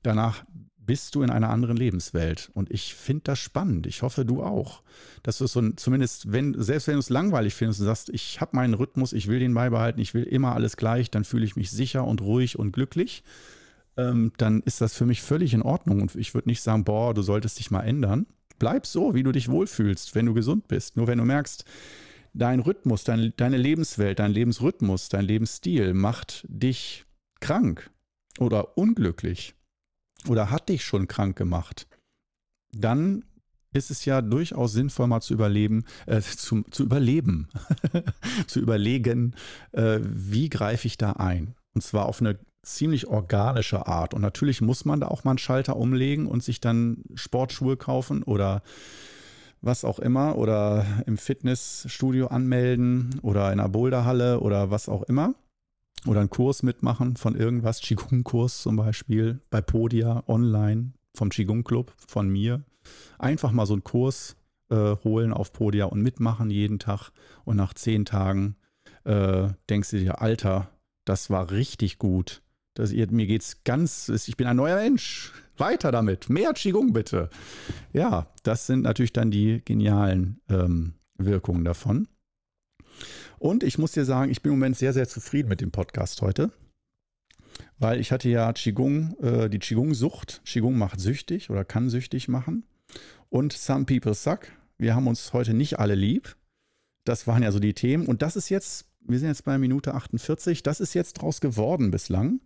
Danach 0.02 0.44
bist 0.87 1.14
du 1.14 1.22
in 1.22 1.30
einer 1.30 1.51
anderen 1.51 1.76
Lebenswelt. 1.76 2.51
Und 2.55 2.70
ich 2.70 2.95
finde 2.95 3.24
das 3.24 3.39
spannend. 3.39 3.87
Ich 3.87 4.03
hoffe, 4.03 4.24
du 4.24 4.43
auch. 4.43 4.82
Dass 5.22 5.39
du 5.39 5.45
es 5.45 5.53
so 5.53 5.70
zumindest, 5.70 6.32
wenn, 6.32 6.61
selbst 6.61 6.87
wenn 6.87 6.95
du 6.95 7.01
es 7.01 7.11
langweilig 7.11 7.55
findest 7.55 7.80
und 7.80 7.87
sagst, 7.87 8.11
ich 8.11 8.41
habe 8.41 8.57
meinen 8.57 8.74
Rhythmus, 8.74 9.12
ich 9.12 9.26
will 9.28 9.39
den 9.39 9.55
beibehalten, 9.55 10.01
ich 10.01 10.14
will 10.14 10.24
immer 10.24 10.55
alles 10.55 10.76
gleich, 10.76 11.11
dann 11.11 11.24
fühle 11.24 11.45
ich 11.45 11.57
mich 11.57 11.70
sicher 11.70 12.05
und 12.05 12.20
ruhig 12.20 12.59
und 12.59 12.72
glücklich. 12.72 13.24
Ähm, 13.97 14.32
dann 14.37 14.62
ist 14.62 14.80
das 14.80 14.95
für 14.95 15.07
mich 15.07 15.22
völlig 15.22 15.55
in 15.55 15.62
Ordnung. 15.62 16.03
Und 16.03 16.14
ich 16.14 16.35
würde 16.35 16.49
nicht 16.49 16.61
sagen, 16.61 16.85
boah, 16.85 17.14
du 17.14 17.22
solltest 17.22 17.59
dich 17.59 17.70
mal 17.70 17.82
ändern. 17.82 18.26
Bleib 18.59 18.87
so, 18.87 19.14
wie 19.14 19.22
du 19.22 19.32
dich 19.32 19.49
wohlfühlst, 19.49 20.14
wenn 20.14 20.26
du 20.26 20.35
gesund 20.35 20.68
bist. 20.68 20.97
Nur 20.97 21.07
wenn 21.07 21.18
du 21.18 21.24
merkst, 21.24 21.64
dein 22.35 22.61
Rhythmus, 22.61 23.05
dein, 23.05 23.32
deine 23.37 23.57
Lebenswelt, 23.57 24.18
dein 24.18 24.32
Lebensrhythmus, 24.32 25.09
dein 25.09 25.24
Lebensstil 25.24 25.95
macht 25.95 26.45
dich 26.49 27.05
krank 27.41 27.91
oder 28.39 28.76
unglücklich 28.76 29.55
oder 30.28 30.50
hat 30.50 30.68
dich 30.68 30.84
schon 30.84 31.08
krank 31.08 31.36
gemacht, 31.36 31.86
dann 32.72 33.24
ist 33.72 33.90
es 33.90 34.04
ja 34.04 34.22
durchaus 34.22 34.72
sinnvoll, 34.72 35.08
mal 35.08 35.20
zu 35.20 35.34
überleben, 35.34 35.84
äh, 36.06 36.20
zu, 36.20 36.62
zu 36.70 36.84
überleben, 36.84 37.48
zu 38.46 38.60
überlegen, 38.60 39.34
äh, 39.72 39.98
wie 40.02 40.48
greife 40.48 40.86
ich 40.86 40.96
da 40.96 41.12
ein? 41.12 41.54
Und 41.74 41.82
zwar 41.82 42.06
auf 42.06 42.20
eine 42.20 42.38
ziemlich 42.62 43.08
organische 43.08 43.86
Art. 43.86 44.14
Und 44.14 44.22
natürlich 44.22 44.60
muss 44.60 44.84
man 44.84 45.00
da 45.00 45.08
auch 45.08 45.24
mal 45.24 45.32
einen 45.32 45.38
Schalter 45.38 45.76
umlegen 45.76 46.26
und 46.26 46.42
sich 46.42 46.60
dann 46.60 47.04
Sportschuhe 47.14 47.76
kaufen 47.76 48.22
oder 48.22 48.62
was 49.60 49.84
auch 49.84 49.98
immer 49.98 50.36
oder 50.36 50.86
im 51.06 51.16
Fitnessstudio 51.16 52.28
anmelden 52.28 53.18
oder 53.22 53.52
in 53.52 53.60
einer 53.60 53.68
Boulderhalle 53.68 54.40
oder 54.40 54.70
was 54.70 54.88
auch 54.88 55.02
immer. 55.04 55.34
Oder 56.07 56.20
einen 56.20 56.30
Kurs 56.30 56.62
mitmachen 56.62 57.16
von 57.16 57.34
irgendwas, 57.34 57.80
Qigong-Kurs 57.80 58.62
zum 58.62 58.76
Beispiel, 58.76 59.40
bei 59.50 59.61
Podia 59.61 60.22
online 60.26 60.92
vom 61.14 61.30
Qigong-Club 61.30 61.94
von 61.96 62.28
mir. 62.28 62.62
Einfach 63.18 63.52
mal 63.52 63.66
so 63.66 63.72
einen 63.72 63.84
Kurs 63.84 64.36
äh, 64.70 64.96
holen 65.05 65.32
auf 65.32 65.52
Podia 65.52 65.86
und 65.86 66.02
mitmachen 66.02 66.50
jeden 66.50 66.78
Tag. 66.78 67.11
Und 67.44 67.57
nach 67.57 67.74
zehn 67.74 68.05
Tagen 68.05 68.57
äh, 69.05 69.48
denkst 69.70 69.90
du 69.90 69.98
dir, 69.98 70.20
Alter, 70.20 70.70
das 71.05 71.30
war 71.30 71.50
richtig 71.50 71.98
gut. 71.98 72.42
Das, 72.74 72.92
mir 72.92 73.26
geht's 73.26 73.62
ganz, 73.64 74.09
ich 74.09 74.36
bin 74.36 74.46
ein 74.46 74.57
neuer 74.57 74.76
Mensch. 74.76 75.32
Weiter 75.57 75.92
damit. 75.92 76.28
Mehr 76.28 76.52
Qigong 76.52 76.92
bitte. 76.92 77.30
Ja, 77.92 78.26
das 78.42 78.66
sind 78.66 78.82
natürlich 78.82 79.12
dann 79.12 79.30
die 79.30 79.62
genialen 79.64 80.40
ähm, 80.48 80.94
Wirkungen 81.16 81.64
davon. 81.64 82.09
Und 83.45 83.62
ich 83.62 83.76
muss 83.76 83.92
dir 83.92 84.07
sagen, 84.07 84.30
ich 84.30 84.40
bin 84.40 84.55
im 84.55 84.59
Moment 84.59 84.78
sehr, 84.78 84.95
sehr 84.95 85.07
zufrieden 85.07 85.51
mit 85.51 85.61
dem 85.61 85.70
Podcast 85.70 86.22
heute. 86.22 86.51
Weil 87.78 88.01
ich 88.01 88.11
hatte 88.11 88.30
ja 88.30 88.51
Qigong, 88.55 89.18
äh, 89.20 89.51
die 89.51 89.59
Qigong-Sucht. 89.59 90.40
Qigong 90.47 90.78
macht 90.78 90.99
süchtig 90.99 91.51
oder 91.51 91.62
kann 91.62 91.90
süchtig 91.90 92.26
machen. 92.28 92.64
Und 93.28 93.53
Some 93.53 93.84
People 93.84 94.14
Suck. 94.14 94.47
Wir 94.78 94.95
haben 94.95 95.07
uns 95.07 95.34
heute 95.34 95.53
nicht 95.53 95.78
alle 95.78 95.95
lieb. 95.95 96.36
Das 97.05 97.26
waren 97.26 97.42
ja 97.42 97.53
so 97.53 97.59
die 97.59 97.74
Themen. 97.74 98.07
Und 98.07 98.22
das 98.22 98.34
ist 98.34 98.49
jetzt 98.49 98.86
wir 99.07 99.18
sind 99.18 99.28
jetzt 99.28 99.45
bei 99.45 99.59
Minute 99.59 99.92
48. 99.92 100.62
Das 100.62 100.80
ist 100.80 100.95
jetzt 100.95 101.14
draus 101.14 101.42
geworden 101.42 101.90
bislang. 101.90 102.40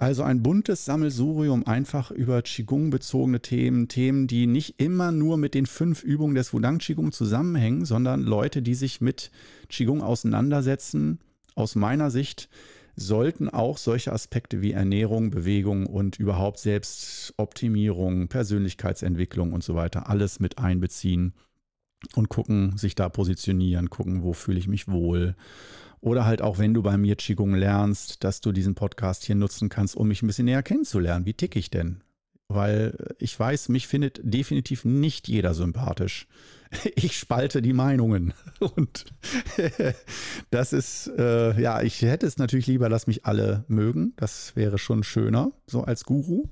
Also 0.00 0.22
ein 0.22 0.42
buntes 0.42 0.86
Sammelsurium 0.86 1.66
einfach 1.66 2.10
über 2.10 2.40
Qigong 2.40 2.88
bezogene 2.88 3.40
Themen, 3.40 3.86
Themen, 3.86 4.26
die 4.28 4.46
nicht 4.46 4.80
immer 4.80 5.12
nur 5.12 5.36
mit 5.36 5.52
den 5.52 5.66
fünf 5.66 6.02
Übungen 6.02 6.34
des 6.34 6.54
Wudang 6.54 6.78
Qigong 6.78 7.12
zusammenhängen, 7.12 7.84
sondern 7.84 8.22
Leute, 8.22 8.62
die 8.62 8.74
sich 8.74 9.02
mit 9.02 9.30
Qigong 9.68 10.00
auseinandersetzen, 10.00 11.18
aus 11.54 11.74
meiner 11.74 12.10
Sicht 12.10 12.48
sollten 12.96 13.50
auch 13.50 13.76
solche 13.76 14.14
Aspekte 14.14 14.62
wie 14.62 14.72
Ernährung, 14.72 15.30
Bewegung 15.30 15.84
und 15.84 16.18
überhaupt 16.18 16.60
Selbstoptimierung, 16.60 18.28
Persönlichkeitsentwicklung 18.28 19.52
und 19.52 19.62
so 19.62 19.74
weiter 19.74 20.08
alles 20.08 20.40
mit 20.40 20.58
einbeziehen 20.58 21.34
und 22.14 22.30
gucken, 22.30 22.78
sich 22.78 22.94
da 22.94 23.10
positionieren, 23.10 23.90
gucken, 23.90 24.22
wo 24.22 24.32
fühle 24.32 24.58
ich 24.58 24.66
mich 24.66 24.88
wohl. 24.88 25.34
Oder 26.00 26.24
halt 26.24 26.40
auch, 26.40 26.58
wenn 26.58 26.72
du 26.72 26.82
bei 26.82 26.96
mir 26.96 27.16
Qigong 27.16 27.54
lernst, 27.54 28.24
dass 28.24 28.40
du 28.40 28.52
diesen 28.52 28.74
Podcast 28.74 29.24
hier 29.24 29.34
nutzen 29.34 29.68
kannst, 29.68 29.96
um 29.96 30.08
mich 30.08 30.22
ein 30.22 30.26
bisschen 30.26 30.46
näher 30.46 30.62
kennenzulernen. 30.62 31.26
Wie 31.26 31.34
ticke 31.34 31.58
ich 31.58 31.70
denn? 31.70 32.02
Weil 32.48 32.96
ich 33.18 33.38
weiß, 33.38 33.68
mich 33.68 33.86
findet 33.86 34.20
definitiv 34.22 34.84
nicht 34.84 35.28
jeder 35.28 35.54
sympathisch. 35.54 36.26
Ich 36.94 37.18
spalte 37.18 37.62
die 37.62 37.72
Meinungen. 37.72 38.32
Und 38.60 39.06
das 40.50 40.72
ist, 40.72 41.10
äh, 41.18 41.60
ja, 41.60 41.82
ich 41.82 42.00
hätte 42.02 42.26
es 42.26 42.38
natürlich 42.38 42.68
lieber, 42.68 42.88
dass 42.88 43.08
mich 43.08 43.26
alle 43.26 43.64
mögen. 43.66 44.12
Das 44.16 44.54
wäre 44.54 44.78
schon 44.78 45.02
schöner, 45.02 45.50
so 45.66 45.82
als 45.82 46.04
Guru. 46.04 46.44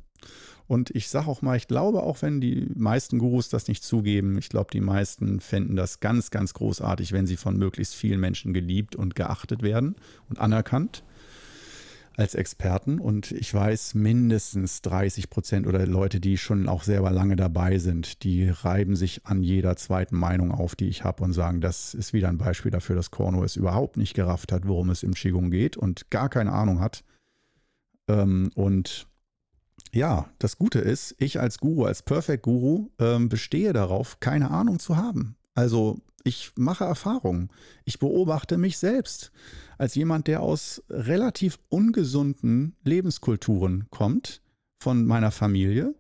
Und 0.69 0.91
ich 0.91 1.09
sage 1.09 1.29
auch 1.29 1.41
mal, 1.41 1.57
ich 1.57 1.67
glaube, 1.67 2.03
auch 2.03 2.21
wenn 2.21 2.43
die 2.43 2.69
meisten 2.77 3.19
Gurus 3.19 3.49
das 3.49 3.69
nicht 3.69 3.83
zugeben, 3.83 4.37
ich 4.37 4.51
glaube, 4.51 4.71
die 4.71 4.83
meisten 4.83 5.41
fänden 5.41 5.77
das 5.77 6.01
ganz, 6.01 6.31
ganz 6.31 6.53
großartig, 6.53 7.13
wenn 7.13 7.27
sie 7.27 7.39
von 7.39 7.57
möglichst 7.57 7.95
vielen 7.95 8.21
Menschen 8.21 8.53
geliebt 8.53 8.95
und 8.95 9.15
geachtet 9.17 9.63
werden 9.63 9.97
und 10.29 10.39
anerkannt 10.39 11.03
als 12.19 12.35
Experten. 12.35 12.99
Und 12.99 13.33
ich 13.33 13.55
weiß, 13.55 13.95
mindestens 13.95 14.83
30 14.83 15.31
Prozent 15.31 15.67
oder 15.67 15.87
Leute, 15.87 16.21
die 16.21 16.37
schon 16.37 16.69
auch 16.69 16.83
selber 16.83 17.13
lange 17.13 17.37
dabei 17.37 17.79
sind, 17.79 18.23
die 18.23 18.51
reiben 18.51 18.95
sich 18.95 19.25
an 19.25 19.43
jeder 19.43 19.75
zweiten 19.77 20.19
Meinung 20.19 20.53
auf, 20.53 20.77
die 20.77 20.89
ich 20.89 21.03
habe 21.03 21.25
und 21.25 21.33
sagen, 21.33 21.63
das 21.63 21.95
ist 21.95 22.13
wieder 22.13 22.29
ein 22.29 22.37
Beispiel 22.37 22.71
dafür, 22.71 22.95
dass 22.95 23.11
Korno 23.11 23.43
es 23.43 23.57
überhaupt 23.57 23.97
nicht 23.97 24.13
gerafft 24.13 24.53
hat, 24.53 24.69
worum 24.69 24.91
es 24.91 25.03
im 25.03 25.15
Qigong 25.15 25.51
geht 25.51 25.79
und 25.79 26.11
gar 26.11 26.29
keine 26.29 26.53
Ahnung 26.53 26.81
hat. 26.81 27.05
Ähm, 28.07 28.51
und 28.55 29.08
ja, 29.93 30.29
das 30.39 30.59
Gute 30.59 30.79
ist, 30.79 31.15
ich 31.19 31.41
als 31.41 31.59
Guru, 31.59 31.85
als 31.85 32.03
Perfect 32.03 32.43
Guru, 32.43 32.91
ähm, 32.99 33.29
bestehe 33.29 33.73
darauf, 33.73 34.21
keine 34.21 34.51
Ahnung 34.51 34.79
zu 34.79 34.97
haben. 34.97 35.37
Also 35.55 35.99
ich 36.25 36.53
mache 36.57 36.85
Erfahrungen. 36.85 37.51
Ich 37.85 37.99
beobachte 37.99 38.59
mich 38.59 38.79
selbst 38.79 39.33
als 39.79 39.95
jemand, 39.95 40.27
der 40.27 40.43
aus 40.43 40.83
relativ 40.91 41.59
ungesunden 41.69 42.77
Lebenskulturen 42.85 43.87
kommt, 43.91 44.43
von 44.81 45.07
meiner 45.07 45.31
Familie 45.31 45.95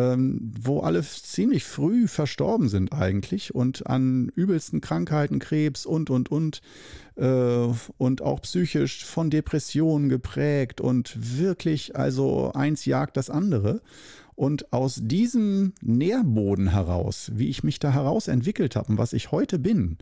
ähm, 0.00 0.52
wo 0.62 0.80
alle 0.80 1.02
ziemlich 1.02 1.64
früh 1.64 2.08
verstorben 2.08 2.68
sind 2.68 2.92
eigentlich 2.92 3.54
und 3.54 3.86
an 3.86 4.30
übelsten 4.34 4.80
Krankheiten, 4.80 5.38
Krebs 5.38 5.86
und, 5.86 6.10
und, 6.10 6.30
und, 6.30 6.60
äh, 7.16 7.66
und 7.98 8.22
auch 8.22 8.42
psychisch 8.42 9.04
von 9.04 9.30
Depressionen 9.30 10.08
geprägt 10.08 10.80
und 10.80 11.14
wirklich, 11.38 11.96
also 11.96 12.52
eins 12.52 12.84
jagt 12.84 13.16
das 13.16 13.30
andere. 13.30 13.82
Und 14.34 14.72
aus 14.72 15.00
diesem 15.02 15.74
Nährboden 15.82 16.68
heraus, 16.68 17.30
wie 17.34 17.48
ich 17.48 17.62
mich 17.62 17.78
da 17.78 17.92
heraus 17.92 18.26
entwickelt 18.26 18.74
habe 18.74 18.92
und 18.92 18.98
was 18.98 19.12
ich 19.12 19.32
heute 19.32 19.58
bin, 19.58 19.98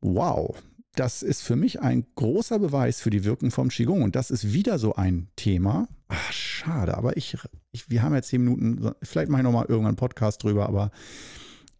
wow, 0.00 0.54
das 0.94 1.22
ist 1.22 1.42
für 1.42 1.56
mich 1.56 1.80
ein 1.80 2.06
großer 2.14 2.58
Beweis 2.58 3.00
für 3.00 3.10
die 3.10 3.24
Wirkung 3.24 3.50
vom 3.50 3.68
Qigong. 3.68 4.02
Und 4.02 4.16
das 4.16 4.30
ist 4.30 4.52
wieder 4.52 4.78
so 4.78 4.94
ein 4.94 5.28
Thema. 5.36 5.88
Ach, 6.08 6.32
schade, 6.32 6.96
aber 6.96 7.16
ich, 7.16 7.36
ich 7.72 7.90
wir 7.90 8.02
haben 8.02 8.14
jetzt 8.14 8.28
zehn 8.28 8.44
Minuten, 8.44 8.94
vielleicht 9.02 9.28
mache 9.28 9.40
ich 9.40 9.44
nochmal 9.44 9.66
irgendwann 9.66 9.88
einen 9.88 9.96
Podcast 9.96 10.42
drüber, 10.42 10.68
aber 10.68 10.90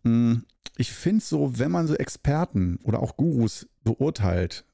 mh, 0.02 0.10
hm, 0.32 0.44
ich 0.76 0.92
finde 0.92 1.22
so, 1.22 1.58
wenn 1.58 1.70
man 1.70 1.86
so 1.86 1.94
Experten 1.94 2.78
oder 2.82 3.00
auch 3.00 3.16
Gurus 3.16 3.68
beurteilt 3.84 4.64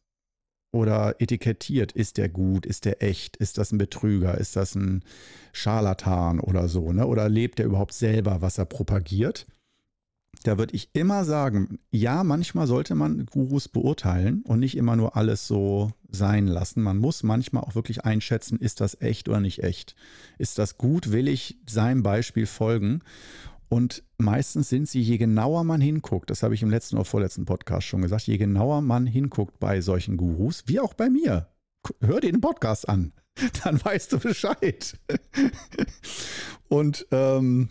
oder 0.73 1.21
etikettiert, 1.21 1.93
ist 1.93 2.17
der 2.17 2.29
gut, 2.29 2.65
ist 2.65 2.85
der 2.85 3.03
echt, 3.03 3.37
ist 3.37 3.59
das 3.59 3.73
ein 3.73 3.79
Betrüger, 3.79 4.39
ist 4.39 4.57
das 4.57 4.75
ein 4.75 5.05
Scharlatan 5.53 6.41
oder 6.41 6.69
so, 6.69 6.93
ne? 6.93 7.07
Oder 7.07 7.29
lebt 7.29 7.61
er 7.61 7.67
überhaupt 7.67 7.93
selber, 7.93 8.41
was 8.41 8.57
er 8.57 8.67
propagiert? 8.67 9.47
Da 10.43 10.57
würde 10.57 10.75
ich 10.75 10.91
immer 10.95 11.25
sagen, 11.25 11.79
ja, 11.91 12.25
manchmal 12.25 12.67
sollte 12.67 12.95
man 12.95 13.27
Gurus 13.27 13.69
beurteilen 13.69 14.43
und 14.47 14.61
nicht 14.61 14.77
immer 14.77 14.97
nur 14.97 15.17
alles 15.17 15.47
so 15.47 15.93
sein 16.09 16.47
lassen. 16.47 16.83
Man 16.83 16.99
muss 16.99 17.23
manchmal 17.23 17.63
auch 17.63 17.75
wirklich 17.75 18.05
einschätzen, 18.05 18.59
ist 18.59 18.81
das 18.81 19.01
echt 19.01 19.29
oder 19.29 19.41
nicht 19.41 19.63
echt? 19.63 19.97
Ist 20.39 20.59
das 20.59 20.79
gut? 20.79 21.13
Will 21.13 21.29
ich 21.29 21.59
seinem 21.67 22.03
Beispiel 22.03 22.47
folgen? 22.47 23.03
Und 23.69 24.03
meistens 24.19 24.69
sind 24.69 24.89
sie, 24.89 25.01
je 25.01 25.19
genauer 25.19 25.63
man 25.63 25.81
hinguckt, 25.81 26.31
das 26.31 26.43
habe 26.43 26.55
ich 26.55 26.63
im 26.63 26.71
letzten 26.71 26.97
oder 26.97 27.05
vorletzten 27.05 27.45
Podcast 27.45 27.87
schon 27.87 28.03
gesagt, 28.03 28.27
je 28.27 28.37
genauer 28.37 28.81
man 28.81 29.07
hinguckt 29.07 29.61
bei 29.61 29.81
solchen 29.81 30.17
Gurus, 30.17 30.65
wie 30.67 30.81
auch 30.81 30.95
bei 30.95 31.09
mir, 31.09 31.49
hör 32.01 32.21
dir 32.21 32.33
den 32.33 32.41
Podcast 32.41 32.89
an, 32.89 33.13
dann 33.63 33.83
weißt 33.85 34.13
du 34.13 34.19
Bescheid. 34.19 34.99
Und 36.69 37.07
ähm, 37.13 37.69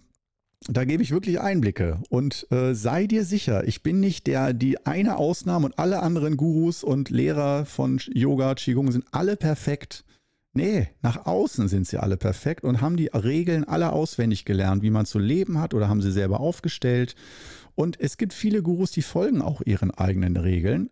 da 0.67 0.83
gebe 0.83 1.01
ich 1.01 1.11
wirklich 1.11 1.39
Einblicke 1.39 1.99
und 2.09 2.47
äh, 2.51 2.73
sei 2.73 3.07
dir 3.07 3.23
sicher, 3.23 3.67
ich 3.67 3.81
bin 3.81 3.99
nicht 3.99 4.27
der, 4.27 4.53
die 4.53 4.85
eine 4.85 5.17
Ausnahme 5.17 5.67
und 5.67 5.79
alle 5.79 6.01
anderen 6.01 6.37
Gurus 6.37 6.83
und 6.83 7.09
Lehrer 7.09 7.65
von 7.65 7.99
Yoga, 8.13 8.55
Qigong 8.55 8.91
sind 8.91 9.05
alle 9.11 9.37
perfekt. 9.37 10.03
Nee, 10.53 10.89
nach 11.01 11.25
außen 11.25 11.67
sind 11.67 11.87
sie 11.87 11.97
alle 11.97 12.17
perfekt 12.17 12.63
und 12.63 12.81
haben 12.81 12.97
die 12.97 13.07
Regeln 13.07 13.63
alle 13.63 13.93
auswendig 13.93 14.45
gelernt, 14.45 14.81
wie 14.83 14.89
man 14.89 15.05
zu 15.05 15.19
leben 15.19 15.59
hat 15.59 15.73
oder 15.73 15.87
haben 15.87 16.01
sie 16.01 16.11
selber 16.11 16.39
aufgestellt. 16.39 17.15
Und 17.75 17.99
es 17.99 18.17
gibt 18.17 18.33
viele 18.33 18.61
Gurus, 18.61 18.91
die 18.91 19.03
folgen 19.03 19.41
auch 19.41 19.61
ihren 19.61 19.91
eigenen 19.91 20.35
Regeln, 20.35 20.89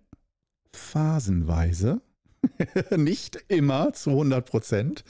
phasenweise. 0.71 2.01
nicht 2.95 3.43
immer 3.47 3.93
zu 3.93 4.11
100 4.11 4.45
Prozent. 4.45 5.03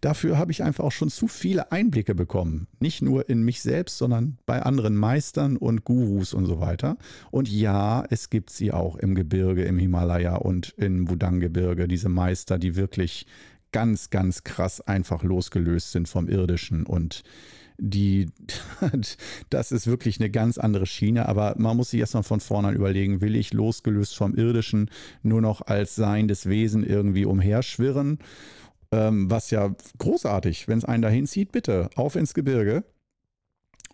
Dafür 0.00 0.38
habe 0.38 0.52
ich 0.52 0.62
einfach 0.62 0.84
auch 0.84 0.92
schon 0.92 1.10
zu 1.10 1.28
viele 1.28 1.72
Einblicke 1.72 2.14
bekommen. 2.14 2.66
Nicht 2.80 3.02
nur 3.02 3.28
in 3.28 3.42
mich 3.42 3.62
selbst, 3.62 3.98
sondern 3.98 4.38
bei 4.46 4.62
anderen 4.62 4.96
Meistern 4.96 5.56
und 5.56 5.84
Gurus 5.84 6.34
und 6.34 6.46
so 6.46 6.60
weiter. 6.60 6.96
Und 7.30 7.48
ja, 7.48 8.04
es 8.10 8.30
gibt 8.30 8.50
sie 8.50 8.72
auch 8.72 8.96
im 8.96 9.14
Gebirge, 9.14 9.64
im 9.64 9.78
Himalaya 9.78 10.36
und 10.36 10.74
im 10.76 11.08
Wudang-Gebirge, 11.08 11.88
diese 11.88 12.08
Meister, 12.08 12.58
die 12.58 12.76
wirklich 12.76 13.26
ganz, 13.72 14.10
ganz 14.10 14.44
krass 14.44 14.80
einfach 14.80 15.22
losgelöst 15.22 15.92
sind 15.92 16.08
vom 16.08 16.28
Irdischen 16.28 16.84
und 16.84 17.22
die, 17.78 18.30
das 19.50 19.72
ist 19.72 19.86
wirklich 19.86 20.20
eine 20.20 20.30
ganz 20.30 20.58
andere 20.58 20.86
Schiene, 20.86 21.28
aber 21.28 21.54
man 21.58 21.76
muss 21.76 21.90
sich 21.90 22.00
erstmal 22.00 22.22
von 22.22 22.40
vornherein 22.40 22.76
überlegen, 22.76 23.20
will 23.20 23.36
ich 23.36 23.52
losgelöst 23.52 24.16
vom 24.16 24.34
Irdischen 24.34 24.90
nur 25.22 25.40
noch 25.40 25.62
als 25.62 25.94
seiendes 25.94 26.46
Wesen 26.48 26.84
irgendwie 26.84 27.24
umherschwirren? 27.24 28.18
Ähm, 28.90 29.30
was 29.30 29.50
ja 29.50 29.74
großartig, 29.98 30.68
wenn 30.68 30.78
es 30.78 30.84
einen 30.84 31.02
dahin 31.02 31.26
zieht, 31.26 31.52
bitte 31.52 31.88
auf 31.96 32.14
ins 32.14 32.34
Gebirge 32.34 32.84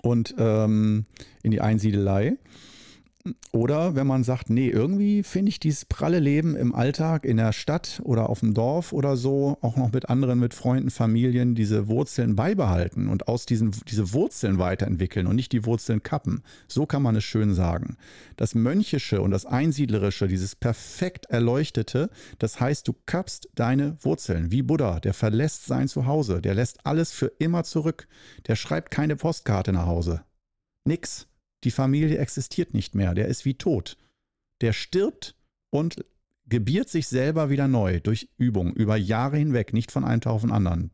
und 0.02 0.34
ähm, 0.38 1.06
in 1.42 1.50
die 1.50 1.60
Einsiedelei. 1.60 2.36
Oder 3.52 3.94
wenn 3.94 4.06
man 4.06 4.24
sagt, 4.24 4.50
nee, 4.50 4.68
irgendwie 4.68 5.22
finde 5.22 5.50
ich 5.50 5.60
dieses 5.60 5.84
pralle 5.84 6.18
Leben 6.18 6.56
im 6.56 6.74
Alltag, 6.74 7.24
in 7.24 7.36
der 7.36 7.52
Stadt 7.52 8.00
oder 8.04 8.28
auf 8.28 8.40
dem 8.40 8.54
Dorf 8.54 8.92
oder 8.92 9.16
so, 9.16 9.58
auch 9.60 9.76
noch 9.76 9.92
mit 9.92 10.08
anderen, 10.08 10.38
mit 10.38 10.54
Freunden, 10.54 10.90
Familien, 10.90 11.54
diese 11.54 11.88
Wurzeln 11.88 12.36
beibehalten 12.36 13.08
und 13.08 13.28
aus 13.28 13.46
diesen 13.46 13.72
diese 13.88 14.12
Wurzeln 14.12 14.58
weiterentwickeln 14.58 15.26
und 15.26 15.36
nicht 15.36 15.52
die 15.52 15.64
Wurzeln 15.64 16.02
kappen. 16.02 16.42
So 16.66 16.86
kann 16.86 17.02
man 17.02 17.16
es 17.16 17.24
schön 17.24 17.54
sagen. 17.54 17.96
Das 18.36 18.54
Mönchische 18.54 19.20
und 19.20 19.30
das 19.30 19.46
Einsiedlerische, 19.46 20.28
dieses 20.28 20.54
perfekt 20.54 21.26
Erleuchtete, 21.26 22.10
das 22.38 22.60
heißt, 22.60 22.86
du 22.86 22.94
kappst 23.06 23.48
deine 23.54 23.96
Wurzeln, 24.02 24.50
wie 24.50 24.62
Buddha, 24.62 25.00
der 25.00 25.14
verlässt 25.14 25.66
sein 25.66 25.88
Zuhause, 25.88 26.40
der 26.40 26.54
lässt 26.54 26.84
alles 26.84 27.12
für 27.12 27.32
immer 27.38 27.64
zurück, 27.64 28.08
der 28.46 28.56
schreibt 28.56 28.90
keine 28.90 29.16
Postkarte 29.16 29.72
nach 29.72 29.86
Hause. 29.86 30.22
Nix. 30.84 31.28
Die 31.64 31.70
Familie 31.70 32.18
existiert 32.18 32.74
nicht 32.74 32.94
mehr, 32.94 33.14
der 33.14 33.28
ist 33.28 33.44
wie 33.44 33.54
tot. 33.54 33.96
Der 34.60 34.72
stirbt 34.72 35.34
und 35.70 36.04
gebiert 36.48 36.88
sich 36.88 37.08
selber 37.08 37.50
wieder 37.50 37.68
neu 37.68 38.00
durch 38.00 38.28
Übung, 38.38 38.72
über 38.72 38.96
Jahre 38.96 39.36
hinweg, 39.36 39.72
nicht 39.72 39.92
von 39.92 40.04
einem 40.04 40.20
Tag 40.20 40.32
auf 40.32 40.42
den 40.42 40.52
anderen. 40.52 40.90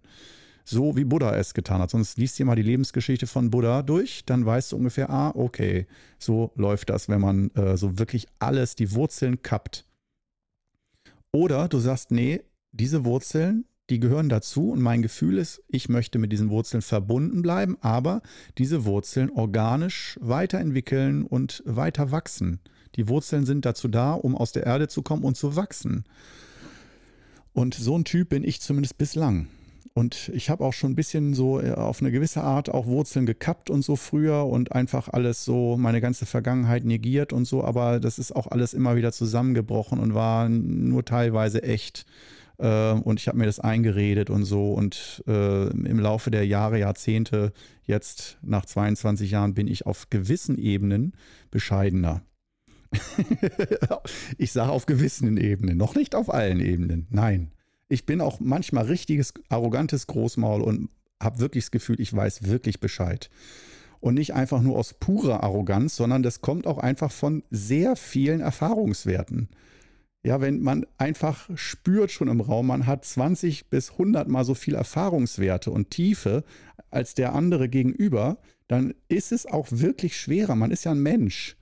So 0.65 0.97
wie 0.97 1.05
Buddha 1.05 1.37
es 1.37 1.53
getan 1.53 1.81
hat. 1.81 1.91
Sonst 1.91 2.17
liest 2.17 2.39
dir 2.39 2.47
mal 2.47 2.57
die 2.57 2.63
Lebensgeschichte 2.63 3.27
von 3.27 3.51
Buddha 3.51 3.83
durch, 3.83 4.25
dann 4.25 4.47
weißt 4.47 4.73
du 4.73 4.77
ungefähr, 4.77 5.11
ah, 5.11 5.33
okay, 5.35 5.87
so 6.19 6.53
läuft 6.57 6.89
das, 6.89 7.09
wenn 7.09 7.21
man 7.21 7.51
äh, 7.51 7.77
so 7.77 7.99
wirklich 7.99 8.27
alles, 8.39 8.75
die 8.75 8.93
Wurzeln 8.93 9.43
kappt. 9.43 9.87
Oder 11.33 11.69
du 11.69 11.79
sagst, 11.79 12.11
nee, 12.11 12.43
diese 12.73 13.05
Wurzeln, 13.05 13.67
die 13.91 14.01
gehören 14.01 14.29
dazu 14.29 14.71
und 14.71 14.81
mein 14.81 15.03
Gefühl 15.03 15.39
ist, 15.39 15.63
ich 15.69 15.89
möchte 15.89 16.19
mit 16.19 16.33
diesen 16.33 16.51
Wurzeln 16.51 16.83
verbunden 16.83 17.43
bleiben, 17.43 17.77
aber 17.81 18.23
diese 18.57 18.85
Wurzeln 18.85 19.31
organisch 19.31 20.19
weiterentwickeln 20.23 21.25
und 21.25 21.63
weiter 21.67 22.11
wachsen. 22.11 22.61
Die 22.97 23.09
Wurzeln 23.09 23.45
sind 23.45 23.65
dazu 23.65 23.89
da, 23.89 24.13
um 24.13 24.37
aus 24.37 24.53
der 24.53 24.65
Erde 24.65 24.89
zu 24.89 25.03
kommen 25.03 25.25
und 25.25 25.37
zu 25.37 25.57
wachsen. 25.57 26.05
Und 27.53 27.75
so 27.75 27.97
ein 27.97 28.05
Typ 28.05 28.31
bin 28.31 28.43
ich 28.43 28.61
zumindest 28.61 28.99
bislang. 28.99 29.49
Und 29.97 30.29
ich 30.35 30.51
habe 30.51 30.65
auch 30.65 30.73
schon 30.73 30.93
ein 30.93 30.97
bisschen 30.97 31.35
so 31.35 31.61
äh, 31.61 31.71
auf 31.71 32.01
eine 32.01 32.11
gewisse 32.11 32.43
Art 32.43 32.69
auch 32.69 32.87
Wurzeln 32.87 33.27
gekappt 33.27 33.71
und 33.71 33.83
so 33.83 33.95
früher 33.95 34.45
und 34.45 34.73
einfach 34.73 35.09
alles 35.09 35.45
so, 35.45 35.77
meine 35.77 36.01
ganze 36.01 36.27
Vergangenheit 36.27 36.85
negiert 36.85 37.33
und 37.33 37.45
so, 37.45 37.63
aber 37.63 38.01
das 38.01 38.19
ist 38.19 38.35
auch 38.35 38.49
alles 38.49 38.75
immer 38.75 38.97
wieder 38.97 39.13
zusammengebrochen 39.13 40.01
und 40.01 40.15
war 40.15 40.49
nur 40.49 41.05
teilweise 41.05 41.63
echt. 41.63 42.07
Äh, 42.59 42.93
und 42.93 43.21
ich 43.21 43.29
habe 43.29 43.39
mir 43.39 43.47
das 43.47 43.61
eingeredet 43.61 44.31
und 44.31 44.45
so. 44.45 44.73
Und 44.73 45.23
äh, 45.27 45.69
im 45.69 45.99
Laufe 45.99 46.31
der 46.31 46.47
Jahre, 46.47 46.79
Jahrzehnte, 46.79 47.53
jetzt 47.85 48.39
nach 48.43 48.67
22 48.67 49.31
Jahren, 49.31 49.55
bin 49.55 49.69
ich 49.69 49.87
auf 49.87 50.11
gewissen 50.11 50.59
Ebenen 50.59 51.13
bescheidener. 51.51 52.23
ich 54.39 54.53
sage 54.53 54.71
auf 54.71 54.87
gewissen 54.87 55.37
Ebenen, 55.37 55.77
noch 55.77 55.95
nicht 55.95 56.15
auf 56.15 56.33
allen 56.33 56.61
Ebenen. 56.61 57.07
Nein. 57.11 57.51
Ich 57.89 58.07
bin 58.07 58.21
auch 58.21 58.41
manchmal 58.41 58.87
richtiges, 58.87 59.35
arrogantes 59.49 60.07
Großmaul 60.07 60.63
und 60.63 60.89
habe 61.23 61.39
wirklich 61.39 61.65
das 61.65 61.71
Gefühl, 61.71 62.01
ich 62.01 62.15
weiß 62.15 62.45
wirklich 62.45 62.81
Bescheid. 62.81 63.31
Und 64.01 64.15
nicht 64.15 64.35
einfach 64.35 64.61
nur 64.61 64.79
aus 64.79 64.95
purer 64.95 65.43
Arroganz, 65.43 65.97
sondern 65.97 66.23
das 66.23 66.41
kommt 66.41 66.67
auch 66.67 66.79
einfach 66.79 67.11
von 67.11 67.43
sehr 67.51 67.97
vielen 67.97 68.41
Erfahrungswerten. 68.41 69.49
Ja, 70.27 70.41
wenn 70.41 70.63
man 70.63 70.87
einfach 70.97 71.51
spürt 71.55 72.11
schon 72.11 72.29
im 72.29 72.41
Raum, 72.41 72.69
man 72.69 72.87
hat 72.87 73.05
20 73.05 73.69
bis 73.69 73.93
100 73.93 74.27
mal 74.27 74.45
so 74.45 74.55
viel 74.55 74.75
Erfahrungswerte 74.75 75.71
und 75.71 75.91
Tiefe 75.91 76.45
als 76.91 77.15
der 77.15 77.35
andere 77.35 77.69
gegenüber, 77.69 78.39
dann 78.67 78.95
ist 79.09 79.33
es 79.33 79.45
auch 79.45 79.67
wirklich 79.71 80.17
schwerer. 80.17 80.55
Man 80.55 80.71
ist 80.71 80.85
ja 80.85 80.93
ein 80.93 81.03
Mensch. 81.03 81.57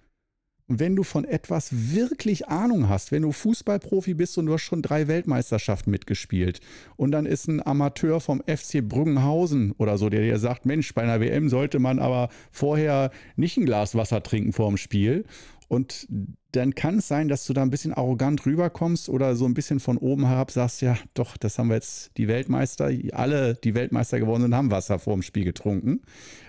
Und 0.69 0.79
wenn 0.79 0.95
du 0.95 1.03
von 1.03 1.25
etwas 1.25 1.93
wirklich 1.93 2.49
Ahnung 2.49 2.89
hast, 2.89 3.11
wenn 3.11 3.23
du 3.23 3.33
Fußballprofi 3.33 4.15
bist 4.15 4.39
und 4.39 4.47
du 4.47 4.53
hast 4.53 4.63
schon 4.63 4.81
drei 4.81 5.09
Weltmeisterschaften 5.09 5.91
mitgespielt 5.91 6.61
und 6.97 7.11
dann 7.11 7.27
ist 7.27 7.49
ein 7.49 7.67
Amateur 7.67 8.21
vom 8.21 8.43
FC 8.47 8.81
Brüggenhausen 8.81 9.73
oder 9.73 9.99
so, 9.99 10.09
der 10.09 10.21
dir 10.21 10.39
sagt, 10.39 10.67
Mensch, 10.67 10.95
bei 10.95 11.03
einer 11.03 11.21
WM 11.21 11.49
sollte 11.49 11.81
man 11.81 11.99
aber 11.99 12.29
vorher 12.53 13.11
nicht 13.35 13.57
ein 13.57 13.67
Glas 13.67 13.97
Wasser 13.97 14.23
trinken 14.23 14.53
vor 14.53 14.69
dem 14.69 14.77
Spiel 14.77 15.25
und 15.67 16.07
dann 16.53 16.75
kann 16.75 16.99
es 16.99 17.09
sein, 17.09 17.29
dass 17.29 17.47
du 17.47 17.55
da 17.55 17.63
ein 17.63 17.71
bisschen 17.71 17.95
arrogant 17.95 18.45
rüberkommst 18.45 19.09
oder 19.09 19.37
so 19.37 19.47
ein 19.47 19.55
bisschen 19.55 19.81
von 19.81 19.97
oben 19.97 20.27
herab 20.27 20.51
sagst, 20.51 20.83
ja, 20.83 20.99
doch, 21.15 21.39
das 21.39 21.59
haben 21.59 21.69
wir 21.69 21.77
jetzt 21.77 22.17
die 22.19 22.29
Weltmeister, 22.29 22.91
alle, 23.13 23.55
die 23.55 23.75
Weltmeister 23.75 24.21
geworden 24.21 24.43
sind, 24.43 24.55
haben 24.55 24.71
Wasser 24.71 24.99
vor 24.99 25.15
dem 25.15 25.23
Spiel 25.23 25.45
getrunken. 25.45 26.03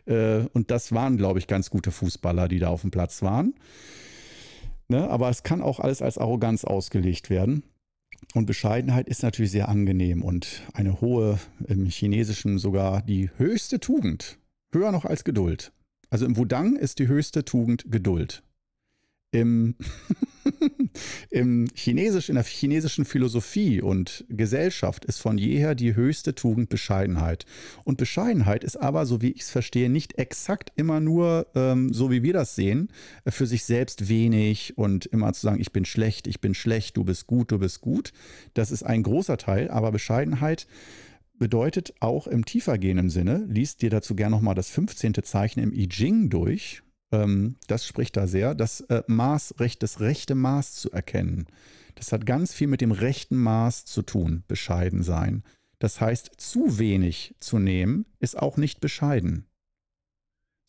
Äh, 0.06 0.42
und 0.54 0.72
das 0.72 0.92
waren, 0.92 1.16
glaube 1.18 1.40
ich, 1.40 1.48
ganz 1.48 1.70
gute 1.70 1.92
Fußballer, 1.92 2.50
die 2.50 2.60
da 2.60 2.68
auf 2.68 2.82
dem 2.82 2.92
Platz 2.92 3.22
waren. 3.22 3.54
Ne? 4.90 5.10
Aber 5.10 5.30
es 5.30 5.44
kann 5.44 5.62
auch 5.62 5.80
alles 5.80 6.02
als 6.02 6.18
Arroganz 6.18 6.66
ausgelegt 6.66 7.30
werden. 7.30 7.64
Und 8.34 8.46
Bescheidenheit 8.46 9.08
ist 9.08 9.24
natürlich 9.24 9.52
sehr 9.52 9.70
angenehm 9.70 10.22
und 10.22 10.64
eine 10.74 11.00
hohe, 11.00 11.40
im 11.68 11.86
Chinesischen 11.86 12.58
sogar 12.58 13.02
die 13.02 13.30
höchste 13.38 13.80
Tugend. 13.80 14.38
Höher 14.74 14.92
noch 14.92 15.06
als 15.06 15.24
Geduld. 15.24 15.72
Also 16.10 16.26
im 16.26 16.36
Wudang 16.36 16.76
ist 16.76 17.00
die 17.00 17.08
höchste 17.08 17.46
Tugend 17.46 17.86
Geduld 17.90 18.44
im, 19.34 19.76
im 21.30 21.68
Chinesisch, 21.74 22.30
in 22.30 22.36
der 22.36 22.44
chinesischen 22.44 23.04
Philosophie 23.04 23.82
und 23.82 24.26
Gesellschaft 24.30 25.06
ist 25.06 25.20
von 25.20 25.38
jeher 25.38 25.76
die 25.76 25.96
höchste 25.96 26.36
Tugend 26.36 26.70
Bescheidenheit. 26.70 27.46
Und 27.84 27.98
Bescheidenheit 27.98 28.64
ist 28.64 28.78
aber, 28.78 29.06
so 29.06 29.22
wie 29.22 29.32
ich 29.32 29.42
es 29.42 29.50
verstehe, 29.50 29.90
nicht 29.90 30.18
exakt 30.20 30.72
immer 30.76 31.00
nur, 31.00 31.48
ähm, 31.56 31.92
so 31.94 32.12
wie 32.12 32.24
wir 32.24 32.34
das 32.34 32.56
sehen, 32.56 32.90
für 33.28 33.48
sich 33.48 33.66
selbst 33.66 34.08
wenig 34.08 34.78
und 34.78 35.08
immer 35.08 35.34
zu 35.34 35.42
sagen, 35.42 35.60
ich 35.60 35.72
bin 35.72 35.86
schlecht, 35.86 36.28
ich 36.28 36.40
bin 36.40 36.54
schlecht, 36.54 36.96
du 36.96 37.04
bist 37.04 37.28
gut, 37.28 37.52
du 37.52 37.60
bist 37.60 37.82
gut. 37.82 38.14
Das 38.54 38.72
ist 38.72 38.84
ein 38.84 39.04
großer 39.04 39.38
Teil, 39.38 39.70
aber 39.70 39.92
Bescheidenheit 39.92 40.68
bedeutet 41.40 41.96
auch 42.00 42.28
im 42.28 42.46
tiefergehenden 42.46 43.10
Sinne, 43.10 43.46
liest 43.50 43.82
dir 43.82 43.90
dazu 43.90 44.16
gerne 44.16 44.36
nochmal 44.36 44.56
das 44.56 44.70
15. 44.70 45.16
Zeichen 45.24 45.60
im 45.60 45.74
I 45.74 45.90
Ching 45.90 46.30
durch 46.30 46.84
ähm, 47.14 47.56
das 47.68 47.86
spricht 47.88 48.18
da 48.18 48.28
sehr, 48.28 48.56
das 48.56 48.82
äh, 48.82 49.04
Maß, 49.08 49.54
das 49.80 50.00
rechte 50.02 50.36
Maß 50.36 50.74
zu 50.74 50.92
erkennen. 50.92 51.46
Das 51.96 52.12
hat 52.12 52.26
ganz 52.26 52.54
viel 52.54 52.68
mit 52.68 52.82
dem 52.82 52.92
rechten 52.92 53.38
Maß 53.38 53.86
zu 53.86 54.02
tun, 54.02 54.44
bescheiden 54.48 55.04
sein. 55.04 55.44
Das 55.80 56.02
heißt, 56.02 56.32
zu 56.38 56.80
wenig 56.80 57.36
zu 57.40 57.60
nehmen, 57.60 58.06
ist 58.20 58.38
auch 58.38 58.58
nicht 58.58 58.82
bescheiden, 58.82 59.46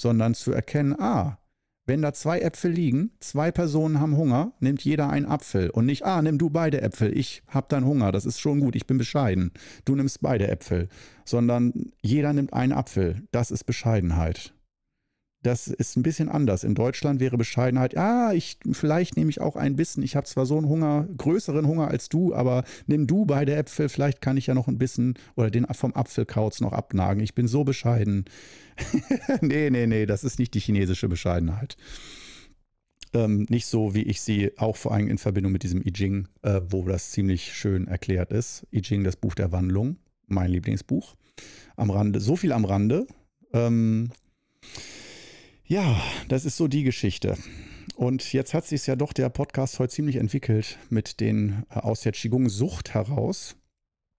sondern 0.01 0.35
zu 0.35 0.53
erkennen, 0.53 0.95
ah, 1.01 1.39
Wenn 1.87 2.01
da 2.01 2.15
zwei 2.15 2.41
Äpfel 2.41 2.71
liegen, 2.71 3.11
zwei 3.21 3.53
Personen 3.53 4.01
haben 4.01 4.17
Hunger, 4.17 4.55
nimmt 4.59 4.83
jeder 4.83 5.11
einen 5.11 5.27
Apfel 5.27 5.69
und 5.69 5.85
nicht, 5.85 6.03
ah, 6.05 6.23
nimm 6.23 6.39
du 6.39 6.49
beide 6.49 6.81
Äpfel, 6.81 7.15
ich 7.15 7.43
hab 7.47 7.69
dann 7.69 7.85
Hunger, 7.85 8.11
das 8.11 8.25
ist 8.25 8.41
schon 8.41 8.61
gut, 8.61 8.75
ich 8.75 8.87
bin 8.87 8.97
bescheiden. 8.97 9.53
Du 9.85 9.95
nimmst 9.95 10.23
beide 10.23 10.49
Äpfel, 10.49 10.89
sondern 11.27 11.93
jeder 12.01 12.33
nimmt 12.33 12.55
einen 12.55 12.73
Apfel. 12.73 13.29
Das 13.33 13.51
ist 13.51 13.65
Bescheidenheit. 13.65 14.55
Das 15.45 15.67
ist 15.67 15.95
ein 15.97 16.03
bisschen 16.03 16.31
anders. 16.31 16.65
In 16.65 16.75
Deutschland 16.75 17.21
wäre 17.21 17.37
Bescheidenheit, 17.37 17.99
ah, 17.99 18.33
ich, 18.33 18.57
vielleicht 18.73 19.19
nehme 19.19 19.29
ich 19.29 19.43
auch 19.43 19.57
ein 19.57 19.77
bisschen. 19.77 20.03
Ich 20.03 20.17
habe 20.17 20.27
zwar 20.27 20.47
so 20.47 20.57
einen 20.57 20.71
Hunger, 20.71 21.07
größeren 21.19 21.67
Hunger 21.67 21.89
als 21.89 22.09
du, 22.09 22.35
aber 22.35 22.65
nimm 22.87 23.07
du 23.07 23.27
beide 23.27 23.55
Äpfel, 23.55 23.91
vielleicht 23.91 24.23
kann 24.23 24.39
ich 24.39 24.47
ja 24.47 24.55
noch 24.55 24.69
ein 24.69 24.79
bisschen 24.79 25.19
oder 25.37 25.51
den 25.51 25.67
vom 25.73 25.93
Apfelkauz 25.93 26.63
noch 26.63 26.73
abnagen. 26.73 27.23
Ich 27.23 27.35
bin 27.35 27.47
so 27.47 27.63
bescheiden. 27.63 28.25
nee, 29.43 29.69
nee, 29.69 29.87
nee, 29.87 30.07
das 30.07 30.25
ist 30.25 30.39
nicht 30.39 30.55
die 30.55 30.61
chinesische 30.61 31.11
Bescheidenheit. 31.11 31.77
Ähm, 33.13 33.45
nicht 33.51 33.67
so, 33.67 33.95
wie 33.95 34.05
ich 34.05 34.23
sie 34.23 34.57
auch 34.57 34.77
vor 34.77 34.93
allem 34.93 35.09
in 35.09 35.19
Verbindung 35.19 35.53
mit 35.53 35.63
diesem 35.63 35.83
I 35.83 35.93
Ching, 35.93 36.27
äh, 36.41 36.63
wo 36.71 36.89
das 36.89 37.11
ziemlich 37.11 37.53
schön 37.53 37.87
erklärt 37.87 38.33
ist. 38.33 38.67
I 38.73 38.81
Ching, 38.81 39.05
das 39.05 39.17
Buch 39.17 39.35
der 39.35 39.53
Wandlung, 39.53 39.99
mein 40.27 40.51
Lieblingsbuch. 40.51 41.17
Am 41.77 41.91
Rande, 41.91 42.21
so 42.21 42.35
viel 42.35 42.53
am 42.53 42.65
Rande. 42.65 43.07
Ähm, 43.53 44.09
ja, 45.67 46.01
das 46.29 46.45
ist 46.45 46.57
so 46.57 46.69
die 46.69 46.83
Geschichte. 46.83 47.37
Und 47.97 48.33
jetzt 48.33 48.55
hat 48.55 48.67
sich 48.67 48.87
ja 48.87 48.97
doch 48.97 49.13
der 49.13 49.29
Podcast 49.29 49.79
heute 49.79 49.95
ziemlich 49.95 50.17
entwickelt 50.17 50.79
mit 50.91 51.21
den 51.21 51.65
äh, 51.71 51.79
aus 51.79 52.03
der 52.03 52.13
Qigong-Sucht 52.13 52.93
heraus. 52.93 53.57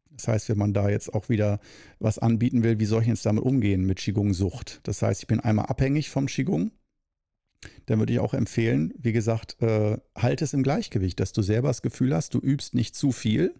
Das 0.10 0.28
heißt, 0.28 0.50
wenn 0.50 0.58
man 0.58 0.74
da 0.74 0.90
jetzt 0.90 1.14
auch 1.14 1.30
wieder 1.30 1.60
was 2.00 2.20
anbieten 2.20 2.64
will, 2.64 2.80
wie 2.80 2.86
soll 2.86 3.02
ich 3.02 3.10
jetzt 3.10 3.26
damit 3.26 3.44
umgehen 3.44 3.86
mit 3.86 4.00
Qigong-Sucht? 4.00 4.80
Das 4.84 5.02
heißt, 5.02 5.24
ich 5.24 5.28
bin 5.28 5.42
einmal 5.42 5.66
abhängig 5.66 6.10
vom 6.10 6.28
Qigong. 6.28 6.72
Dann 7.86 8.00
würde 8.00 8.14
ich 8.14 8.20
auch 8.20 8.34
empfehlen, 8.34 8.94
wie 8.98 9.12
gesagt, 9.12 9.62
äh, 9.62 9.98
halt 10.16 10.42
es 10.42 10.54
im 10.54 10.64
Gleichgewicht, 10.64 11.20
dass 11.20 11.34
du 11.34 11.42
selber 11.42 11.68
das 11.68 11.82
Gefühl 11.82 12.16
hast, 12.16 12.34
du 12.34 12.40
übst 12.40 12.76
nicht 12.76 12.96
zu 12.96 13.12
viel, 13.12 13.54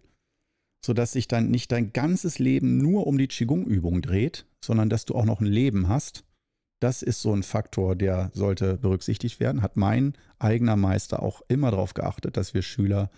sodass 0.84 1.12
sich 1.12 1.28
dann 1.28 1.50
nicht 1.50 1.72
dein 1.72 1.92
ganzes 1.92 2.38
Leben 2.38 2.78
nur 2.78 3.06
um 3.06 3.18
die 3.18 3.28
Qigong-Übung 3.28 4.02
dreht, 4.02 4.46
sondern 4.64 4.88
dass 4.88 5.04
du 5.04 5.14
auch 5.14 5.24
noch 5.24 5.40
ein 5.40 5.46
Leben 5.46 5.88
hast 5.88 6.25
das 6.80 7.02
ist 7.02 7.22
so 7.22 7.32
ein 7.32 7.42
Faktor, 7.42 7.96
der 7.96 8.30
sollte 8.34 8.76
berücksichtigt 8.76 9.40
werden. 9.40 9.62
Hat 9.62 9.76
mein 9.76 10.14
eigener 10.38 10.76
Meister 10.76 11.22
auch 11.22 11.42
immer 11.48 11.70
darauf 11.70 11.94
geachtet, 11.94 12.36
dass 12.36 12.54
wir 12.54 12.62
Schüler 12.62 13.10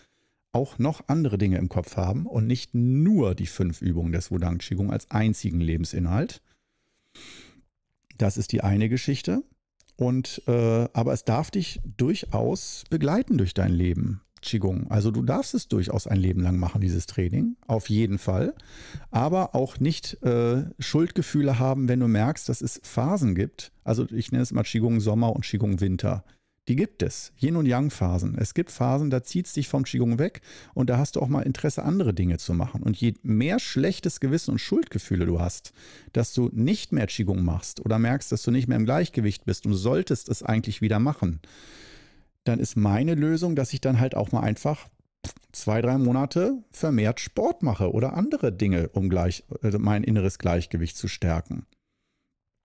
auch 0.53 0.79
noch 0.79 1.09
andere 1.09 1.39
Dinge 1.39 1.59
im 1.59 1.69
Kopf 1.69 1.97
haben 1.97 2.27
und 2.27 2.47
nicht 2.47 2.75
nur 2.75 3.35
die 3.35 3.47
fünf 3.47 3.83
Übungen 3.83 4.13
des 4.13 4.31
Wudang 4.31 4.59
Qigong 4.59 4.91
als 4.91 5.11
einzigen 5.11 5.61
Lebensinhalt. 5.61 6.41
Das 8.17 8.37
ist 8.37 8.53
die 8.53 8.63
eine 8.63 8.89
Geschichte. 8.89 9.43
Und 9.97 10.43
äh, 10.47 10.89
aber 10.93 11.13
es 11.13 11.25
darf 11.25 11.51
dich 11.51 11.81
durchaus 11.85 12.85
begleiten 12.89 13.37
durch 13.37 13.53
dein 13.53 13.73
Leben. 13.73 14.21
Qigong. 14.43 14.87
Also 14.91 15.11
du 15.11 15.23
darfst 15.23 15.55
es 15.55 15.69
durchaus 15.69 16.07
ein 16.07 16.19
Leben 16.19 16.41
lang 16.41 16.59
machen, 16.59 16.81
dieses 16.81 17.07
Training, 17.07 17.57
auf 17.67 17.89
jeden 17.89 18.19
Fall. 18.19 18.55
Aber 19.11 19.55
auch 19.55 19.81
nicht 19.81 20.23
äh, 20.23 20.65
Schuldgefühle 20.79 21.59
haben, 21.59 21.89
wenn 21.89 22.01
du 22.01 22.09
merkst, 22.09 22.49
dass 22.49 22.61
es 22.61 22.81
Phasen 22.83 23.35
gibt. 23.35 23.73
Also 23.85 24.07
ich 24.11 24.33
nenne 24.33 24.43
es 24.43 24.53
mal 24.53 24.63
Qigong 24.65 25.01
Sommer 25.01 25.35
und 25.35 25.45
Qigong 25.45 25.81
Winter. 25.81 26.25
Die 26.69 26.77
gibt 26.77 27.03
es, 27.03 27.33
Yin- 27.41 27.57
und 27.57 27.65
Yang-Phasen. 27.65 28.37
Es 28.37 28.53
gibt 28.53 28.71
Phasen, 28.71 29.09
da 29.09 29.23
zieht 29.23 29.47
es 29.47 29.55
dich 29.55 29.69
vom 29.69 29.85
Qigong 29.85 30.19
weg 30.19 30.43
und 30.75 30.91
da 30.91 30.99
hast 30.99 31.17
du 31.17 31.21
auch 31.21 31.29
mal 31.29 31.41
Interesse, 31.41 31.83
andere 31.83 32.13
Dinge 32.13 32.37
zu 32.37 32.53
machen. 32.53 32.83
Und 32.83 32.99
je 32.99 33.15
mehr 33.23 33.59
schlechtes 33.59 34.21
Gewissen 34.21 34.51
und 34.51 34.59
Schuldgefühle 34.59 35.25
du 35.25 35.41
hast, 35.41 35.73
dass 36.13 36.35
du 36.35 36.51
nicht 36.53 36.93
mehr 36.93 37.07
Qigong 37.07 37.43
machst 37.43 37.81
oder 37.81 37.99
merkst, 37.99 38.31
dass 38.31 38.43
du 38.43 38.51
nicht 38.51 38.69
mehr 38.69 38.77
im 38.77 38.85
Gleichgewicht 38.85 39.47
bist 39.47 39.65
und 39.65 39.73
solltest 39.75 40.29
es 40.29 40.43
eigentlich 40.43 40.83
wieder 40.83 40.99
machen, 40.99 41.41
dann 42.49 42.61
ist 42.61 42.77
meine 42.77 43.15
Lösung, 43.15 43.55
dass 43.57 43.73
ich 43.73 43.81
dann 43.81 44.01
halt 44.01 44.15
auch 44.15 44.33
mal 44.33 44.41
einfach 44.41 44.89
zwei, 45.53 45.83
drei 45.83 45.99
Monate 45.99 46.63
vermehrt 46.71 47.21
Sport 47.21 47.63
mache 47.63 47.93
oder 47.93 48.15
andere 48.15 48.53
Dinge, 48.53 48.89
um 48.89 49.09
gleich, 49.09 49.45
äh, 49.63 49.77
mein 49.79 50.05
inneres 50.05 50.39
Gleichgewicht 50.39 50.97
zu 50.97 51.09
stärken. 51.09 51.67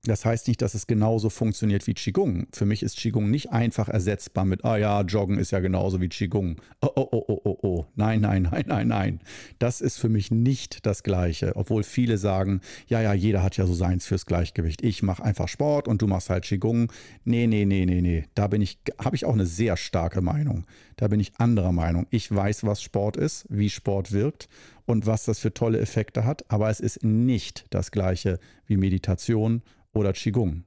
Das 0.06 0.26
heißt 0.26 0.50
nicht, 0.50 0.62
dass 0.62 0.74
es 0.74 0.86
genauso 0.86 1.30
funktioniert 1.30 1.88
wie 1.88 1.94
Qigong. 1.94 2.48
Für 2.52 2.66
mich 2.66 2.84
ist 2.84 2.98
Qigong 2.98 3.32
nicht 3.32 3.54
einfach 3.54 3.88
ersetzbar 3.88 4.44
mit, 4.44 4.66
ah 4.66 4.76
ja, 4.76 5.00
Joggen 5.02 5.38
ist 5.38 5.52
ja 5.52 5.62
genauso 5.62 6.02
wie 6.02 6.10
Qigong. 6.10 6.58
Oh, 6.82 6.90
oh, 6.94 7.08
oh, 7.10 7.24
oh, 7.30 7.42
oh, 7.46 7.58
oh. 7.62 7.86
Nein, 7.96 8.20
nein, 8.20 8.42
nein, 8.52 8.66
nein, 8.68 8.88
nein. 8.90 9.20
Das 9.60 9.80
ist 9.80 9.98
für 9.98 10.10
mich 10.10 10.30
nicht 10.30 10.86
das 10.86 11.04
Gleiche. 11.04 11.56
Obwohl 11.56 11.84
viele 11.84 12.18
sagen, 12.18 12.60
ja, 12.88 13.02
ja, 13.02 13.14
jeder 13.14 13.44
hat 13.44 13.56
ja 13.56 13.66
so 13.66 13.74
seins 13.74 14.06
fürs 14.06 14.26
Gleichgewicht. 14.26 14.84
Ich 14.84 15.04
mache 15.04 15.24
einfach 15.24 15.48
Sport 15.48 15.88
und 15.88 16.02
du 16.02 16.08
machst 16.08 16.30
halt 16.30 16.44
Qigong. 16.44 16.92
Nee, 17.24 17.48
nee, 17.48 17.64
nee, 17.64 17.86
nee, 17.86 18.02
nee. 18.02 18.26
Da 18.36 18.48
bin 18.48 18.62
ich, 18.62 18.80
habe 19.00 19.16
ich 19.16 19.24
auch 19.24 19.34
eine 19.34 19.46
sehr 19.46 19.78
starke 19.78 20.20
Meinung. 20.20 20.66
Da 20.98 21.08
bin 21.08 21.22
ich 21.22 21.32
anderer 21.38 21.72
Meinung. 21.72 22.08
Ich 22.10 22.30
weiß, 22.30 22.66
was 22.66 22.82
Sport 22.82 23.16
ist, 23.16 23.46
wie 23.48 23.70
Sport 23.70 24.12
wirkt 24.12 24.50
und 24.86 25.06
was 25.06 25.26
das 25.26 25.40
für 25.40 25.54
tolle 25.54 25.80
Effekte 25.80 26.26
hat, 26.26 26.46
aber 26.50 26.70
es 26.70 26.80
ist 26.80 27.04
nicht 27.04 27.66
das 27.70 27.92
Gleiche 27.92 28.40
wie 28.66 28.78
Meditation 28.78 29.62
oder 29.94 30.14
Qigong. 30.14 30.66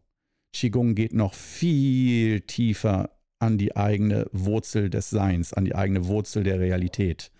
Qigong 0.53 0.95
geht 0.95 1.13
noch 1.13 1.35
viel 1.35 2.41
tiefer 2.41 3.11
an 3.39 3.59
die 3.59 3.77
eigene 3.77 4.27
Wurzel 4.33 4.89
des 4.89 5.11
Seins, 5.11 5.53
an 5.53 5.65
die 5.65 5.75
eigene 5.75 6.07
Wurzel 6.07 6.45
der 6.45 6.59
Realität. 6.59 7.31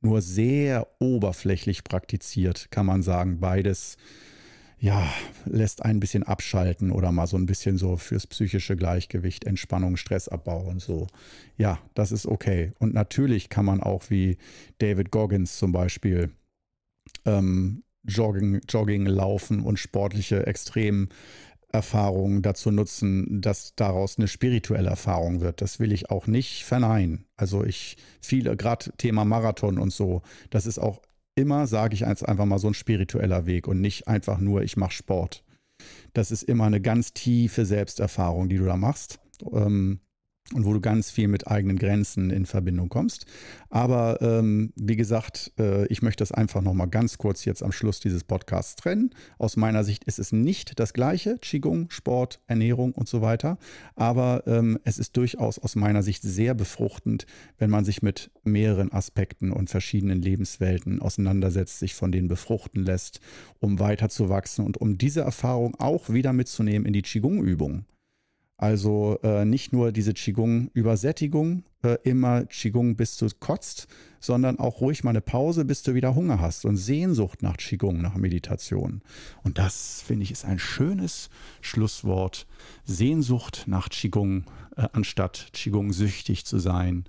Nur 0.00 0.20
sehr 0.20 0.88
oberflächlich 0.98 1.84
praktiziert, 1.84 2.70
kann 2.70 2.86
man 2.86 3.02
sagen. 3.02 3.40
Beides, 3.40 3.96
ja, 4.84 5.10
lässt 5.46 5.82
ein 5.82 5.98
bisschen 5.98 6.24
abschalten 6.24 6.90
oder 6.90 7.10
mal 7.10 7.26
so 7.26 7.38
ein 7.38 7.46
bisschen 7.46 7.78
so 7.78 7.96
fürs 7.96 8.26
psychische 8.26 8.76
Gleichgewicht, 8.76 9.44
Entspannung, 9.44 9.96
Stressabbau 9.96 10.60
und 10.60 10.82
so. 10.82 11.06
Ja, 11.56 11.78
das 11.94 12.12
ist 12.12 12.26
okay. 12.26 12.74
Und 12.80 12.92
natürlich 12.92 13.48
kann 13.48 13.64
man 13.64 13.82
auch 13.82 14.10
wie 14.10 14.36
David 14.76 15.10
Goggins 15.10 15.56
zum 15.56 15.72
Beispiel 15.72 16.32
ähm, 17.24 17.82
Jogging, 18.06 18.60
Jogging, 18.68 19.06
Laufen 19.06 19.60
und 19.60 19.78
sportliche 19.78 20.46
Extremerfahrungen 20.46 22.42
dazu 22.42 22.70
nutzen, 22.70 23.40
dass 23.40 23.74
daraus 23.76 24.18
eine 24.18 24.28
spirituelle 24.28 24.90
Erfahrung 24.90 25.40
wird. 25.40 25.62
Das 25.62 25.80
will 25.80 25.92
ich 25.92 26.10
auch 26.10 26.26
nicht 26.26 26.64
verneinen. 26.64 27.24
Also 27.38 27.64
ich 27.64 27.96
viele, 28.20 28.54
gerade 28.54 28.92
Thema 28.98 29.24
Marathon 29.24 29.78
und 29.78 29.94
so, 29.94 30.20
das 30.50 30.66
ist 30.66 30.78
auch 30.78 31.00
immer, 31.34 31.66
sage 31.66 31.94
ich 31.94 32.00
jetzt 32.00 32.26
einfach 32.26 32.44
mal, 32.44 32.58
so 32.58 32.68
ein 32.68 32.74
spiritueller 32.74 33.46
Weg 33.46 33.68
und 33.68 33.80
nicht 33.80 34.08
einfach 34.08 34.38
nur, 34.38 34.62
ich 34.62 34.76
mache 34.76 34.92
Sport. 34.92 35.44
Das 36.12 36.30
ist 36.30 36.42
immer 36.42 36.64
eine 36.64 36.80
ganz 36.80 37.12
tiefe 37.12 37.66
Selbsterfahrung, 37.66 38.48
die 38.48 38.56
du 38.56 38.64
da 38.64 38.76
machst. 38.76 39.20
Ähm, 39.52 40.00
und 40.52 40.66
wo 40.66 40.74
du 40.74 40.80
ganz 40.80 41.10
viel 41.10 41.28
mit 41.28 41.48
eigenen 41.48 41.78
Grenzen 41.78 42.30
in 42.30 42.44
Verbindung 42.44 42.90
kommst. 42.90 43.24
Aber 43.70 44.20
ähm, 44.20 44.72
wie 44.76 44.96
gesagt, 44.96 45.52
äh, 45.58 45.86
ich 45.86 46.02
möchte 46.02 46.20
das 46.20 46.32
einfach 46.32 46.60
nochmal 46.60 46.88
ganz 46.88 47.16
kurz 47.16 47.46
jetzt 47.46 47.62
am 47.62 47.72
Schluss 47.72 47.98
dieses 47.98 48.24
Podcasts 48.24 48.76
trennen. 48.76 49.10
Aus 49.38 49.56
meiner 49.56 49.84
Sicht 49.84 50.04
ist 50.04 50.18
es 50.18 50.32
nicht 50.32 50.78
das 50.78 50.92
gleiche, 50.92 51.38
Qigong, 51.38 51.90
Sport, 51.90 52.40
Ernährung 52.46 52.92
und 52.92 53.08
so 53.08 53.22
weiter. 53.22 53.56
Aber 53.96 54.42
ähm, 54.46 54.78
es 54.84 54.98
ist 54.98 55.16
durchaus 55.16 55.58
aus 55.58 55.76
meiner 55.76 56.02
Sicht 56.02 56.22
sehr 56.22 56.54
befruchtend, 56.54 57.24
wenn 57.56 57.70
man 57.70 57.86
sich 57.86 58.02
mit 58.02 58.30
mehreren 58.44 58.92
Aspekten 58.92 59.50
und 59.50 59.70
verschiedenen 59.70 60.20
Lebenswelten 60.20 61.00
auseinandersetzt, 61.00 61.78
sich 61.78 61.94
von 61.94 62.12
denen 62.12 62.28
befruchten 62.28 62.84
lässt, 62.84 63.20
um 63.60 63.78
weiterzuwachsen 63.78 64.66
und 64.66 64.76
um 64.76 64.98
diese 64.98 65.22
Erfahrung 65.22 65.74
auch 65.76 66.10
wieder 66.10 66.34
mitzunehmen 66.34 66.86
in 66.86 66.92
die 66.92 67.02
Qigong-Übung. 67.02 67.86
Also 68.56 69.18
äh, 69.22 69.44
nicht 69.44 69.72
nur 69.72 69.90
diese 69.90 70.12
Qigong-Übersättigung, 70.12 71.64
äh, 71.82 71.98
immer 72.04 72.44
Qigong 72.44 72.94
bis 72.94 73.16
du 73.16 73.28
kotzt, 73.40 73.88
sondern 74.20 74.58
auch 74.60 74.80
ruhig 74.80 75.02
mal 75.02 75.10
eine 75.10 75.20
Pause, 75.20 75.64
bis 75.64 75.82
du 75.82 75.94
wieder 75.94 76.14
Hunger 76.14 76.40
hast 76.40 76.64
und 76.64 76.76
Sehnsucht 76.76 77.42
nach 77.42 77.56
Qigong, 77.56 78.00
nach 78.00 78.14
Meditation. 78.14 79.02
Und 79.42 79.58
das, 79.58 80.02
finde 80.06 80.22
ich, 80.22 80.30
ist 80.30 80.44
ein 80.44 80.60
schönes 80.60 81.30
Schlusswort. 81.62 82.46
Sehnsucht 82.84 83.64
nach 83.66 83.88
Qigong, 83.88 84.44
äh, 84.76 84.88
anstatt 84.92 85.48
Qigong 85.52 85.92
süchtig 85.92 86.46
zu 86.46 86.60
sein. 86.60 87.04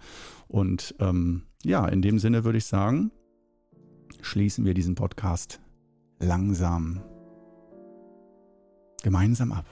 Und 0.48 0.96
ähm, 1.00 1.44
ja, 1.64 1.88
in 1.88 2.02
dem 2.02 2.18
Sinne 2.18 2.44
würde 2.44 2.58
ich 2.58 2.66
sagen, 2.66 3.12
schließen 4.22 4.66
wir 4.66 4.74
diesen 4.74 4.96
Podcast 4.96 5.60
langsam 6.20 7.04
gemeinsam 9.04 9.52
ab. 9.52 9.68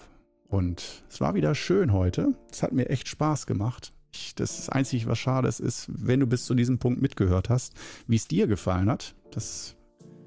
Und 0.54 1.04
es 1.10 1.20
war 1.20 1.34
wieder 1.34 1.56
schön 1.56 1.94
heute. 1.94 2.36
Es 2.52 2.62
hat 2.62 2.74
mir 2.74 2.88
echt 2.88 3.08
Spaß 3.08 3.48
gemacht. 3.48 3.92
Ich, 4.14 4.36
das, 4.36 4.70
Einzige, 4.70 5.08
was 5.08 5.18
schade 5.18 5.48
ist, 5.48 5.60
ist, 5.60 5.88
wenn 5.90 6.20
du 6.20 6.28
bis 6.28 6.46
zu 6.46 6.54
diesem 6.54 6.78
Punkt 6.78 7.02
mitgehört 7.02 7.50
hast, 7.50 7.74
wie 8.06 8.18
es 8.18 8.28
dir 8.28 8.46
gefallen 8.46 8.88
hat. 8.88 9.16
Das, 9.32 9.76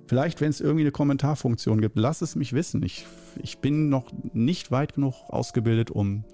vielleicht, 0.08 0.40
wenn 0.40 0.50
es 0.50 0.60
irgendwie 0.60 0.82
eine 0.82 0.90
Kommentarfunktion 0.90 1.80
gibt, 1.80 1.96
lass 1.96 2.22
es 2.22 2.34
mich 2.34 2.54
wissen. 2.54 2.82
Ich, 2.82 3.06
ich 3.40 3.58
bin 3.58 3.88
noch 3.88 4.10
nicht 4.32 4.72
weit 4.72 4.94
genug 4.94 5.14
ausgebildet, 5.28 5.92
um 5.92 6.24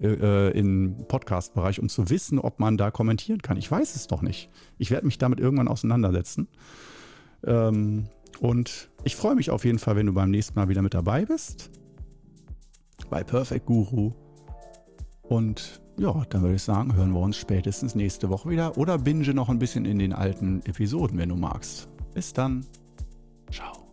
äh, 0.00 0.48
äh 0.48 0.58
im 0.58 1.04
Podcast-Bereich, 1.06 1.78
um 1.78 1.90
zu 1.90 2.08
wissen, 2.08 2.38
ob 2.38 2.58
man 2.58 2.78
da 2.78 2.90
kommentieren 2.90 3.42
kann. 3.42 3.58
Ich 3.58 3.70
weiß 3.70 3.96
es 3.96 4.06
doch 4.06 4.22
nicht. 4.22 4.48
Ich 4.78 4.90
werde 4.90 5.04
mich 5.04 5.18
damit 5.18 5.40
irgendwann 5.40 5.68
auseinandersetzen. 5.68 6.48
Ähm, 7.44 8.06
und 8.40 8.88
ich 9.04 9.14
freue 9.14 9.34
mich 9.34 9.50
auf 9.50 9.66
jeden 9.66 9.78
Fall, 9.78 9.96
wenn 9.96 10.06
du 10.06 10.14
beim 10.14 10.30
nächsten 10.30 10.58
Mal 10.58 10.70
wieder 10.70 10.80
mit 10.80 10.94
dabei 10.94 11.26
bist 11.26 11.70
bei 13.12 13.22
Perfect 13.22 13.66
Guru. 13.66 14.12
Und 15.20 15.82
ja, 15.98 16.24
dann 16.30 16.40
würde 16.40 16.54
ich 16.54 16.62
sagen, 16.62 16.96
hören 16.96 17.12
wir 17.12 17.20
uns 17.20 17.36
spätestens 17.36 17.94
nächste 17.94 18.30
Woche 18.30 18.48
wieder 18.48 18.78
oder 18.78 18.96
binge 18.96 19.34
noch 19.34 19.50
ein 19.50 19.58
bisschen 19.58 19.84
in 19.84 19.98
den 19.98 20.14
alten 20.14 20.62
Episoden, 20.64 21.18
wenn 21.18 21.28
du 21.28 21.36
magst. 21.36 21.90
Bis 22.14 22.32
dann. 22.32 22.64
Ciao. 23.50 23.91